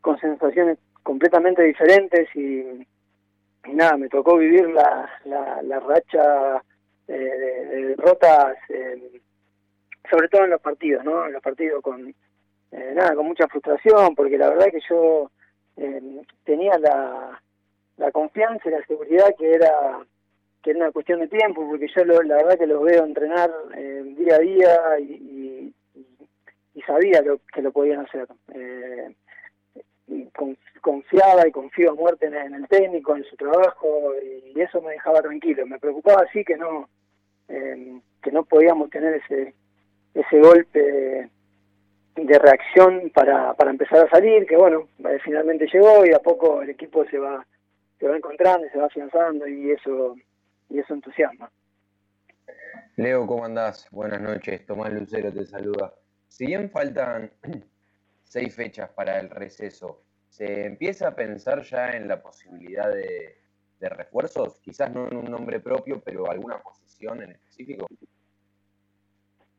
[0.00, 2.86] con sensaciones completamente diferentes y,
[3.72, 6.62] nada, me tocó vivir la, la, racha
[7.08, 9.20] eh, de, derrotas, eh,
[10.10, 11.26] sobre todo en los partidos, ¿no?
[11.26, 15.30] En los partidos con, eh, nada, con mucha frustración, porque la verdad que yo
[16.44, 17.42] tenía la,
[17.98, 20.00] la confianza y la seguridad que era
[20.66, 24.02] que era una cuestión de tiempo, porque yo la verdad que los veo entrenar eh,
[24.18, 25.72] día a día y,
[26.84, 28.26] sabía lo, que lo podían hacer.
[28.52, 29.14] Eh,
[30.80, 34.12] confiaba y confío a muerte en, el técnico, en su trabajo,
[34.54, 35.66] y eso me dejaba tranquilo.
[35.66, 36.88] Me preocupaba así que no
[37.48, 39.54] eh, que no podíamos tener ese
[40.14, 41.30] ese golpe
[42.16, 44.88] de reacción para, para empezar a salir, que bueno,
[45.22, 47.46] finalmente llegó y a poco el equipo se va
[47.98, 50.16] se va encontrando y se va afianzando y eso
[50.70, 51.50] y eso entusiasma.
[52.96, 53.88] Leo, ¿cómo andás?
[53.90, 55.92] Buenas noches, Tomás Lucero te saluda.
[56.28, 57.30] Si bien faltan
[58.26, 63.36] seis fechas para el receso, ¿se empieza a pensar ya en la posibilidad de,
[63.80, 64.60] refuerzos?
[64.60, 67.86] Quizás no en un nombre propio, pero alguna posición en específico.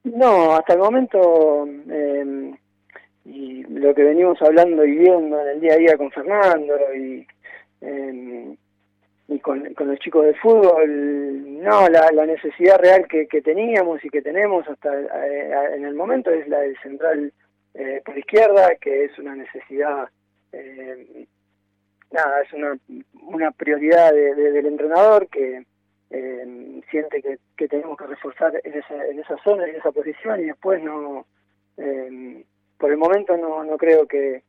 [0.03, 2.57] No, hasta el momento, em,
[3.23, 7.26] y lo que venimos hablando y viendo en el día a día con Fernando y
[7.81, 8.57] eh,
[9.30, 14.68] y con, los chicos de fútbol, no, la, necesidad real que, teníamos y que tenemos
[14.68, 17.34] hasta eh, en el momento es la del central
[17.77, 20.09] eh, por izquierda, que es una necesidad,
[20.51, 21.25] eh,
[22.11, 22.77] nada, es una,
[23.21, 25.65] una prioridad del entrenador que
[26.89, 30.81] siente que, tenemos que reforzar en esa, en esa zona, en esa posición y después
[30.81, 31.25] no,
[32.77, 34.41] por el momento no, no creo que,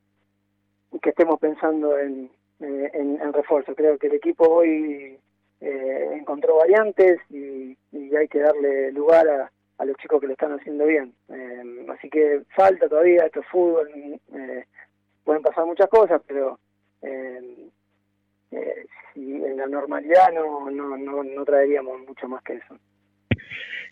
[1.02, 2.30] que estemos pensando en
[2.60, 3.72] eh, en, refuerzo.
[3.76, 5.16] Creo que el equipo hoy
[5.60, 7.76] eh, encontró variantes y,
[8.16, 9.52] hay que darle lugar a,
[9.84, 11.14] los chicos que lo están haciendo bien.
[11.28, 13.88] Eh, así que falta todavía, esto es fútbol,
[15.24, 16.58] pueden pasar muchas cosas, pero
[17.02, 17.70] en
[19.56, 22.78] la normalidad no, no, no, no traeríamos mucho más que eso.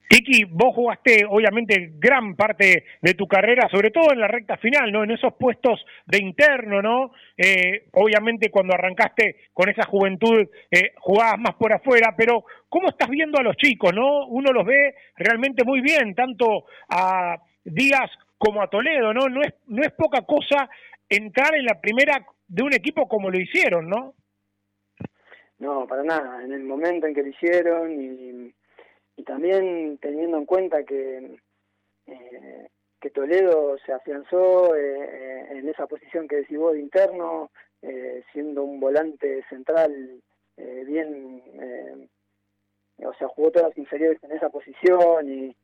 [0.08, 4.92] Kiki, vos jugaste obviamente gran parte de tu carrera, sobre todo en la recta final,
[4.92, 5.02] ¿no?
[5.02, 7.10] En esos puestos de interno, ¿no?
[7.36, 13.08] Eh, obviamente cuando arrancaste con esa juventud eh, jugabas más por afuera, pero ¿cómo estás
[13.08, 14.26] viendo a los chicos, no?
[14.26, 19.28] Uno los ve realmente muy bien, tanto a Díaz como a Toledo, ¿no?
[19.28, 20.68] No es, no es poca cosa
[21.08, 24.14] entrar en la primera de un equipo como lo hicieron, ¿no?
[25.58, 26.44] No, para nada.
[26.44, 28.54] En el momento en que lo hicieron y
[29.16, 31.38] y también teniendo en cuenta que,
[32.06, 32.68] eh,
[33.00, 37.50] que Toledo se afianzó eh, eh, en esa posición que decís de interno,
[38.32, 40.20] siendo un volante central
[40.56, 41.40] bien,
[42.98, 45.56] o sea, jugó todas las inferiores en esa posición, y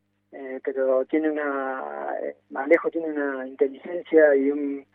[0.62, 2.14] pero tiene una,
[2.54, 4.86] Alejo tiene una inteligencia y un,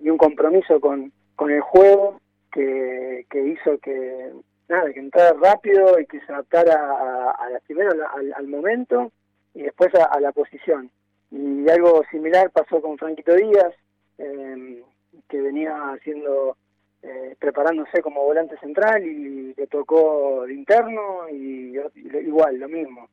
[0.00, 2.18] y un compromiso con, con el juego
[2.50, 4.32] que, que hizo que
[4.72, 7.90] nada, que entrara rápido y que se adaptara a, la, primero
[8.36, 9.12] al, momento
[9.54, 10.90] y después a, la posición.
[11.30, 13.74] Y algo similar pasó con Franquito Díaz,
[14.18, 14.82] em,
[15.28, 16.56] que venía haciendo,
[17.02, 23.08] eh, preparándose como volante central y le tocó de interno y, igual, lo mismo.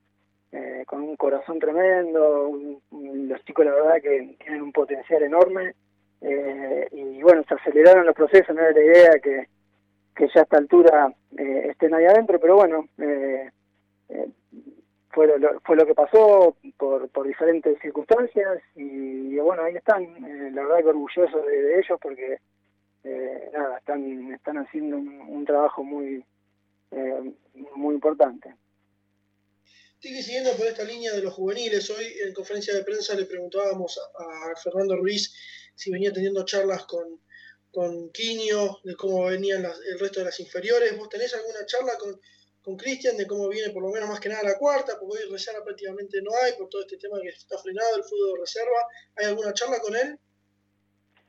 [0.51, 2.51] Eh, con un corazón tremendo,
[2.91, 5.75] los chicos la verdad que tienen un potencial enorme
[6.21, 9.47] eh, y bueno, se aceleraron los procesos, no era la idea que,
[10.19, 13.49] que ya a esta altura eh, estén ahí adentro, pero bueno, eh,
[14.09, 14.27] eh,
[15.11, 20.03] fue, lo, fue lo que pasó por, por diferentes circunstancias y, bueno, ahí están,
[20.53, 22.37] la verdad que orgulloso de, ellos porque
[23.53, 26.23] nada, están, están haciendo un, trabajo muy,
[27.75, 28.53] muy importante.
[29.99, 31.89] Sigue siguiendo por esta línea de los juveniles.
[31.89, 35.33] Hoy en conferencia de prensa le preguntábamos a Fernando Ruiz
[35.75, 37.19] si venía teniendo charlas con,
[37.71, 40.97] con Quinio, de cómo venían el resto de las inferiores.
[40.97, 42.19] ¿Vos tenés alguna charla con,
[42.61, 44.93] con Cristian de cómo viene por lo menos más que nada la cuarta?
[44.99, 48.33] Porque hoy reserva prácticamente no hay por todo este tema que está frenado el fútbol
[48.33, 48.79] de reserva.
[49.17, 50.17] ¿Hay alguna charla con él?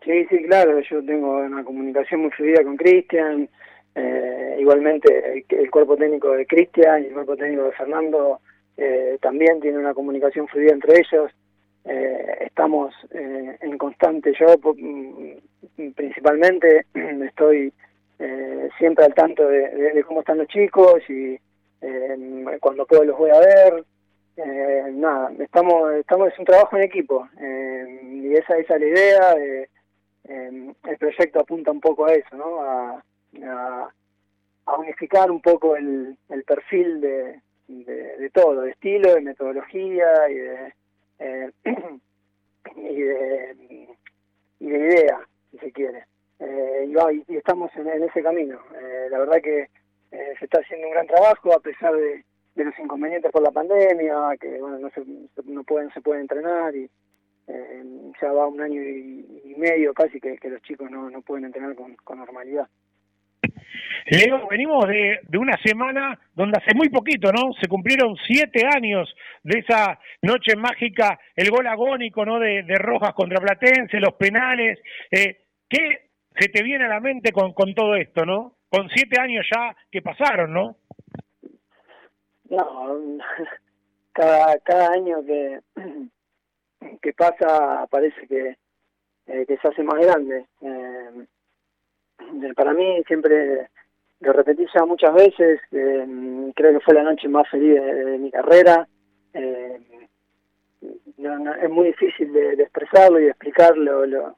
[0.05, 0.81] Sí, sí, claro.
[0.81, 3.49] Yo tengo una comunicación muy fluida con Cristian.
[3.95, 8.41] Eh, igualmente el, cuerpo técnico de Cristian y el cuerpo técnico de Fernando
[8.77, 11.31] eh, también tiene una comunicación fluida entre ellos.
[11.85, 17.73] Eh, estamos eh, en constante, yo mm, principalmente estoy
[18.19, 21.39] eh, siempre al tanto de, cómo están los chicos y
[22.61, 23.85] cuando puedo los voy a ver.
[24.37, 28.87] eh, nada, estamos, estamos, es un trabajo en equipo eh, y esa, esa es la
[28.87, 29.33] idea.
[29.39, 29.69] Eh,
[30.85, 32.63] el proyecto apunta un poco a eso, ¿no?
[32.63, 33.03] A,
[33.43, 40.35] a, unificar un poco el, el perfil de, de, todo, de estilo, de metodología y
[40.35, 40.75] de,
[42.77, 43.57] y de,
[44.59, 45.21] y de idea,
[45.51, 46.05] si se quiere.
[46.39, 48.59] y, estamos en, ese camino.
[49.11, 49.69] la verdad que
[50.11, 52.25] se está haciendo un gran trabajo a pesar de
[52.65, 55.03] los inconvenientes por la pandemia, que bueno, no se,
[55.45, 56.91] no pueden, se pueden entrenar y
[57.47, 61.75] eh, ya va un año y, medio casi que, los chicos no, no pueden entrenar
[61.75, 62.67] con, normalidad.
[64.07, 67.53] Leo, venimos de, de, una semana donde hace muy poquito, ¿no?
[67.61, 72.41] Se cumplieron siete años de esa noche mágica, el gol agónico, ¿no?
[72.41, 74.81] De, de Rojas contra Platense, los penales.
[75.11, 78.57] Eh, ¿Qué se te viene a la mente con, con todo esto, ¿no?
[78.69, 80.77] Con siete años ya que pasaron, ¿no?
[82.49, 82.99] No,
[84.13, 85.61] cada, cada año que,
[87.03, 88.57] que pasa parece que,
[89.27, 90.47] eh, que se hace más grande.
[90.63, 91.27] Eh,
[92.57, 93.69] para mí siempre
[94.21, 98.31] lo repetí ya muchas veces, eh, creo que fue la noche más feliz de, mi
[98.31, 98.87] carrera.
[99.33, 99.81] Eh,
[101.19, 104.37] no, es muy difícil de, expresarlo y de explicarlo lo,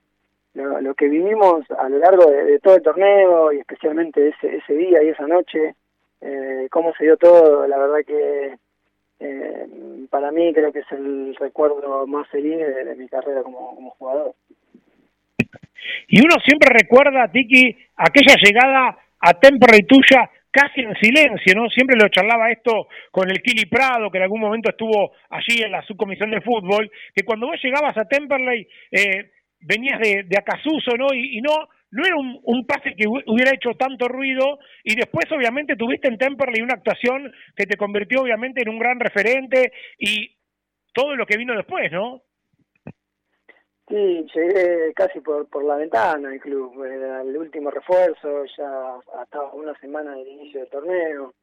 [0.55, 5.03] lo, que vivimos a lo largo de, todo el torneo y especialmente ese, ese día
[5.03, 5.75] y esa noche
[6.23, 8.57] eh, cómo se dio todo, la verdad que
[9.19, 14.35] eh, para mí creo que es el recuerdo más feliz de, mi carrera como, jugador.
[16.09, 21.69] Y uno siempre recuerda, Tiki, aquella llegada a Temperley tuya casi en silencio, ¿no?
[21.71, 25.73] Siempre lo charlaba esto con el Kili Prado, que en algún momento estuvo allí en
[25.73, 29.31] la subcomisión de fútbol, que cuando vos llegabas a Temperley eh,
[29.61, 31.15] venías de, de Acasuso, ¿no?
[31.15, 36.09] y no no era un, pase que hubiera hecho tanto ruido y después obviamente tuviste
[36.09, 40.35] en Temperley una actuación que te convirtió obviamente en un gran referente y
[40.95, 42.23] todo lo que vino después, ¿no?
[43.89, 49.53] Sí, llegué casi por, por la ventana al club, era el último refuerzo, ya estaba
[49.53, 51.35] una semana del inicio del torneo,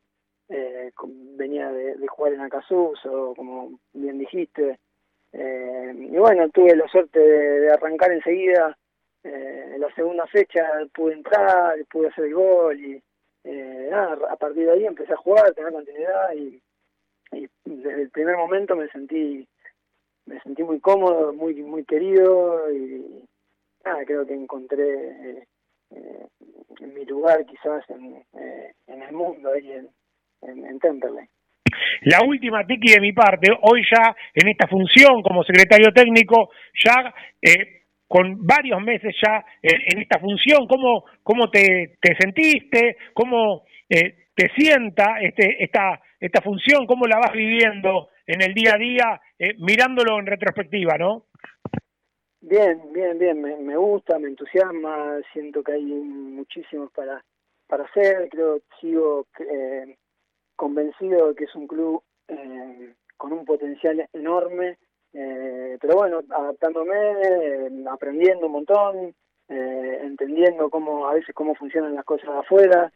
[0.47, 0.91] eh,
[1.35, 4.79] venía de, jugar en Acasuso, como bien dijiste,
[5.33, 8.75] eh, y bueno, tuve la suerte de arrancar enseguida
[9.23, 13.03] eh, en la segunda fecha pude entrar, pude hacer el gol y
[13.43, 16.61] eh, nada, a partir de ahí empecé a jugar, tener continuidad y,
[17.63, 19.47] desde el primer momento me sentí
[20.29, 23.25] me sentí muy cómodo, muy muy querido y
[23.83, 25.47] nada, creo que encontré
[25.91, 26.27] eh,
[26.81, 28.23] mi lugar quizás en,
[28.87, 29.89] en el mundo ahí en,
[30.65, 31.27] en, Temperley.
[32.01, 36.49] La última, Tiki, de mi parte, hoy ya en esta función como secretario técnico,
[36.85, 42.97] ya eh, con varios meses ya en, esta función, ¿cómo, cómo te, te sentiste?
[43.13, 46.85] ¿Cómo eh, te sienta este, esta, esta función?
[46.87, 51.25] ¿Cómo la vas viviendo en el día a día, eh, mirándolo en retrospectiva, no?
[52.39, 57.21] Bien, bien, bien, me, gusta, me entusiasma, siento que hay muchísimos para,
[57.67, 59.97] para hacer, creo, sigo eh,
[60.55, 62.01] convencido de que es un club
[63.17, 64.77] con un potencial enorme,
[65.11, 69.13] eh, pero bueno, adaptándome, eh, aprendiendo un montón,
[69.49, 72.89] eh, entendiendo cómo a veces cómo funcionan las cosas afuera,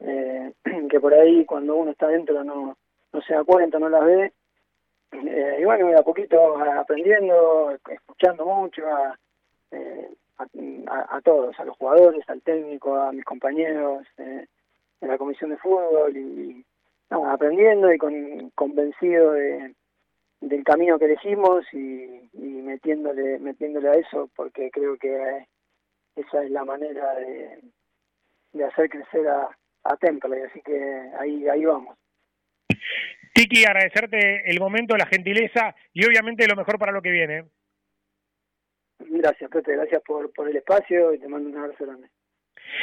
[0.90, 2.76] que por ahí cuando uno está dentro no,
[3.12, 4.32] no se da cuenta, no las ve.
[5.12, 9.18] y bueno, a poquito aprendiendo, escuchando mucho a,
[10.38, 14.48] a, todos, a los jugadores, al técnico, a mis compañeros en
[15.00, 16.64] la comisión de fútbol y,
[17.10, 19.74] aprendiendo y con, convencido de,
[20.40, 25.46] del camino que elegimos y, metiéndole metiéndole a eso porque creo que
[26.14, 27.58] esa es la manera de,
[28.52, 29.50] de hacer crecer a,
[29.84, 31.96] a Temple, así que ahí ahí vamos.
[33.34, 37.44] Tiki, agradecerte el momento, la gentileza y obviamente lo mejor para lo que viene.
[38.98, 42.08] Gracias, Pepe, gracias por, por el espacio y te mando un abrazo grande.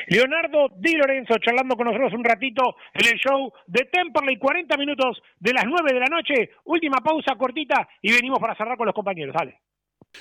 [0.07, 5.21] Leonardo Di Lorenzo charlando con nosotros un ratito en el show de Temperley, 40 minutos
[5.39, 6.51] de las 9 de la noche.
[6.65, 9.35] Última pausa cortita y venimos para cerrar con los compañeros.
[9.37, 9.59] Dale.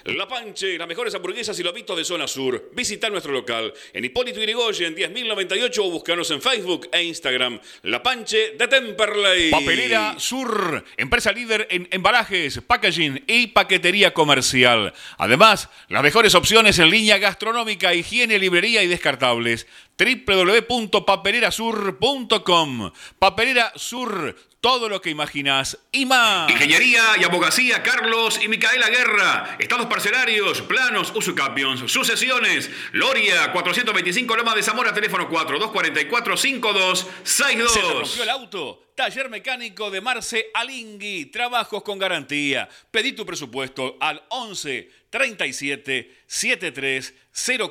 [0.04, 2.70] La Panche, las mejores hamburguesas y lobitos de zona sur.
[2.74, 7.60] Visita nuestro local en Hipólito Yrigoyen 10.098 o búscanos en Facebook e Instagram.
[7.82, 9.50] La Panche de Temperley.
[9.50, 14.94] Papelera Sur, empresa líder en embalajes, packaging y paquetería comercial.
[15.18, 19.66] Además, las mejores opciones en línea gastronómica, higiene, librería y descartables.
[19.98, 24.36] www.papelerasur.com Papelera Sur
[24.66, 26.50] todo lo que imaginas y más.
[26.50, 29.56] Ingeniería y abogacía Carlos y Micaela Guerra.
[29.60, 32.68] Estados parcelarios, planos, usucapions, sucesiones.
[32.90, 37.06] Loria, 425 Loma de Zamora, teléfono 4244-5262.
[37.22, 38.82] ¿Se rompió el auto?
[38.96, 41.26] Taller mecánico de Marce Alingui.
[41.26, 42.68] Trabajos con garantía.
[42.90, 47.14] Pedí tu presupuesto al 11 37 73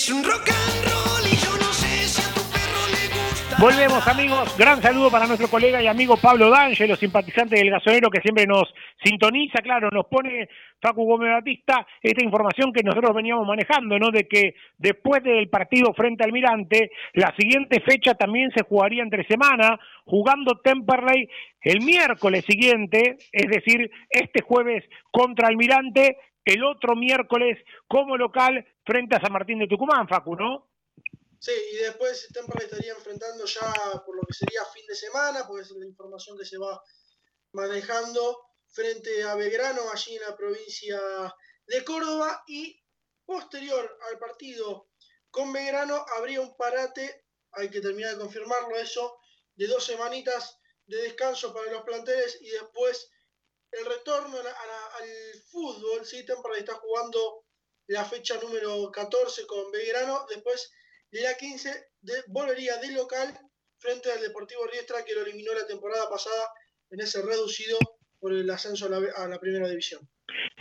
[0.00, 3.56] Es un rock and roll y yo no sé a tu perro le gusta.
[3.58, 8.22] Volvemos amigos, gran saludo para nuestro colega y amigo Pablo D'Angelo, simpatizante del gasonero que
[8.22, 8.72] siempre nos
[9.04, 10.48] sintoniza, claro, nos pone
[10.80, 14.10] Facu Gómez Batista esta información que nosotros veníamos manejando, ¿no?
[14.10, 19.26] De que después del partido frente al Mirante, la siguiente fecha también se jugaría entre
[19.26, 21.28] semana, jugando Temperley
[21.60, 28.66] el miércoles siguiente, es decir, este jueves contra el Mirante, el otro miércoles como local
[28.84, 30.70] frente a San Martín de Tucumán, Facu, ¿no?
[31.38, 33.72] Sí, y después Temperley estaría enfrentando ya
[34.04, 36.82] por lo que sería fin de semana, porque es la información que se va
[37.52, 38.38] manejando
[38.68, 41.00] frente a Belgrano, allí en la provincia
[41.66, 42.78] de Córdoba, y
[43.24, 44.90] posterior al partido
[45.30, 49.18] con Belgrano habría un parate, hay que terminar de confirmarlo eso,
[49.54, 53.10] de dos semanitas de descanso para los planteles y después
[53.72, 55.08] el retorno al
[55.50, 56.24] fútbol, ¿sí?
[56.26, 57.44] Temperley está jugando
[57.88, 60.72] la fecha número 14 con Belgrano, después
[61.12, 61.70] la 15
[62.02, 63.28] de- volvería de local
[63.78, 66.52] frente al Deportivo Riestra que lo eliminó la temporada pasada
[66.90, 67.78] en ese reducido
[68.20, 70.02] por el ascenso a la, primera división.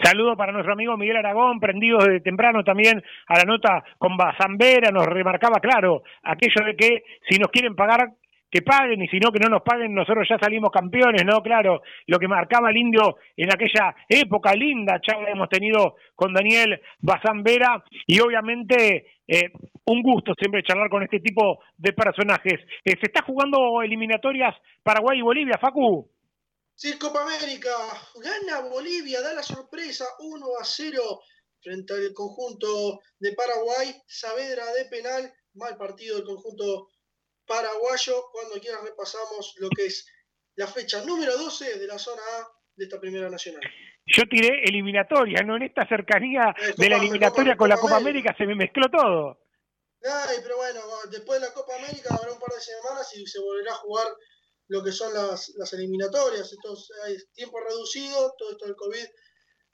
[0.01, 4.91] Saludo para nuestro amigo Miguel Aragón, prendido desde temprano también a la nota con Bazambera,
[4.91, 8.13] nos remarcaba claro aquello de que si nos quieren pagar,
[8.49, 11.41] que paguen, y si no, que no nos paguen, nosotros ya salimos campeones, ¿no?
[11.41, 16.81] Claro, lo que marcaba el indio en aquella época linda, ya hemos tenido con Daniel
[16.99, 19.51] Bazambera, y obviamente eh,
[19.85, 22.59] un gusto siempre charlar con este tipo de personajes.
[22.83, 26.09] Eh, se está jugando eliminatorias Paraguay y Bolivia, Facu.
[26.73, 27.69] Sí, Copa América,
[28.23, 31.01] gana Bolivia, da la sorpresa 1 a 0
[31.61, 36.87] frente al conjunto de Paraguay, Saavedra de penal, mal partido del conjunto
[37.49, 40.05] paraguayo, cuando quieras repasamos lo que es
[40.55, 43.61] la fecha número 12 de la zona A de esta primera nacional.
[44.05, 45.57] Yo tiré eliminatoria, ¿no?
[45.57, 48.85] En esta cercanía Eh, de la eliminatoria Copa- con la Copa América se me mezcló
[48.89, 49.39] todo.
[50.01, 50.79] Ay, pero bueno,
[51.11, 54.07] después de la Copa América habrá un par de semanas y se volverá a jugar
[54.69, 56.53] lo que son las, las eliminatorias.
[56.53, 59.05] Entonces hay tiempo reducido, todo esto del COVID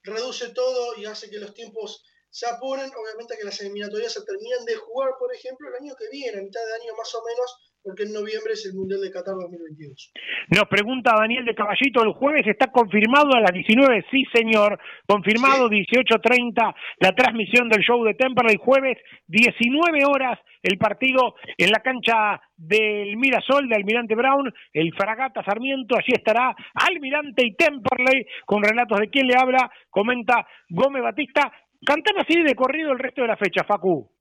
[0.04, 2.90] reduce todo y hace que los tiempos se apuren.
[2.92, 6.44] Obviamente que las eliminatorias se terminan de jugar, por ejemplo, el año que viene, a
[6.44, 10.12] mitad de año más o menos, porque en noviembre es el Mundial de Qatar 2022.
[10.50, 15.70] Nos pregunta Daniel de Caballito, el jueves está confirmado a las 19, sí señor, confirmado
[15.70, 18.98] 18.30 la transmisión del show de Temperley, jueves
[19.28, 25.96] 19 horas el partido en la cancha del Mirasol de Almirante Brown, el Fragata Sarmiento,
[25.96, 31.52] allí estará Almirante y Temperley con relatos de quién le habla, comenta Gómez Batista,
[31.86, 34.12] cantan así de corrido el resto de la fecha, Facu.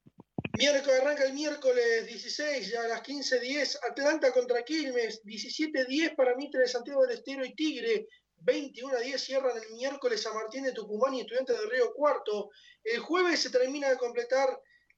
[0.57, 6.61] Miércoles arranca el miércoles 16 ya a las 15.10 Atlanta contra Quilmes, 17.10 para Mitre
[6.61, 8.07] de Santiago del Estero y Tigre,
[8.45, 12.51] 21.10 cierran el miércoles San Martín de Tucumán y Estudiantes de Río Cuarto.
[12.85, 14.49] El jueves se termina de completar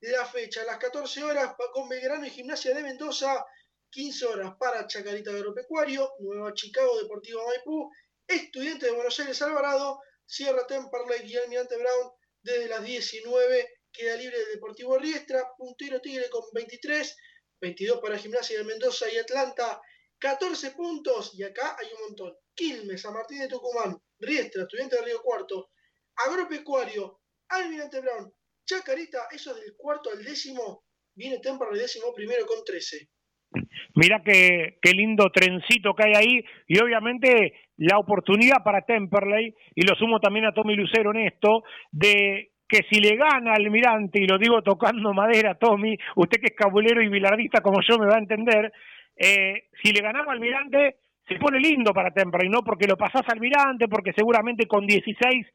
[0.00, 3.46] la fecha, a las 14 horas con Belgrano y Gimnasia de Mendoza,
[3.90, 7.90] 15 horas para Chacarita Agropecuario, Nueva Chicago Deportivo Maipú,
[8.26, 12.12] Estudiantes de Buenos Aires Alvarado, Sierra Temperley y Almirante Brown
[12.46, 17.16] desde las 19 queda libre el Deportivo Riestra, puntero Tigre con 23,
[17.60, 19.80] 22 para Gimnasia de Mendoza y Atlanta,
[20.18, 22.34] 14 puntos y acá hay un montón.
[22.54, 25.70] Quilmes, San Martín de Tucumán, Riestra, Estudiante de Río Cuarto,
[26.24, 28.32] Agropecuario, Almirante Brown,
[28.64, 33.10] Chacarita, eso del cuarto al décimo, viene Temperley décimo primero con 13.
[33.96, 39.86] Mira qué, qué lindo trencito que hay ahí y obviamente la oportunidad para Temperley, y
[39.86, 44.26] lo sumo también a Tommy Lucero en esto, de que si le gana Almirante, y
[44.26, 48.16] lo digo tocando madera, Tommy, usted que es cabulero y bilardista como yo me va
[48.16, 48.72] a entender,
[49.16, 50.96] eh, si le ganamos al Almirante,
[51.28, 52.62] se pone lindo para Temperley, ¿no?
[52.62, 55.46] Porque lo pasás al Almirante, porque seguramente con 16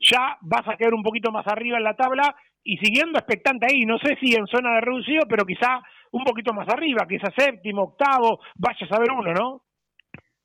[0.00, 3.84] ya vas a quedar un poquito más arriba en la tabla y siguiendo expectante ahí,
[3.84, 5.80] no sé si en zona de reducido, pero quizá
[6.12, 9.62] un poquito más arriba, quizá séptimo, octavo, vaya a saber uno, ¿no?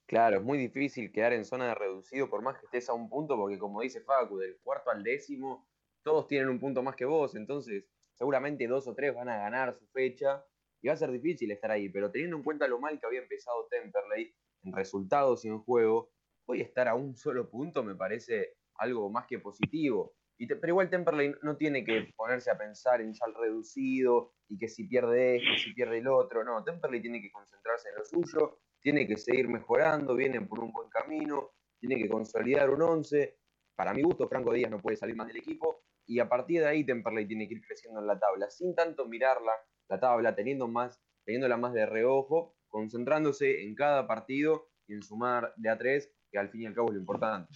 [0.09, 3.07] Claro, es muy difícil quedar en zona de reducido por más que estés a un
[3.11, 5.69] punto, porque como dice Facu, del cuarto al décimo,
[6.01, 9.71] todos tienen un punto más que vos, entonces seguramente dos o tres van a ganar
[9.75, 10.43] su fecha
[10.81, 13.21] y va a ser difícil estar ahí, pero teniendo en cuenta lo mal que había
[13.21, 14.33] empezado Temperley
[14.63, 16.09] en resultados y en juego,
[16.47, 20.15] hoy estar a un solo punto me parece algo más que positivo.
[20.39, 24.57] Y pero igual Temperley no tiene que ponerse a pensar en ya el reducido y
[24.57, 26.43] que si pierde este, si pierde el otro.
[26.43, 30.71] No, Temperley tiene que concentrarse en lo suyo, tiene que seguir mejorando, viene por un
[30.71, 33.37] buen camino, tiene que consolidar un 11.
[33.75, 36.67] Para mi gusto, Franco Díaz no puede salir más del equipo y a partir de
[36.67, 39.51] ahí Temperley tiene que ir creciendo en la tabla, sin tanto mirarla,
[39.87, 45.53] la tabla, teniendo más, teniéndola más de reojo, concentrándose en cada partido y en sumar
[45.55, 47.53] de a tres, que al fin y al cabo es lo importante.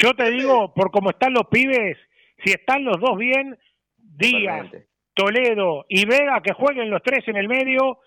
[0.00, 1.98] Yo te digo, por cómo están los pibes,
[2.44, 3.58] si están los dos bien,
[3.96, 4.70] Díaz,
[5.14, 7.98] Toledo y Vega, que jueguen los tres en el medio,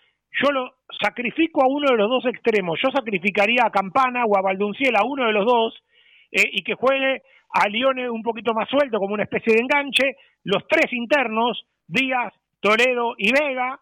[0.42, 2.80] yo lo sacrifico a uno de los dos extremos.
[2.84, 5.84] Yo sacrificaría a Campana o a Valdunciel, a uno de los dos,
[6.32, 10.18] eh, y que juegue a Lione un poquito más suelto, como una especie de enganche.
[10.44, 13.80] Los tres internos, Díaz, Toledo y Vega,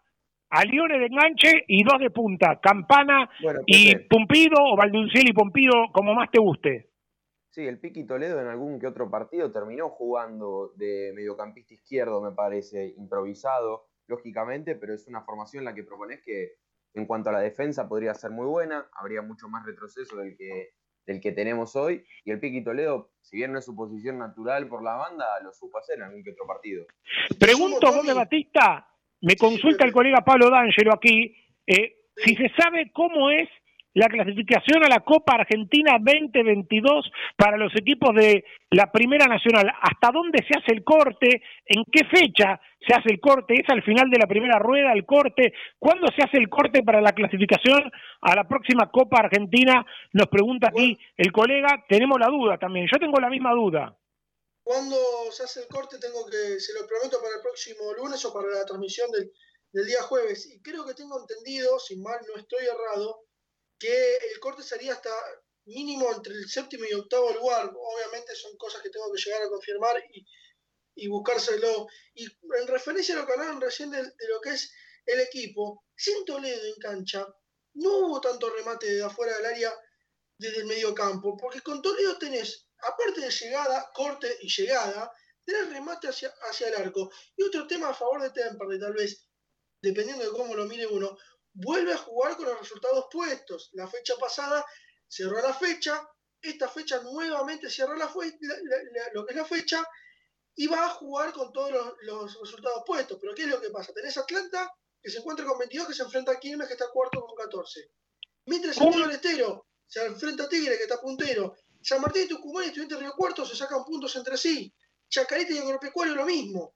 [0.50, 3.28] a Lione de enganche y dos de punta, Campana
[3.66, 6.90] y Pumpido o Valdunciel y Pumpido, como más te guste.
[7.50, 12.32] Sí, el Piqui Toledo en algún que otro partido terminó jugando de mediocampista izquierdo, me
[12.32, 16.52] parece, improvisado, lógicamente, pero es una formación en la que propones que
[16.94, 20.70] en cuanto a la defensa podría ser muy buena, habría mucho más retroceso del que,
[21.06, 24.68] del que tenemos hoy, y el Piqui Toledo, si bien no es su posición natural
[24.68, 26.86] por la banda, lo supo hacer en algún que otro partido.
[27.38, 28.86] Pregunto, Gómez Batista,
[29.20, 31.34] me consulta el colega Pablo D'Angelo aquí,
[31.66, 33.48] eh, si se sabe cómo es
[33.94, 39.70] la clasificación a la Copa Argentina 2022 para los equipos de la Primera Nacional.
[39.80, 41.42] ¿Hasta dónde se hace el corte?
[41.64, 43.54] ¿En qué fecha se hace el corte?
[43.54, 45.54] ¿Es al final de la primera rueda el corte?
[45.78, 47.90] ¿Cuándo se hace el corte para la clasificación
[48.20, 49.86] a la próxima Copa Argentina?
[50.12, 51.84] Nos pregunta aquí el colega.
[51.88, 52.88] Tenemos la duda también.
[52.92, 53.96] Yo tengo la misma duda.
[54.64, 54.96] ¿Cuándo
[55.30, 55.98] se hace el corte?
[56.00, 59.30] Tengo que, se lo prometo para el próximo lunes o para la transmisión del,
[59.72, 60.50] del día jueves.
[60.50, 63.24] Y creo que tengo entendido, si mal no estoy errado,
[63.78, 65.10] que el corte sería hasta
[65.66, 67.72] mínimo entre el séptimo y octavo lugar.
[67.74, 70.26] Obviamente son cosas que tengo que llegar a confirmar y,
[70.94, 71.86] y buscárselo.
[72.14, 74.72] Y en referencia a lo que hablaron recién de, lo que es
[75.06, 77.26] el equipo, sin Toledo en cancha,
[77.74, 79.72] no hubo tanto remate de afuera del área
[80.38, 85.12] desde el medio campo, porque con Toledo tenés, aparte de llegada, corte y llegada,
[85.44, 87.10] tenés remate hacia, hacia el arco.
[87.36, 89.26] Y otro tema a favor de Temperley, tal vez,
[89.82, 91.16] dependiendo de cómo lo mire uno,
[91.54, 93.70] vuelve a jugar con los resultados puestos.
[93.72, 94.64] La fecha pasada
[95.06, 96.06] cerró la fecha,
[96.42, 98.12] esta fecha nuevamente cierra la,
[99.14, 99.84] lo que es la fecha
[100.56, 101.72] y va a jugar con todos
[102.02, 103.18] los, resultados puestos.
[103.20, 103.92] Pero ¿qué es lo que pasa?
[103.92, 104.70] Tenés Atlanta
[105.00, 107.90] que se encuentra con 22, que se enfrenta a Quilmes, que está cuarto con 14.
[108.46, 111.54] Mientras el del Estero se enfrenta a Tigre, que está puntero.
[111.82, 114.74] San Martín y Tucumán y Estudiantes Río Cuarto se sacan puntos entre sí.
[115.08, 116.74] Chacarita y Agropecuario lo mismo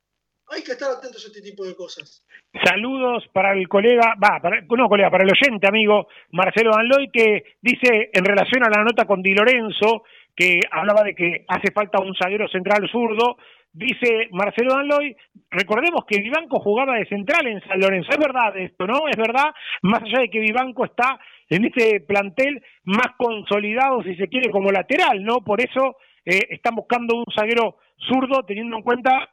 [0.50, 2.24] hay que estar atentos a este tipo de cosas.
[2.64, 7.56] Saludos para el colega, va, para, no colega, para el oyente, amigo Marcelo Danloy, que
[7.60, 10.04] dice en relación a la nota con Di Lorenzo,
[10.34, 13.36] que hablaba de que hace falta un zaguero central zurdo,
[13.72, 15.14] dice Marcelo Danloy,
[15.50, 19.08] recordemos que Vivanco jugaba de central en San Lorenzo, es verdad esto, ¿no?
[19.08, 19.52] Es verdad,
[19.82, 21.18] más allá de que Vivanco está
[21.50, 25.38] en este plantel más consolidado, si se quiere, como lateral, ¿no?
[25.44, 27.76] Por eso eh, están buscando un zaguero
[28.08, 29.28] zurdo, teniendo en cuenta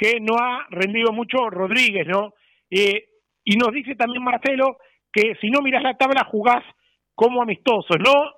[0.00, 2.32] que no ha rendido mucho Rodríguez, ¿no?
[2.70, 3.04] Eh,
[3.44, 4.78] y nos dice también Marcelo
[5.12, 6.64] que si no miras la tabla jugás
[7.14, 8.32] como amistosos, no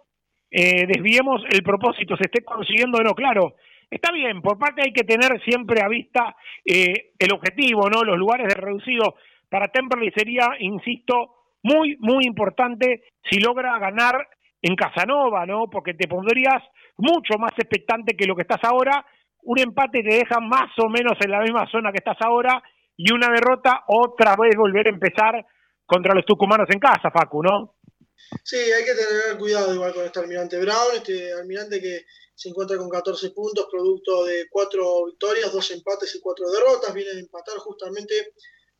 [0.50, 3.54] eh, desviemos el propósito, se esté consiguiendo no, claro,
[3.88, 6.34] está bien, por parte hay que tener siempre a vista
[6.64, 8.02] eh, el objetivo, ¿no?
[8.02, 9.14] Los lugares de reducido
[9.48, 14.26] para Temperley sería, insisto, muy, muy importante si logra ganar
[14.60, 15.70] en Casanova, ¿no?
[15.70, 16.60] Porque te pondrías
[16.96, 19.06] mucho más expectante que lo que estás ahora
[19.42, 22.62] un empate te deja más o menos en la misma zona que estás ahora
[22.96, 25.44] y una derrota otra vez volver a empezar
[25.86, 27.76] contra los tucumanos en casa, Facu, ¿no?
[28.44, 32.04] Sí, hay que tener cuidado igual con este almirante Brown, este almirante que
[32.34, 37.12] se encuentra con 14 puntos, producto de 4 victorias, 2 empates y 4 derrotas, viene
[37.12, 38.32] de empatar justamente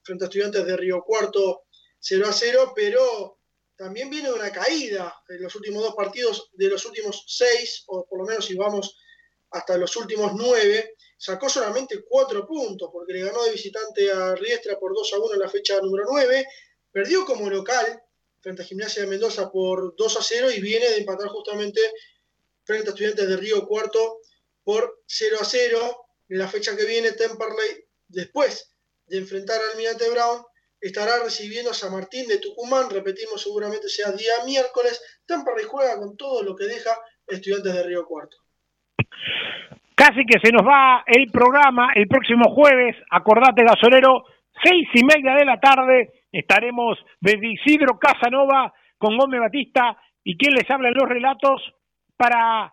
[0.03, 1.65] frente a estudiantes de Río Cuarto
[1.99, 3.39] 0 a 0, pero
[3.77, 8.21] también viene una caída en los últimos dos partidos, de los últimos 6, o por
[8.21, 8.97] lo menos si vamos
[9.53, 14.79] hasta los últimos 9, sacó solamente 4 puntos, porque le ganó de visitante a Riestra
[14.79, 16.47] por 2 a 1 en la fecha número 9,
[16.91, 18.03] perdió como local
[18.41, 21.81] frente a Gimnasia de Mendoza por 2 a 0 y viene de empatar justamente
[22.65, 24.19] frente a Estudiantes de Río Cuarto
[24.65, 26.07] por 0 a 0.
[26.29, 28.75] En la fecha que viene, Temperley, después
[29.07, 30.45] de enfrentar al Almirante Brown,
[30.81, 32.91] estará recibiendo a San Martín de Tucumán.
[32.91, 35.01] Repetimos, seguramente sea día miércoles.
[35.27, 38.42] Temperley juega con todo lo que deja Estudiantes de Río Cuarto.
[39.95, 42.97] Casi que se nos va el programa el próximo jueves.
[43.11, 44.25] Acordate, gasolero,
[44.63, 50.55] seis y media de la tarde Estaremos desde Isidro Casanova con Gómez Batista y quien
[50.55, 51.75] les habla en los relatos
[52.17, 52.73] para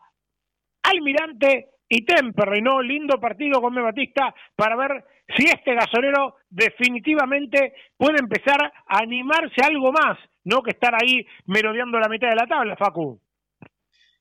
[0.84, 2.82] Almirante y Temperley, ¿no?
[2.82, 5.04] Lindo partido Gómez Batista para ver
[5.36, 12.00] si este gasolero definitivamente puede empezar a animarse algo más, no que estar ahí merodeando
[12.00, 13.20] la mitad de la tabla, Facu.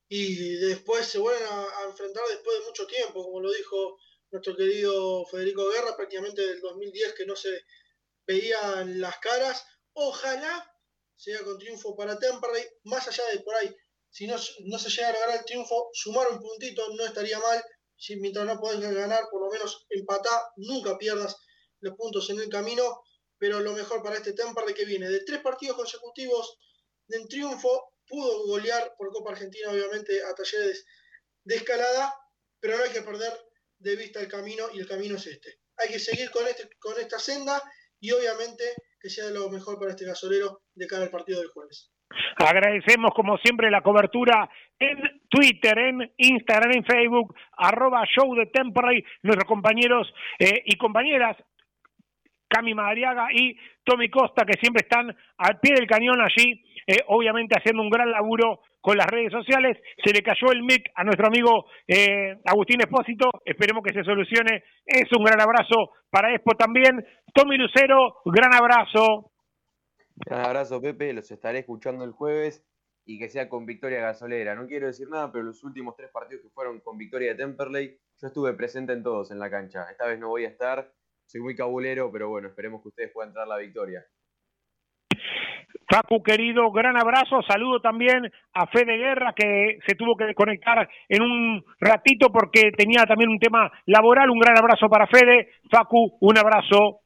[0.08, 3.98] Y después se vuelven a, enfrentar después de mucho tiempo, como lo dijo
[4.30, 7.62] nuestro querido Federico Guerra, prácticamente del 2010 que no se
[8.26, 9.64] veían las caras.
[9.92, 10.74] Ojalá
[11.16, 13.74] sea con triunfo para Temperley, más allá de por ahí,
[14.10, 17.62] si no, no se llega a lograr el triunfo, sumar un puntito no estaría mal.
[17.96, 21.36] Si mientras no podés ganar, por lo menos empatar, nunca pierdas
[21.80, 23.02] los puntos en el camino.
[23.38, 26.58] Pero lo mejor para este Temperley que viene de tres partidos consecutivos
[27.08, 30.86] en triunfo, pudo golear por Copa Argentina, obviamente, a talleres
[31.44, 32.14] de escalada,
[32.60, 33.32] pero no hay que perder
[33.78, 35.60] de vista el camino y el camino es este.
[35.76, 37.62] Hay que seguir con, este, con esta senda
[38.00, 38.64] y obviamente
[39.00, 41.92] que sea lo mejor para este gasolero de cara al partido del jueves.
[42.36, 44.48] Agradecemos como siempre la cobertura
[44.78, 51.36] en Twitter, en Instagram, en Facebook, arroba show de Temporary, nuestros compañeros eh, y compañeras,
[52.48, 53.56] Cami Madariaga y
[53.88, 58.10] Tommy Costa, que siempre están al pie del cañón allí, eh, obviamente haciendo un gran
[58.10, 59.78] laburo con las redes sociales.
[60.04, 63.30] Se le cayó el mic a nuestro amigo eh, Agustín Espósito.
[63.44, 64.62] Esperemos que se solucione.
[64.84, 67.02] Es un gran abrazo para Expo también.
[67.32, 69.32] Tommy Lucero, gran abrazo.
[70.16, 71.14] Gran abrazo, Pepe.
[71.14, 72.62] Los estaré escuchando el jueves
[73.06, 74.54] y que sea con victoria gasolera.
[74.54, 77.98] No quiero decir nada, pero los últimos tres partidos que fueron con victoria de Temperley,
[78.20, 79.86] yo estuve presente en todos en la cancha.
[79.90, 80.92] Esta vez no voy a estar.
[81.28, 84.02] Soy muy cabulero, pero bueno, esperemos que ustedes puedan traer la victoria.
[85.86, 87.42] Facu, querido, gran abrazo.
[87.46, 93.04] Saludo también a Fede Guerra, que se tuvo que desconectar en un ratito porque tenía
[93.04, 94.30] también un tema laboral.
[94.30, 95.52] Un gran abrazo para Fede.
[95.70, 97.00] Facu, un abrazo.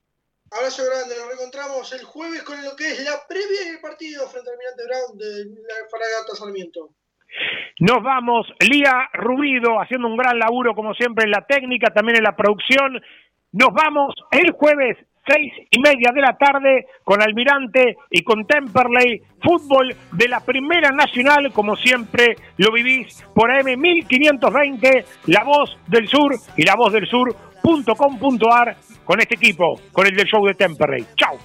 [0.53, 4.51] Abrazo grande, nos reencontramos el jueves con lo que es la previa del partido frente
[4.51, 6.95] al Almirante Brown de la Fragata Sarmiento.
[7.81, 12.25] Nos vamos, Lía Rubido haciendo un gran laburo como siempre en la técnica, también en
[12.25, 13.01] la producción.
[13.53, 14.97] Nos vamos el jueves
[15.27, 20.91] seis y media de la tarde con Almirante y con Temperley, fútbol de la Primera
[20.91, 26.93] Nacional, como siempre lo vivís por AM 1520, La Voz del Sur y la voz
[26.93, 31.05] del sur.com.ar con este equipo, con el del show de Temperley.
[31.17, 31.37] Chao.